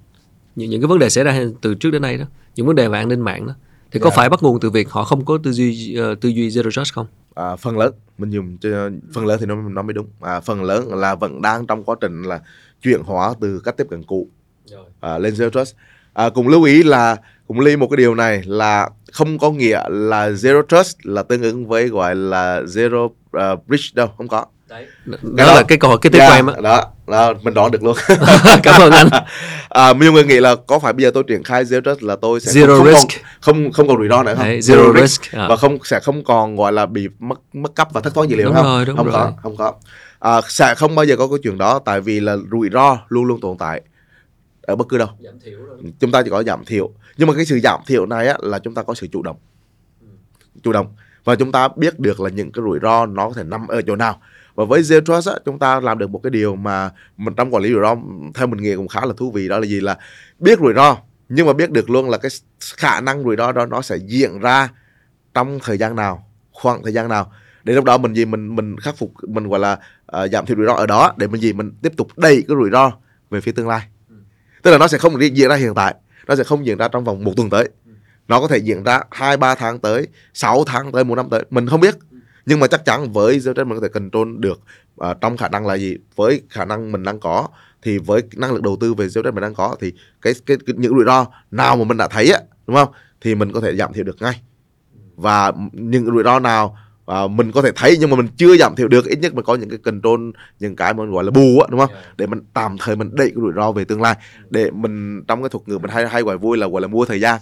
[0.57, 2.25] Những, những cái vấn đề xảy ra từ trước đến nay đó
[2.57, 3.55] những vấn đề về an ninh mạng đó
[3.91, 4.17] thì có Dạ.
[4.17, 7.07] phải bắt nguồn từ việc họ không có tư duy tư duy zero trust không
[7.41, 10.07] à, phần lớn mình dùng cho phần lớn thì nó nó mới đúng.
[10.21, 12.41] À, phần lớn là vẫn đang trong quá trình là
[12.83, 14.29] chuyển hóa từ cách tiếp cận cũ
[15.01, 15.77] à, lên zero trust.
[16.13, 17.17] À, cùng lưu ý là
[17.47, 21.23] cùng lưu ý một cái điều này là không có nghĩa là zero trust là
[21.23, 24.47] tương ứng với gọi là zero uh, bridge đâu không có
[25.07, 26.55] đó đó- là cái câu hỏi kế tiếp Dạ, của em á.
[26.63, 27.97] đó, đó mình đoán được luôn.
[28.63, 29.09] Cảm ơn anh.
[29.69, 32.17] À, nhiều người nghĩ là có phải bây giờ tôi triển khai zero trust là
[32.17, 33.09] tôi sẽ Zero không, không risk.
[33.09, 35.23] còn, không không còn rủi ro nữa không Đấy, zero risk.
[35.33, 35.47] À.
[35.49, 38.37] và không sẽ không còn gọi là bị mất mất cắp và thất thoát dữ
[38.37, 38.65] liệu Đúng không?
[38.65, 39.15] rồi, đúng không rồi.
[39.15, 39.73] có không có.
[40.19, 43.25] À, sẽ không bao giờ có cái chuyện đó tại vì là rủi ro luôn
[43.25, 43.83] luôn tồn tại
[44.63, 45.09] ở bất cứ đâu.
[46.01, 46.91] Chúng ta chỉ có giảm thiểu.
[47.17, 49.37] Nhưng mà cái sự giảm thiểu này á, là chúng ta có sự chủ động.
[50.63, 50.87] Chủ động.
[51.25, 53.83] Và chúng ta biết được là những cái rủi ro nó có thể nằm ở
[53.83, 54.21] chỗ nào
[54.61, 57.55] và với Zero Trust á, chúng ta làm được một cái điều mà mình trong
[57.55, 57.97] quản lý rủi ro
[58.35, 59.81] theo mình nghĩ cũng khá là thú vị đó là gì?
[59.81, 59.99] Là
[60.39, 60.97] biết rủi ro
[61.29, 62.31] nhưng mà biết được luôn là cái
[62.77, 64.69] khả năng rủi ro đó nó sẽ diễn ra
[65.35, 67.33] trong thời gian nào khoảng thời gian nào.
[67.65, 68.25] Để lúc đó mình gì?
[68.25, 71.27] Mình mình khắc phục mình gọi là ờ, giảm thiểu rủi ro ở đó để
[71.27, 71.53] mình gì?
[71.53, 72.93] Mình tiếp tục đẩy cái rủi ro
[73.31, 73.81] về phía tương lai.
[74.63, 75.95] Tức là nó sẽ không diễn ra hiện tại
[76.29, 77.69] nó sẽ không diễn ra trong vòng một tuần tới.
[78.29, 81.45] Nó có thể diễn ra hai ba tháng tới 6 tháng tới một năm tới
[81.51, 81.95] mình không biết
[82.51, 84.61] nhưng mà chắc chắn với Zero Trust mình có thể control được
[84.99, 85.97] à, trong khả năng là gì?
[86.17, 87.49] Với khả năng mình đang có
[87.83, 89.93] thì với năng lực đầu tư về Zero Trust mình đang có thì
[90.23, 92.89] cái, cái, cái những rủi ro nào mà mình đã thấy á đúng không?
[93.21, 94.41] Thì mình có thể giảm thiểu được ngay.
[95.17, 96.77] Và những rủi ro nào
[97.07, 99.45] à, mình có thể thấy nhưng mà mình chưa giảm thiểu được ít nhất mình
[99.45, 100.31] có những cái control
[100.61, 101.91] những cái mình gọi là bù á đúng không?
[102.17, 104.17] Để mình tạm thời mình đẩy cái rủi ro về tương lai.
[104.51, 107.05] Để mình trong cái thuật ngữ mình hay hay gọi vui là gọi là mua
[107.05, 107.41] thời gian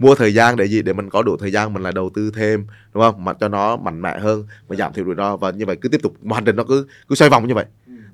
[0.00, 0.82] mua thời gian để gì?
[0.82, 3.24] Để mình có đủ thời gian mình lại đầu tư thêm đúng không?
[3.24, 5.36] Mà cho nó mạnh mẽ hơn và giảm thiểu rủi ro.
[5.36, 7.54] Và như vậy cứ tiếp tục mà hành trình nó cứ cứ xoay vòng như
[7.54, 7.64] vậy.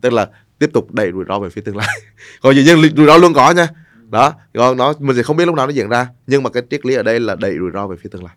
[0.00, 0.28] Tức là
[0.58, 2.00] tiếp tục đẩy rủi ro về phía tương lai.
[2.42, 3.68] Còn dĩ nhiên rủi ro luôn có nha.
[4.10, 6.62] Đó còn nó mình sẽ không biết lúc nào nó diễn ra nhưng mà cái
[6.70, 8.34] triết lý ở đây là đẩy rủi ro về phía tương lai.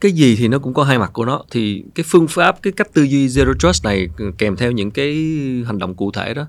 [0.00, 1.44] Cái gì thì nó cũng có hai mặt của nó.
[1.50, 4.08] Thì cái phương pháp cái cách tư duy zero trust này
[4.38, 5.14] kèm theo những cái
[5.66, 6.46] hành động cụ thể đó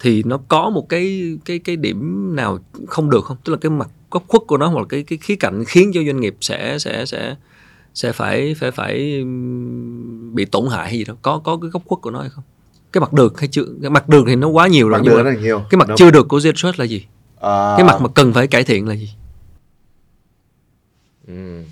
[0.00, 2.58] thì nó có một cái cái cái điểm nào
[2.88, 3.36] không được không?
[3.44, 5.90] Tức là cái mặt góc khuất của nó hoặc là cái cái khía cạnh khiến
[5.94, 7.36] cho doanh nghiệp sẽ sẽ sẽ
[7.94, 9.24] sẽ phải phải phải
[10.32, 11.14] bị tổn hại hay gì đó.
[11.22, 12.44] Có có cái góc khuất của nó hay không?
[12.92, 13.64] Cái mặt được hay chưa?
[13.82, 15.62] Cái mặt được thì nó quá nhiều rồi Mặt nhưng mà nhiều.
[15.70, 15.96] cái mặt Đúng.
[15.96, 17.06] chưa được của trust là gì?
[17.40, 19.10] À, cái mặt mà cần phải cải thiện là gì?
[21.26, 21.62] Ừ.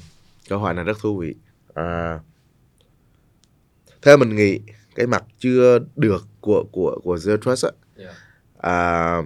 [0.49, 1.35] Câu hỏi này rất thú vị.
[1.75, 2.19] À,
[4.03, 4.59] theo mình nghĩ
[4.95, 7.71] cái mặt chưa được của của của Zero Trust á,
[8.59, 9.23] à,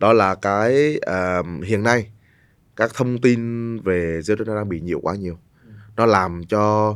[0.00, 2.10] đó là cái à, hiện nay
[2.76, 3.40] các thông tin
[3.80, 5.38] về zero trust nó đang bị nhiều quá nhiều.
[5.96, 6.88] Nó làm cho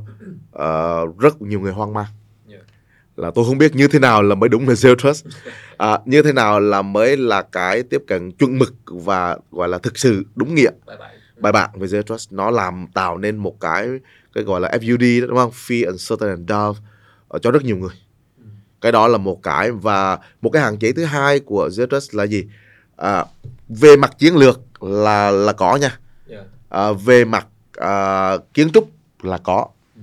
[0.57, 2.07] uh, rất nhiều người hoang mang.
[3.17, 5.27] Là tôi không biết như thế nào là mới đúng là zero trust.
[5.77, 9.79] À, như thế nào là mới là cái tiếp cận chuẩn mực và gọi là
[9.79, 10.71] thực sự đúng nghĩa.
[11.41, 12.33] Bài bản về zero trust.
[12.33, 13.89] Nó làm tạo nên một cái
[14.35, 15.51] cái gọi là FUD đó, đúng không?
[15.51, 16.77] Fear uncertain and doubt
[17.43, 17.95] cho rất nhiều người.
[18.81, 19.71] Cái đó là một cái.
[19.71, 22.45] Và một cái hạn chế thứ hai của zero trust là gì
[23.05, 23.25] à,
[23.69, 25.99] về mặt chiến lược là là có nha.
[26.29, 26.47] Yeah.
[26.69, 27.47] à, về mặt
[27.77, 28.91] à, kiến trúc
[29.23, 29.69] là có.
[29.97, 30.03] Ừ.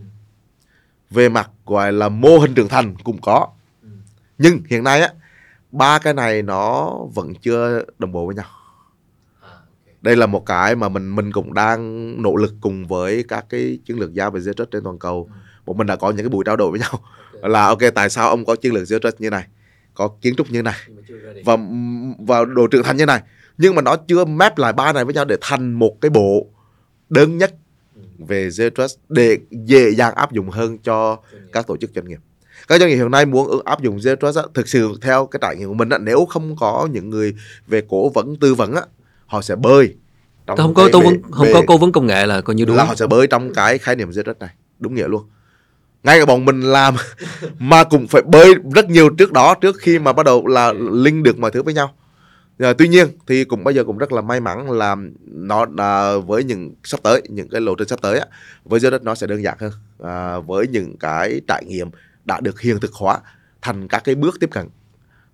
[1.10, 3.48] về mặt gọi là mô hình trưởng thành cũng có.
[3.82, 3.90] Ừ.
[4.38, 5.10] nhưng hiện nay á
[5.72, 8.46] ba cái này nó vẫn chưa đồng bộ với nhau.
[9.42, 9.50] À,
[10.02, 11.82] đây là một cái mà mình mình cũng đang
[12.22, 15.30] nỗ lực cùng với các cái chiến lược gia về zero trust trên toàn cầu.
[15.32, 15.38] Ừ.
[15.66, 17.00] bọn mình đã có những cái buổi trao đổi với nhau.
[17.34, 19.48] Là ok tại sao ông có chiến lược zero trust như này
[20.08, 20.76] có kiến trúc như này
[21.46, 21.58] và
[22.20, 23.22] và đồ trưởng thành như này.
[23.58, 26.48] Nhưng mà nó chưa map lại ba này với nhau để thành một cái bộ
[27.10, 27.54] đơn nhất
[27.96, 28.02] Ừ.
[28.28, 31.18] về zero trust để dễ dàng áp dụng hơn cho
[31.54, 32.20] các tổ chức doanh nghiệp.
[32.68, 35.40] Các doanh nghiệp hiện nay muốn áp dụng zero trust á, thực sự theo cái
[35.42, 37.36] trải nghiệm của mình á, nếu không có những người
[37.68, 38.82] về cố vấn tư vấn á,
[39.26, 39.96] họ sẽ bơi
[40.48, 42.66] trong không có tư vấn không về- có cố vấn công nghệ là coi như
[42.66, 44.50] đúng là họ sẽ bơi trong cái khái niệm zero trust này.
[44.80, 45.24] Đúng nghĩa luôn
[46.04, 46.96] ngay cả bọn mình làm
[47.60, 51.24] mà cũng phải bơi rất nhiều trước đó trước khi mà bắt đầu là link
[51.24, 51.94] được mọi thứ với nhau.
[52.60, 54.96] À, tuy nhiên thì cũng bây giờ cũng rất là may mắn là
[55.26, 58.26] nó à, với những sắp tới những cái lộ trình sắp tới á,
[58.64, 59.72] với giới đất nó sẽ đơn giản hơn.
[60.04, 61.90] À, với những cái trải nghiệm
[62.26, 63.18] đã được hiện thực hóa
[63.62, 64.68] thành các cái bước tiếp cận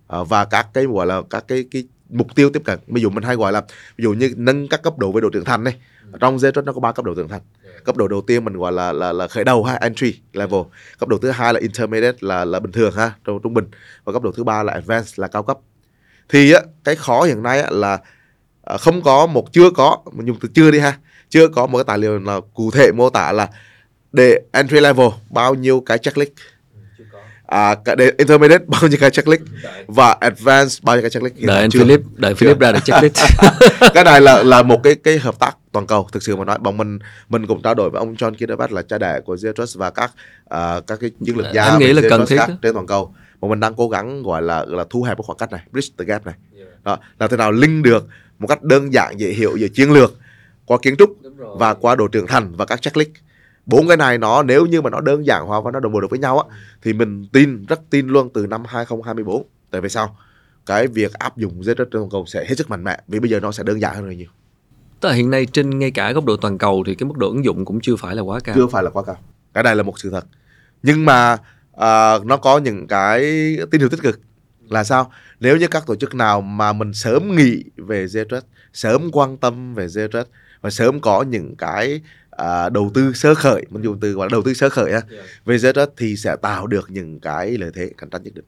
[0.08, 2.78] à, và các cái gọi là các cái cái mục tiêu tiếp cận.
[2.86, 3.60] Ví dụ mình hay gọi là
[3.96, 5.76] ví dụ như nâng các cấp độ về độ trưởng thành này.
[6.20, 7.40] Trong zero nó có ba cấp độ trưởng thành
[7.84, 10.60] cấp độ đầu tiên mình gọi là là là khởi đầu ha entry level.
[10.98, 13.64] Cấp độ thứ hai là intermediate là là bình thường ha trung trung bình.
[14.04, 15.58] Và cấp độ thứ ba là advanced là cao cấp.
[16.28, 17.98] Thì á, cái khó hiện nay á, là
[18.62, 20.98] à, không có một chưa có mình dùng từ chưa đi ha
[21.28, 23.48] chưa có một cái tài liệu nào cụ thể mô tả là
[24.12, 26.30] để entry level bao nhiêu cái checklist
[27.48, 29.42] à, cái để intermediate bao nhiêu cái checklist?
[29.86, 31.34] Và advanced bao nhiêu cái checklist?
[31.46, 31.78] Đợi anh chưa.
[31.78, 33.14] Philip đợi Philip ra được checklist.
[33.94, 36.58] Cái này là là một cái cái hợp tác toàn cầu thực sự mà nói.
[36.58, 39.52] Bọn mình mình cũng trao đổi với ông John Kirdabat là cha đẻ của Zero
[39.52, 40.12] Trust và các
[40.48, 43.14] à, các cái chiến lược gia Em nghĩ về là cần thiết trên toàn cầu.
[43.40, 45.88] Bọn mình đang cố gắng gọi là là thu hẹp cái khoảng cách này bridge
[45.98, 46.34] the gap này.
[46.84, 48.06] Đó là thế nào link được
[48.38, 50.14] một cách đơn giản dễ hiểu giữa chiến lược
[50.66, 53.10] qua kiến trúc và qua độ trưởng thành và các checklist
[53.68, 56.00] bốn cái này nó nếu như mà nó đơn giản hóa và nó đồng bộ
[56.00, 59.88] được với nhau á thì mình tin rất tin luôn từ năm 2024 tại vì
[59.88, 60.16] sao?
[60.66, 63.30] Cái việc áp dụng Trust trên toàn cầu sẽ hết sức mạnh mẽ vì bây
[63.30, 64.28] giờ nó sẽ đơn giản hơn rất nhiều.
[65.00, 67.28] Tức là hiện nay trên ngay cả góc độ toàn cầu thì cái mức độ
[67.28, 68.54] ứng dụng cũng chưa phải là quá cao.
[68.54, 69.16] chưa phải là quá cao.
[69.54, 70.26] Cái này là một sự thật.
[70.82, 71.36] Nhưng mà
[71.76, 73.20] à, nó có những cái
[73.70, 74.20] tín hiệu tích cực
[74.68, 75.12] là sao?
[75.40, 79.36] Nếu như các tổ chức nào mà mình sớm nghĩ về Zero Trust sớm quan
[79.36, 80.28] tâm về Zero Trust
[80.60, 82.00] và sớm có những cái
[82.38, 85.00] à, đầu tư sơ khởi mình dùng từ gọi là đầu tư sơ khởi á
[85.10, 85.24] Yeah.
[85.44, 88.44] về Zero Trust thì sẽ tạo được những cái lợi thế cạnh tranh nhất định.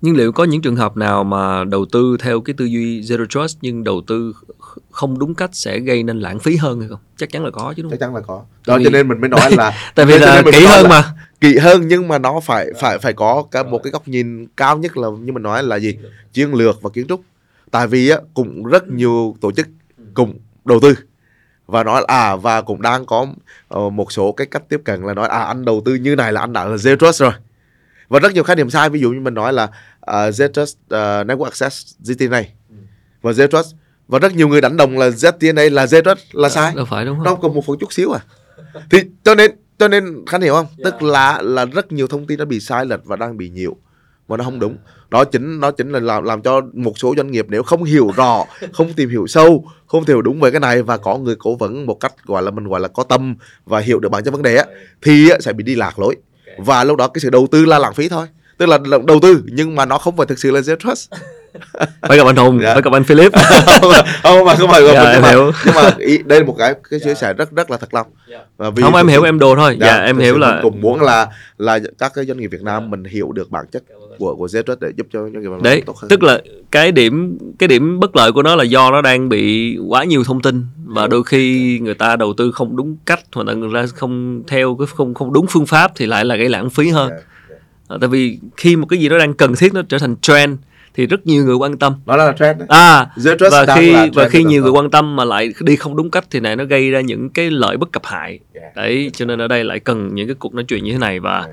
[0.00, 3.26] Nhưng liệu có những trường hợp nào mà đầu tư theo cái tư duy Zero
[3.26, 6.88] Trust nhưng đầu tư kh- không đúng cách sẽ gây nên lãng phí hơn hay
[6.88, 6.98] không?
[7.16, 8.08] Chắc chắn là có chứ đúng chắc không?
[8.08, 8.44] chắn là có.
[8.66, 11.04] Đó vì- cho nên mình mới nói là Tại vì là kỹ hơn là- mà.
[11.40, 14.78] kỹ hơn nhưng mà nó phải phải phải có cái một cái góc nhìn cao
[14.78, 15.96] nhất là như mình nói là gì?
[16.32, 17.20] Chiến lược và kiến trúc.
[17.70, 19.66] Tại vì á cũng rất nhiều tổ chức
[20.14, 20.94] cùng đầu tư
[21.68, 23.26] và nói à và cũng đang có
[23.68, 26.32] ờ, một số cái cách tiếp cận là nói à anh đầu tư như này
[26.32, 27.32] là anh đã là zero trust rồi.
[28.08, 29.70] Và rất nhiều khái niệm sai ví dụ như mình nói là uh,
[30.10, 32.44] zero trust uh, network access ZTNA
[33.22, 33.74] và zero trust
[34.08, 36.72] và rất nhiều người đánh đồng là ZTNA là zero trust là sai.
[36.76, 37.24] Đâu phải đúng không?
[37.24, 38.20] nó còn một phần chút xíu à.
[38.90, 40.66] Thì cho nên cho nên khán hiểu không?
[40.84, 43.76] Tức là là rất nhiều thông tin nó bị sai lệch và đang bị nhiều
[44.28, 44.76] và nó không đúng
[45.10, 48.10] đó chính nó chính là làm làm cho một số doanh nghiệp nếu không hiểu
[48.16, 51.54] rõ không tìm hiểu sâu không hiểu đúng về cái này và có người cố
[51.54, 53.36] vấn một cách gọi là mình gọi là có tâm
[53.66, 54.64] và hiểu được bản chất vấn đề á
[55.02, 56.16] thì sẽ bị đi lạc lối
[56.58, 58.26] và lúc đó cái sự đầu tư là lãng phí thôi
[58.58, 61.10] tức là đầu tư nhưng mà nó không phải thực sự là zero trust
[62.08, 62.72] Phải gặp anh Hùng, Dạ.
[62.72, 63.32] phải gặp anh Philip.
[64.22, 65.52] không mà không phải Dạ, nhưng em mà, hiểu.
[65.64, 68.06] nhưng mà ý, đây là một cái cái chia sẻ rất rất là thật lòng
[68.56, 69.76] Và vì không em hiểu em đồ thôi.
[69.80, 71.26] Dạ, em thực hiểu là mình cũng muốn là
[71.58, 73.82] là các cái doanh nghiệp Việt Nam mình hiểu được bản chất
[74.18, 76.08] của của Ztrust để giúp cho doanh nghiệp Việt Nam đấy tốt hơn.
[76.08, 76.40] tức là
[76.70, 80.24] cái điểm cái điểm bất lợi của nó là do nó đang bị quá nhiều
[80.24, 83.70] thông tin và đôi khi người ta đầu tư không đúng cách hoặc là người
[83.74, 86.88] ta không theo cái không không đúng phương pháp thì lại là gây lãng phí
[86.88, 87.16] hơn Dạ,
[87.50, 87.56] dạ.
[87.88, 90.58] À, tại vì khi một cái gì đó đang cần thiết nó trở thành trend
[90.94, 92.66] thì rất nhiều người quan tâm Nó là trend đấy.
[92.70, 93.06] à
[93.52, 96.40] và khi và khi nhiều người quan tâm mà lại đi không đúng cách thì
[96.40, 98.76] này nó gây ra những cái lợi bất cập hại Yeah.
[98.76, 101.20] đấy cho nên ở đây lại cần những cái cuộc nói chuyện như thế này
[101.20, 101.46] và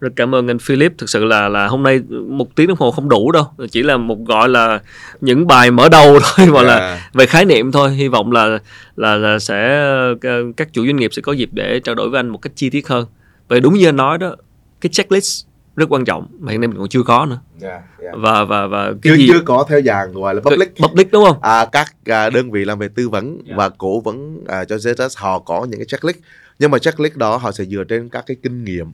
[0.00, 2.90] rất cảm ơn anh Philip thực sự là là hôm nay một tiếng đồng hồ
[2.90, 4.80] không đủ đâu chỉ là một gọi là
[5.20, 6.66] những bài mở đầu thôi mà yeah.
[6.66, 6.98] là Yeah.
[7.14, 8.58] về khái niệm thôi hy vọng là
[8.96, 9.78] là, là sẽ
[10.22, 12.52] ờ, các chủ doanh nghiệp sẽ có dịp để trao đổi với anh một cách
[12.56, 13.06] chi tiết hơn
[13.48, 14.36] vậy đúng như anh nói đó
[14.80, 15.44] cái checklist
[15.76, 18.14] rất quan trọng mà hiện nay mình còn chưa có nữa Yeah, yeah.
[18.18, 21.24] và và và cái chưa gì chưa có theo dạng gọi là public public đúng
[21.24, 23.54] không à, các à, đơn vị làm về tư vấn Dạ.
[23.56, 26.16] và cố vấn à, cho ZS họ có những cái checklist
[26.58, 28.86] nhưng mà checklist đó họ sẽ dựa trên các cái kinh nghiệm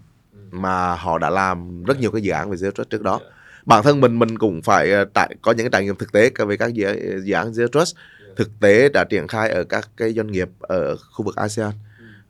[0.55, 3.21] mà họ đã làm rất nhiều cái dự án về ZS trước đó.
[3.67, 6.31] Bản thân mình mình cũng phải à, trải có những cái trải nghiệm thực tế
[6.47, 7.93] về các dự, dự án ZS
[8.37, 11.71] thực tế đã triển khai ở các cái doanh nghiệp ở khu vực ASEAN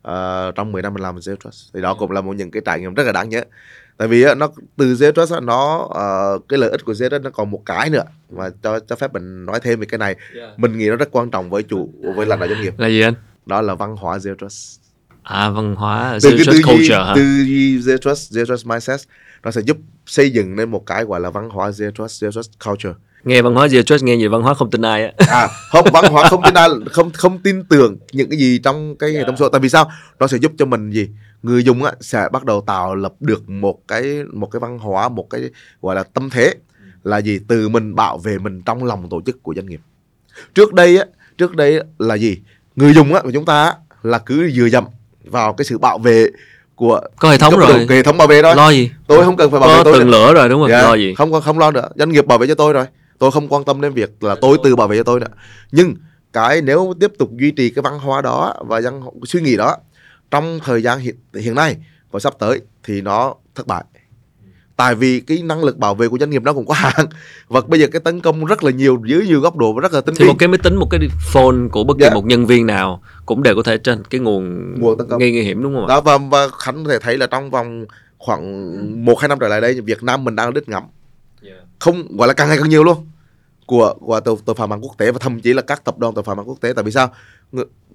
[0.05, 1.73] Ờ, trong 10 năm mình làm Zero Trust.
[1.73, 3.43] Thì đó cũng là một những cái trải nghiệm rất là đáng nhớ.
[3.97, 7.29] Tại vì nó từ Zero Trust nó ờ, cái lợi ích của Zero Trust nó
[7.29, 10.15] còn một cái nữa mà cho cho phép mình nói thêm về cái này.
[10.57, 12.73] Mình nghĩ nó rất quan trọng với chủ với lãnh đạo doanh nghiệp.
[12.77, 13.13] Là gì anh?
[13.45, 14.81] Đó là văn hóa Zero Trust
[15.25, 17.13] à văn hóa từ cái tư duy hả?
[17.15, 18.99] tư duy Zero Trust Zero Trust mindset
[19.43, 22.31] nó sẽ giúp xây dựng nên một cái gọi là văn hóa Zero Trust Zero
[22.31, 22.93] Trust culture.
[23.25, 25.11] Nghe văn hóa zero trust nghe gì văn hóa không tin ai á.
[25.17, 28.95] À không văn hóa không tin ai không không tin tưởng những cái gì trong
[28.95, 29.91] cái hệ thống số tại vì sao?
[30.19, 31.09] Nó sẽ giúp cho mình gì?
[31.43, 35.09] Người dùng á, sẽ bắt đầu tạo lập được một cái một cái văn hóa
[35.09, 35.41] một cái
[35.81, 36.53] gọi là tâm thế
[37.03, 37.39] là gì?
[37.47, 39.81] Từ mình bảo vệ mình trong lòng tổ chức của doanh nghiệp.
[40.53, 41.05] Trước đây á
[41.37, 42.37] trước đây là gì?
[42.75, 43.73] Người dùng á của chúng ta á,
[44.03, 44.85] là cứ dựa dẫm
[45.27, 46.27] vào cái sự bảo vệ
[46.75, 47.87] của có hệ thống rồi.
[47.89, 48.55] hệ thống bảo vệ thôi.
[48.55, 48.91] Lo gì?
[49.07, 50.69] Tôi không cần phải bảo vệ có tôi từng lửa rồi đúng không?
[50.69, 51.13] Dạ, lo gì?
[51.13, 51.89] Không không lo nữa.
[51.95, 52.85] Doanh nghiệp bảo vệ cho tôi rồi.
[53.19, 55.27] Tôi không quan tâm đến việc là tôi tự bảo vệ cho tôi nữa.
[55.71, 55.95] Nhưng
[56.33, 59.77] cái nếu tiếp tục duy trì cái văn hóa đó và văn suy nghĩ đó
[60.31, 61.75] trong thời gian hiện hiện nay
[62.11, 63.83] và sắp tới thì nó thất bại
[64.77, 67.05] tại vì cái năng lực bảo vệ của doanh nghiệp nó cũng có hạn.
[67.47, 69.93] Và bây giờ cái tấn công rất là nhiều dưới nhiều góc độ và rất
[69.93, 70.29] là tinh thì vi.
[70.29, 70.99] một cái máy tính một cái
[71.33, 72.13] phone của bất kỳ Dạ.
[72.13, 75.19] một nhân viên nào cũng đều có thể trên cái nguồn Nguồn tấn công.
[75.19, 75.87] gây nguy hiểm đúng không ạ?
[75.89, 77.85] Đó và, và khánh có thể thấy là trong vòng
[78.17, 80.83] khoảng một hai năm trở lại đây Việt Nam mình đang đứt ngắm
[81.79, 82.97] không gọi là càng ngày càng nhiều luôn
[83.65, 86.13] của của tội, tội phạm mạng quốc tế và thậm chí là các tập đoàn
[86.13, 86.73] tội phạm mạng quốc tế.
[86.73, 87.11] Tại vì sao?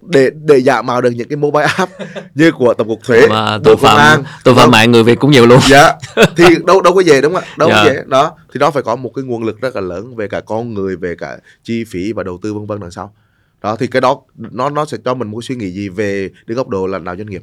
[0.02, 1.92] Để để giả mạo được những cái mobile app
[2.34, 5.02] như của tổng cục thuế và Bộ tội Công an, phạm tội phạm mạng người
[5.02, 5.58] việt cũng nhiều luôn.
[5.70, 5.92] Dạ.
[6.36, 7.84] Thì đâu đâu có dễ đúng không đâu có Dạ.
[7.84, 8.02] dễ.
[8.06, 8.36] Đó.
[8.54, 10.96] Thì nó phải có một cái nguồn lực rất là lớn về cả con người
[10.96, 13.14] về cả chi phí và đầu tư vân vân đằng sau.
[13.62, 16.54] Đó thì cái đó nó nó sẽ cho mình một suy nghĩ gì về cái
[16.54, 17.42] góc độ lãnh đạo doanh nghiệp?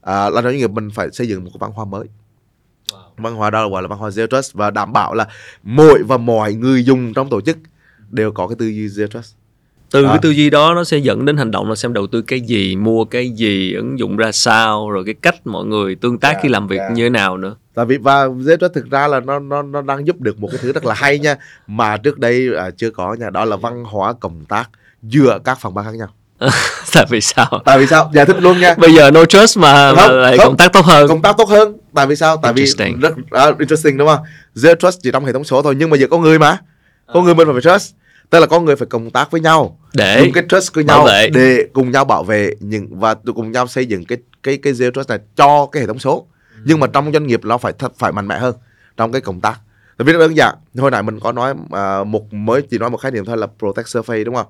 [0.00, 2.06] À, đạo doanh nghiệp mình phải xây dựng một cái văn hóa mới
[3.16, 5.26] văn hóa đó gọi là văn hóa zero trust và đảm bảo là
[5.62, 7.58] mỗi và mọi người dùng trong tổ chức
[8.10, 9.34] đều có cái tư duy zero trust
[9.90, 10.08] từ Đó.
[10.08, 12.40] cái tư duy đó nó sẽ dẫn đến hành động là xem đầu tư cái
[12.40, 16.32] gì mua cái gì ứng dụng ra sao rồi cái cách mọi người tương tác
[16.32, 16.88] Dạ, khi làm việc dạ.
[16.94, 19.82] như thế nào nữa tại vì và zero trust thực ra là nó nó nó
[19.82, 21.36] đang giúp được một cái thứ rất là hay nha
[21.66, 24.70] mà trước đây à, chưa có nha đó là văn hóa cộng tác
[25.02, 26.08] giữa các phòng ban khác nhau
[26.92, 27.62] tại vì sao?
[27.64, 28.10] Tại vì sao?
[28.14, 28.74] Giải thích luôn nha.
[28.74, 30.46] Bây giờ no trust mà, mà lại không.
[30.46, 31.08] công tác tốt hơn.
[31.08, 31.76] Công tác tốt hơn.
[31.94, 32.36] Tại vì sao?
[32.36, 32.66] Tại vì
[33.00, 34.20] rất à, interesting đúng không?
[34.54, 36.58] Zero trust chỉ trong hệ thống số thôi nhưng mà giờ có người mà.
[37.06, 37.94] Có người mình phải trust.
[38.30, 39.78] Tức là có người phải cộng tác với nhau.
[39.92, 41.28] Để dùng cái trust với nhau vệ.
[41.34, 44.90] để cùng nhau bảo vệ những và cùng nhau xây dựng cái cái cái zero
[44.90, 46.26] trust này cho cái hệ thống số.
[46.64, 48.54] Nhưng mà trong doanh nghiệp nó phải thật phải mạnh mẽ hơn
[48.96, 49.60] trong cái công tác.
[49.98, 52.90] Tại vì nó đơn giản hồi nãy mình có nói à, một mới chỉ nói
[52.90, 54.46] một khái niệm thôi là protect surface đúng không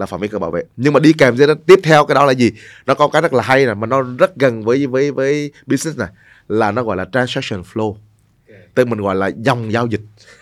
[0.00, 0.62] là phạm vi cần bảo vệ.
[0.76, 2.52] Nhưng mà đi kèm với đó tiếp theo cái đó là gì?
[2.86, 5.98] Nó có cái rất là hay này mà nó rất gần với với với business
[5.98, 6.08] này
[6.48, 7.94] là nó gọi là transaction flow.
[8.74, 10.00] Tức mình gọi là dòng giao dịch.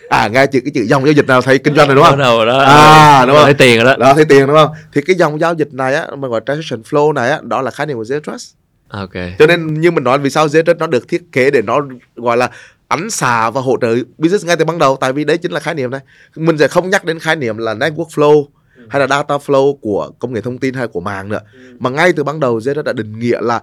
[0.09, 2.19] À nghe chữ cái chữ dòng giao dịch nào thấy kinh doanh rồi đúng không?
[2.19, 2.59] Đầu đó.
[2.59, 3.45] À, đúng không?
[3.45, 3.97] lấy tiền rồi đó.
[3.97, 4.71] Đó thấy tiền đúng không?
[4.93, 7.71] Thì cái dòng giao dịch này á mình gọi transaction flow này á đó là
[7.71, 8.55] khái niệm của zero trust.
[8.89, 9.13] Ok.
[9.39, 11.81] Cho nên như mình nói vì sao zero trust nó được thiết kế để nó
[12.17, 12.51] gọi là
[12.89, 14.97] ánh xạ và hỗ trợ business ngay từ ban đầu?
[15.01, 16.01] Tại vì đấy chính là khái niệm này.
[16.37, 18.47] Mình sẽ không nhắc đến khái niệm là network flow
[18.89, 21.41] hay là data flow của công nghệ thông tin hay của mạng nữa.
[21.79, 23.63] Mà ngay từ ban đầu zero đã định nghĩa là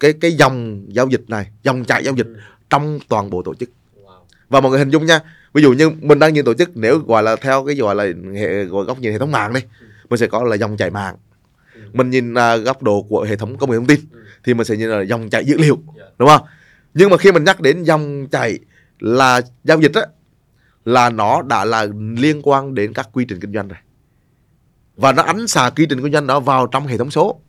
[0.00, 2.26] cái cái dòng giao dịch này dòng chảy giao dịch
[2.70, 3.70] trong toàn bộ tổ chức.
[4.48, 5.20] Và mọi người hình dung nha
[5.52, 8.04] ví dụ như mình đang nhìn tổ chức nếu gọi là theo cái gọi là
[8.34, 9.60] hệ gọi góc nhìn hệ thống mạng đi
[10.10, 11.16] mình sẽ có là dòng chảy mạng.
[11.92, 14.00] Mình nhìn à, góc độ của hệ thống công nghệ thông tin
[14.44, 15.78] thì mình sẽ nhìn là dòng chảy dữ liệu
[16.18, 16.42] đúng không?
[16.94, 18.58] Nhưng mà khi mình nhắc đến dòng chảy
[18.98, 20.02] là giao dịch á
[20.84, 21.86] là nó đã là
[22.16, 23.78] liên quan đến các quy trình kinh doanh rồi
[24.98, 27.40] và nó ánh xạ quy trình kinh doanh đó vào trong hệ thống số.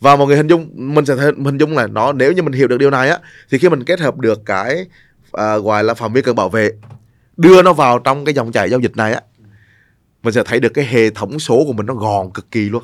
[0.00, 2.68] Và mọi người hình dung mình sẽ hình dung là nó nếu như mình hiểu
[2.68, 3.18] được điều này á
[3.50, 4.86] thì khi mình kết hợp được cái
[5.32, 6.70] à, gọi là phạm vi cần bảo vệ
[7.36, 9.20] đưa nó vào trong cái dòng chảy giao dịch này á
[10.22, 12.82] mình sẽ thấy được cái hệ thống số của mình nó gòn cực kỳ luôn.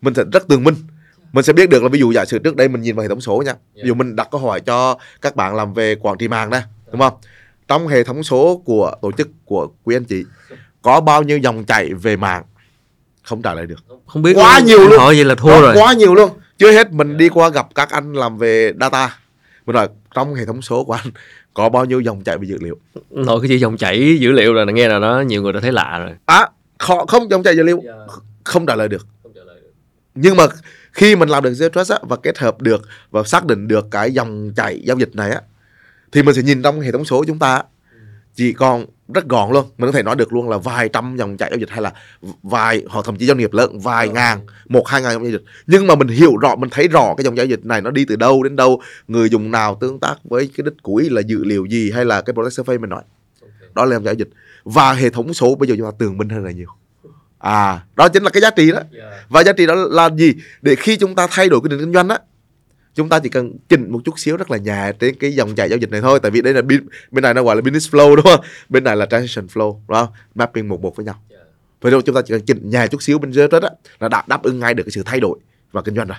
[0.00, 0.74] Mình sẽ rất tường minh.
[1.32, 3.08] Mình sẽ biết được là ví dụ giả sử trước đây mình nhìn vào hệ
[3.08, 3.54] thống số nha.
[3.74, 6.62] Ví dụ mình đặt câu hỏi cho các bạn làm về quản trị mạng đây
[6.92, 7.12] đúng không?
[7.68, 10.24] Trong hệ thống số của tổ chức của quý anh chị
[10.82, 12.42] có bao nhiêu dòng chảy về mạng?
[13.22, 13.84] Không trả lời được.
[14.06, 14.66] Không biết Quá luôn.
[14.66, 14.98] nhiều luôn.
[14.98, 15.74] hỏi vậy là thua Đó, rồi.
[15.76, 16.30] quá nhiều luôn.
[16.58, 19.18] Chưa hết mình đi qua gặp các anh làm về data.
[19.66, 21.06] Mình hỏi trong hệ thống số của anh
[21.54, 22.76] có bao nhiêu dòng chảy về dữ liệu?
[23.10, 25.72] Nội cái chỉ dòng chảy dữ liệu là nghe là nó nhiều người đã thấy
[25.72, 26.14] lạ rồi.
[26.26, 26.48] À
[26.78, 27.82] khó, không dòng chảy dữ liệu.
[28.44, 29.06] Không trả lời được.
[30.14, 30.46] Nhưng mà
[30.92, 33.86] khi mình làm được zero trust á, và kết hợp được và xác định được
[33.90, 35.40] cái dòng chảy giao dịch này á
[36.12, 37.62] thì mình sẽ nhìn trong hệ thống số của chúng ta
[38.38, 41.36] chỉ còn rất gọn luôn mình có thể nói được luôn là vài trăm dòng
[41.36, 41.92] chảy giao dịch hay là
[42.42, 45.42] vài hoặc thậm chí doanh nghiệp lớn vài ngàn một hai ngàn dòng giao dịch.
[45.66, 48.04] Nhưng mà mình hiểu rõ mình thấy rõ cái dòng giao dịch này nó đi
[48.04, 51.44] từ đâu đến đâu người dùng nào tương tác với cái đích cuối là dữ
[51.44, 53.02] liệu gì hay là cái product survey mình nói.
[53.74, 54.28] Đó là dòng giao dịch.
[54.64, 56.68] Và hệ thống số bây giờ chúng ta tường minh hơn là nhiều.
[57.38, 58.80] À đó chính là cái giá trị đó.
[59.28, 60.34] Và giá trị đó là gì?
[60.62, 62.18] Để khi chúng ta thay đổi cái định kinh doanh á
[62.98, 65.68] chúng ta chỉ cần chỉnh một chút xíu rất là nhẹ trên cái dòng chảy
[65.68, 67.94] giao dịch này thôi tại vì đây là bên, bên này nó gọi là business
[67.94, 68.40] flow đúng không?
[68.68, 70.08] Bên này là transaction flow đúng không?
[70.34, 71.14] Mapping một một với nhau.
[71.80, 73.60] Vậy đâu chúng ta chỉ cần chỉnh nhẹ chút xíu bên dưới đó
[74.00, 75.38] là đã đáp ứng ngay được cái sự thay đổi
[75.72, 76.18] và kinh doanh rồi.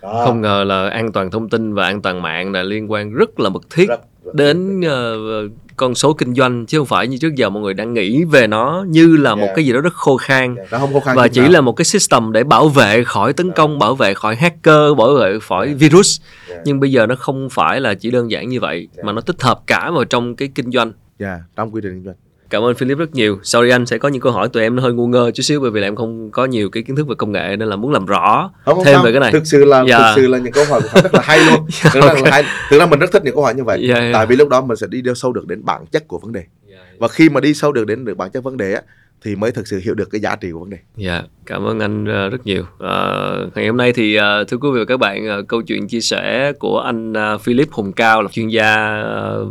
[0.00, 0.24] Wow.
[0.24, 3.40] không ngờ là an toàn thông tin và an toàn mạng là liên quan rất
[3.40, 3.88] là mật thiết.
[3.88, 4.00] Rất
[4.32, 7.94] đến uh, con số kinh doanh chứ không phải như trước giờ mọi người đang
[7.94, 9.56] nghĩ về nó như là một yeah.
[9.56, 10.70] cái gì đó rất khô khan yeah.
[10.70, 11.50] không khô khan và chỉ nào.
[11.50, 13.80] là một cái system để bảo vệ khỏi tấn công yeah.
[13.80, 15.78] bảo vệ khỏi hacker bảo vệ khỏi yeah.
[15.78, 16.62] virus yeah.
[16.64, 19.04] nhưng bây giờ nó không phải là chỉ đơn giản như vậy yeah.
[19.04, 22.04] mà nó tích hợp cả vào trong cái kinh doanh yeah, trong quy trình kinh
[22.04, 22.16] doanh
[22.50, 23.38] Cảm ơn Philip rất nhiều.
[23.42, 25.60] Sorry anh sẽ có những câu hỏi tụi em nó hơi ngu ngơ chút xíu
[25.60, 27.76] bởi vì là em không có nhiều cái kiến thức về công nghệ nên là
[27.76, 29.04] muốn làm rõ không, thêm không.
[29.04, 29.32] về cái này.
[29.32, 30.00] Thực sự là yeah.
[30.00, 31.66] thực sự là những câu hỏi của rất là hay luôn.
[31.82, 32.22] yeah, thực, okay.
[32.22, 32.44] là hay.
[32.70, 33.86] thực ra mình rất thích những câu hỏi như vậy.
[33.88, 34.14] Yeah, yeah.
[34.14, 36.40] Tại vì lúc đó mình sẽ đi sâu được đến bản chất của vấn đề.
[36.68, 36.98] Yeah, yeah.
[36.98, 38.82] Và khi mà đi sâu được đến được bản chất vấn đề á
[39.22, 40.78] thì mới thực sự hiểu được cái giá trị của vấn đề.
[40.96, 42.64] Dạ, yeah, cảm ơn anh ờ, rất nhiều.
[42.78, 46.00] À, ngày hôm nay thì ờ, thưa quý vị và các bạn, câu chuyện chia
[46.00, 49.02] sẻ của anh Philip Hùng Cao là chuyên gia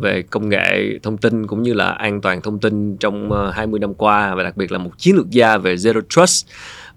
[0.01, 3.93] về công nghệ thông tin cũng như là an toàn thông tin trong 20 năm
[3.93, 6.45] qua và đặc biệt là một chiến lược gia về Zero Trust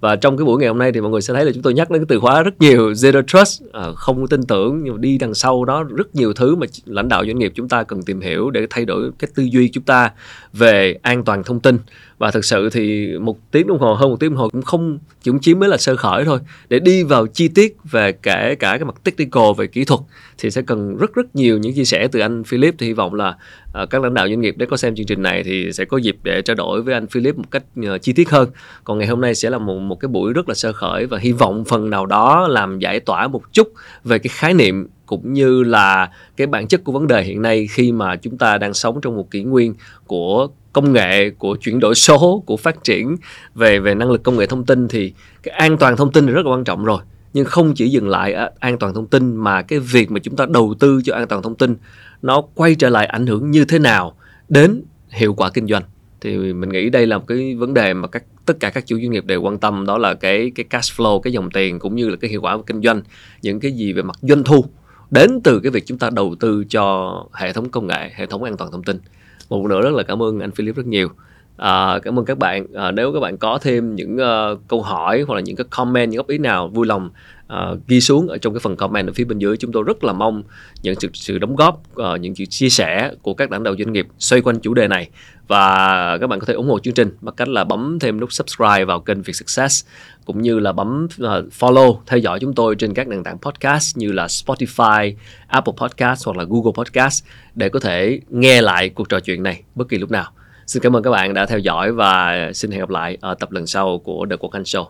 [0.01, 1.75] và trong cái buổi ngày hôm nay thì mọi người sẽ thấy là chúng tôi
[1.75, 5.01] nhắc đến cái từ khóa rất nhiều zero trust à, không tin tưởng nhưng mà
[5.01, 8.03] đi đằng sau đó rất nhiều thứ mà lãnh đạo doanh nghiệp chúng ta cần
[8.03, 10.11] tìm hiểu để thay đổi cái tư duy chúng ta
[10.53, 11.79] về an toàn thông tin
[12.19, 14.99] và thực sự thì một tiếng đồng hồ hơn một tiếng đồng hồ cũng không
[15.25, 16.39] cũng chỉ mới là sơ khởi thôi.
[16.69, 20.01] Để đi vào chi tiết về cả cả cái mặt technical về kỹ thuật
[20.39, 22.75] thì sẽ cần rất rất nhiều những chia sẻ từ anh Philip.
[22.79, 23.37] Thì hy vọng là
[23.83, 25.97] uh, các lãnh đạo doanh nghiệp để có xem chương trình này thì sẽ có
[25.97, 28.49] dịp để trao đổi với anh Philip một cách uh, chi tiết hơn.
[28.85, 31.19] Còn ngày hôm nay sẽ là một một cái buổi rất là sơ khởi và
[31.19, 33.73] hy vọng phần nào đó làm giải tỏa một chút
[34.05, 37.67] về cái khái niệm cũng như là cái bản chất của vấn đề hiện nay
[37.71, 39.75] khi mà chúng ta đang sống trong một kỷ nguyên
[40.07, 43.17] của công nghệ của chuyển đổi số, của phát triển
[43.55, 45.13] về về năng lực công nghệ thông tin thì
[45.43, 47.01] cái an toàn thông tin là rất là quan trọng rồi.
[47.33, 50.37] Nhưng không chỉ dừng lại ở an toàn thông tin mà cái việc mà chúng
[50.37, 51.77] ta đầu tư cho an toàn thông tin
[52.23, 54.15] nó quay trở lại ảnh hưởng như thế nào
[54.49, 55.83] đến hiệu quả kinh doanh.
[56.21, 58.99] Thì mình nghĩ đây là một cái vấn đề mà các, tất cả các chủ
[59.01, 61.97] doanh nghiệp đều quan tâm, đó là cái cái cash flow, cái dòng tiền cũng
[61.97, 63.03] như là cái hiệu quả của kinh doanh.
[63.43, 64.65] Những cái gì về mặt doanh thu
[65.11, 68.43] đến từ cái việc chúng ta đầu tư cho hệ thống công nghệ, hệ thống
[68.43, 68.99] an toàn thông tin
[69.49, 71.09] một nữa rất là cảm ơn anh Philip rất nhiều.
[71.59, 72.67] À, cảm ơn các bạn.
[72.75, 76.11] À, nếu các bạn có thêm những uh, câu hỏi hoặc là những cái comment,
[76.11, 77.11] những góp ý nào vui lòng
[77.53, 79.57] uh, ghi xuống ở trong cái phần comment ở phía bên dưới.
[79.57, 80.43] Chúng tôi rất là mong
[80.83, 83.93] nhận sự, sự đóng góp, uh, những sự chia sẻ của các lãnh đạo doanh
[83.93, 85.09] nghiệp xoay quanh chủ đề này.
[85.49, 88.33] Và các bạn có thể ủng hộ chương trình bằng cách là bấm thêm nút
[88.33, 89.87] subscribe vào kênh Việt Success
[90.25, 91.29] cũng như là bấm uh,
[91.59, 95.15] follow theo dõi chúng tôi trên các nền tảng podcast như là Spotify,
[95.47, 97.25] Apple Podcast hoặc là Google Podcast
[97.55, 100.33] để có thể nghe lại cuộc trò chuyện này bất kỳ lúc nào.
[100.69, 103.53] Xin cảm ơn các bạn đã theo dõi và xin hẹn gặp lại ở tập
[103.53, 104.85] lần sau của The Quốc Anh Show.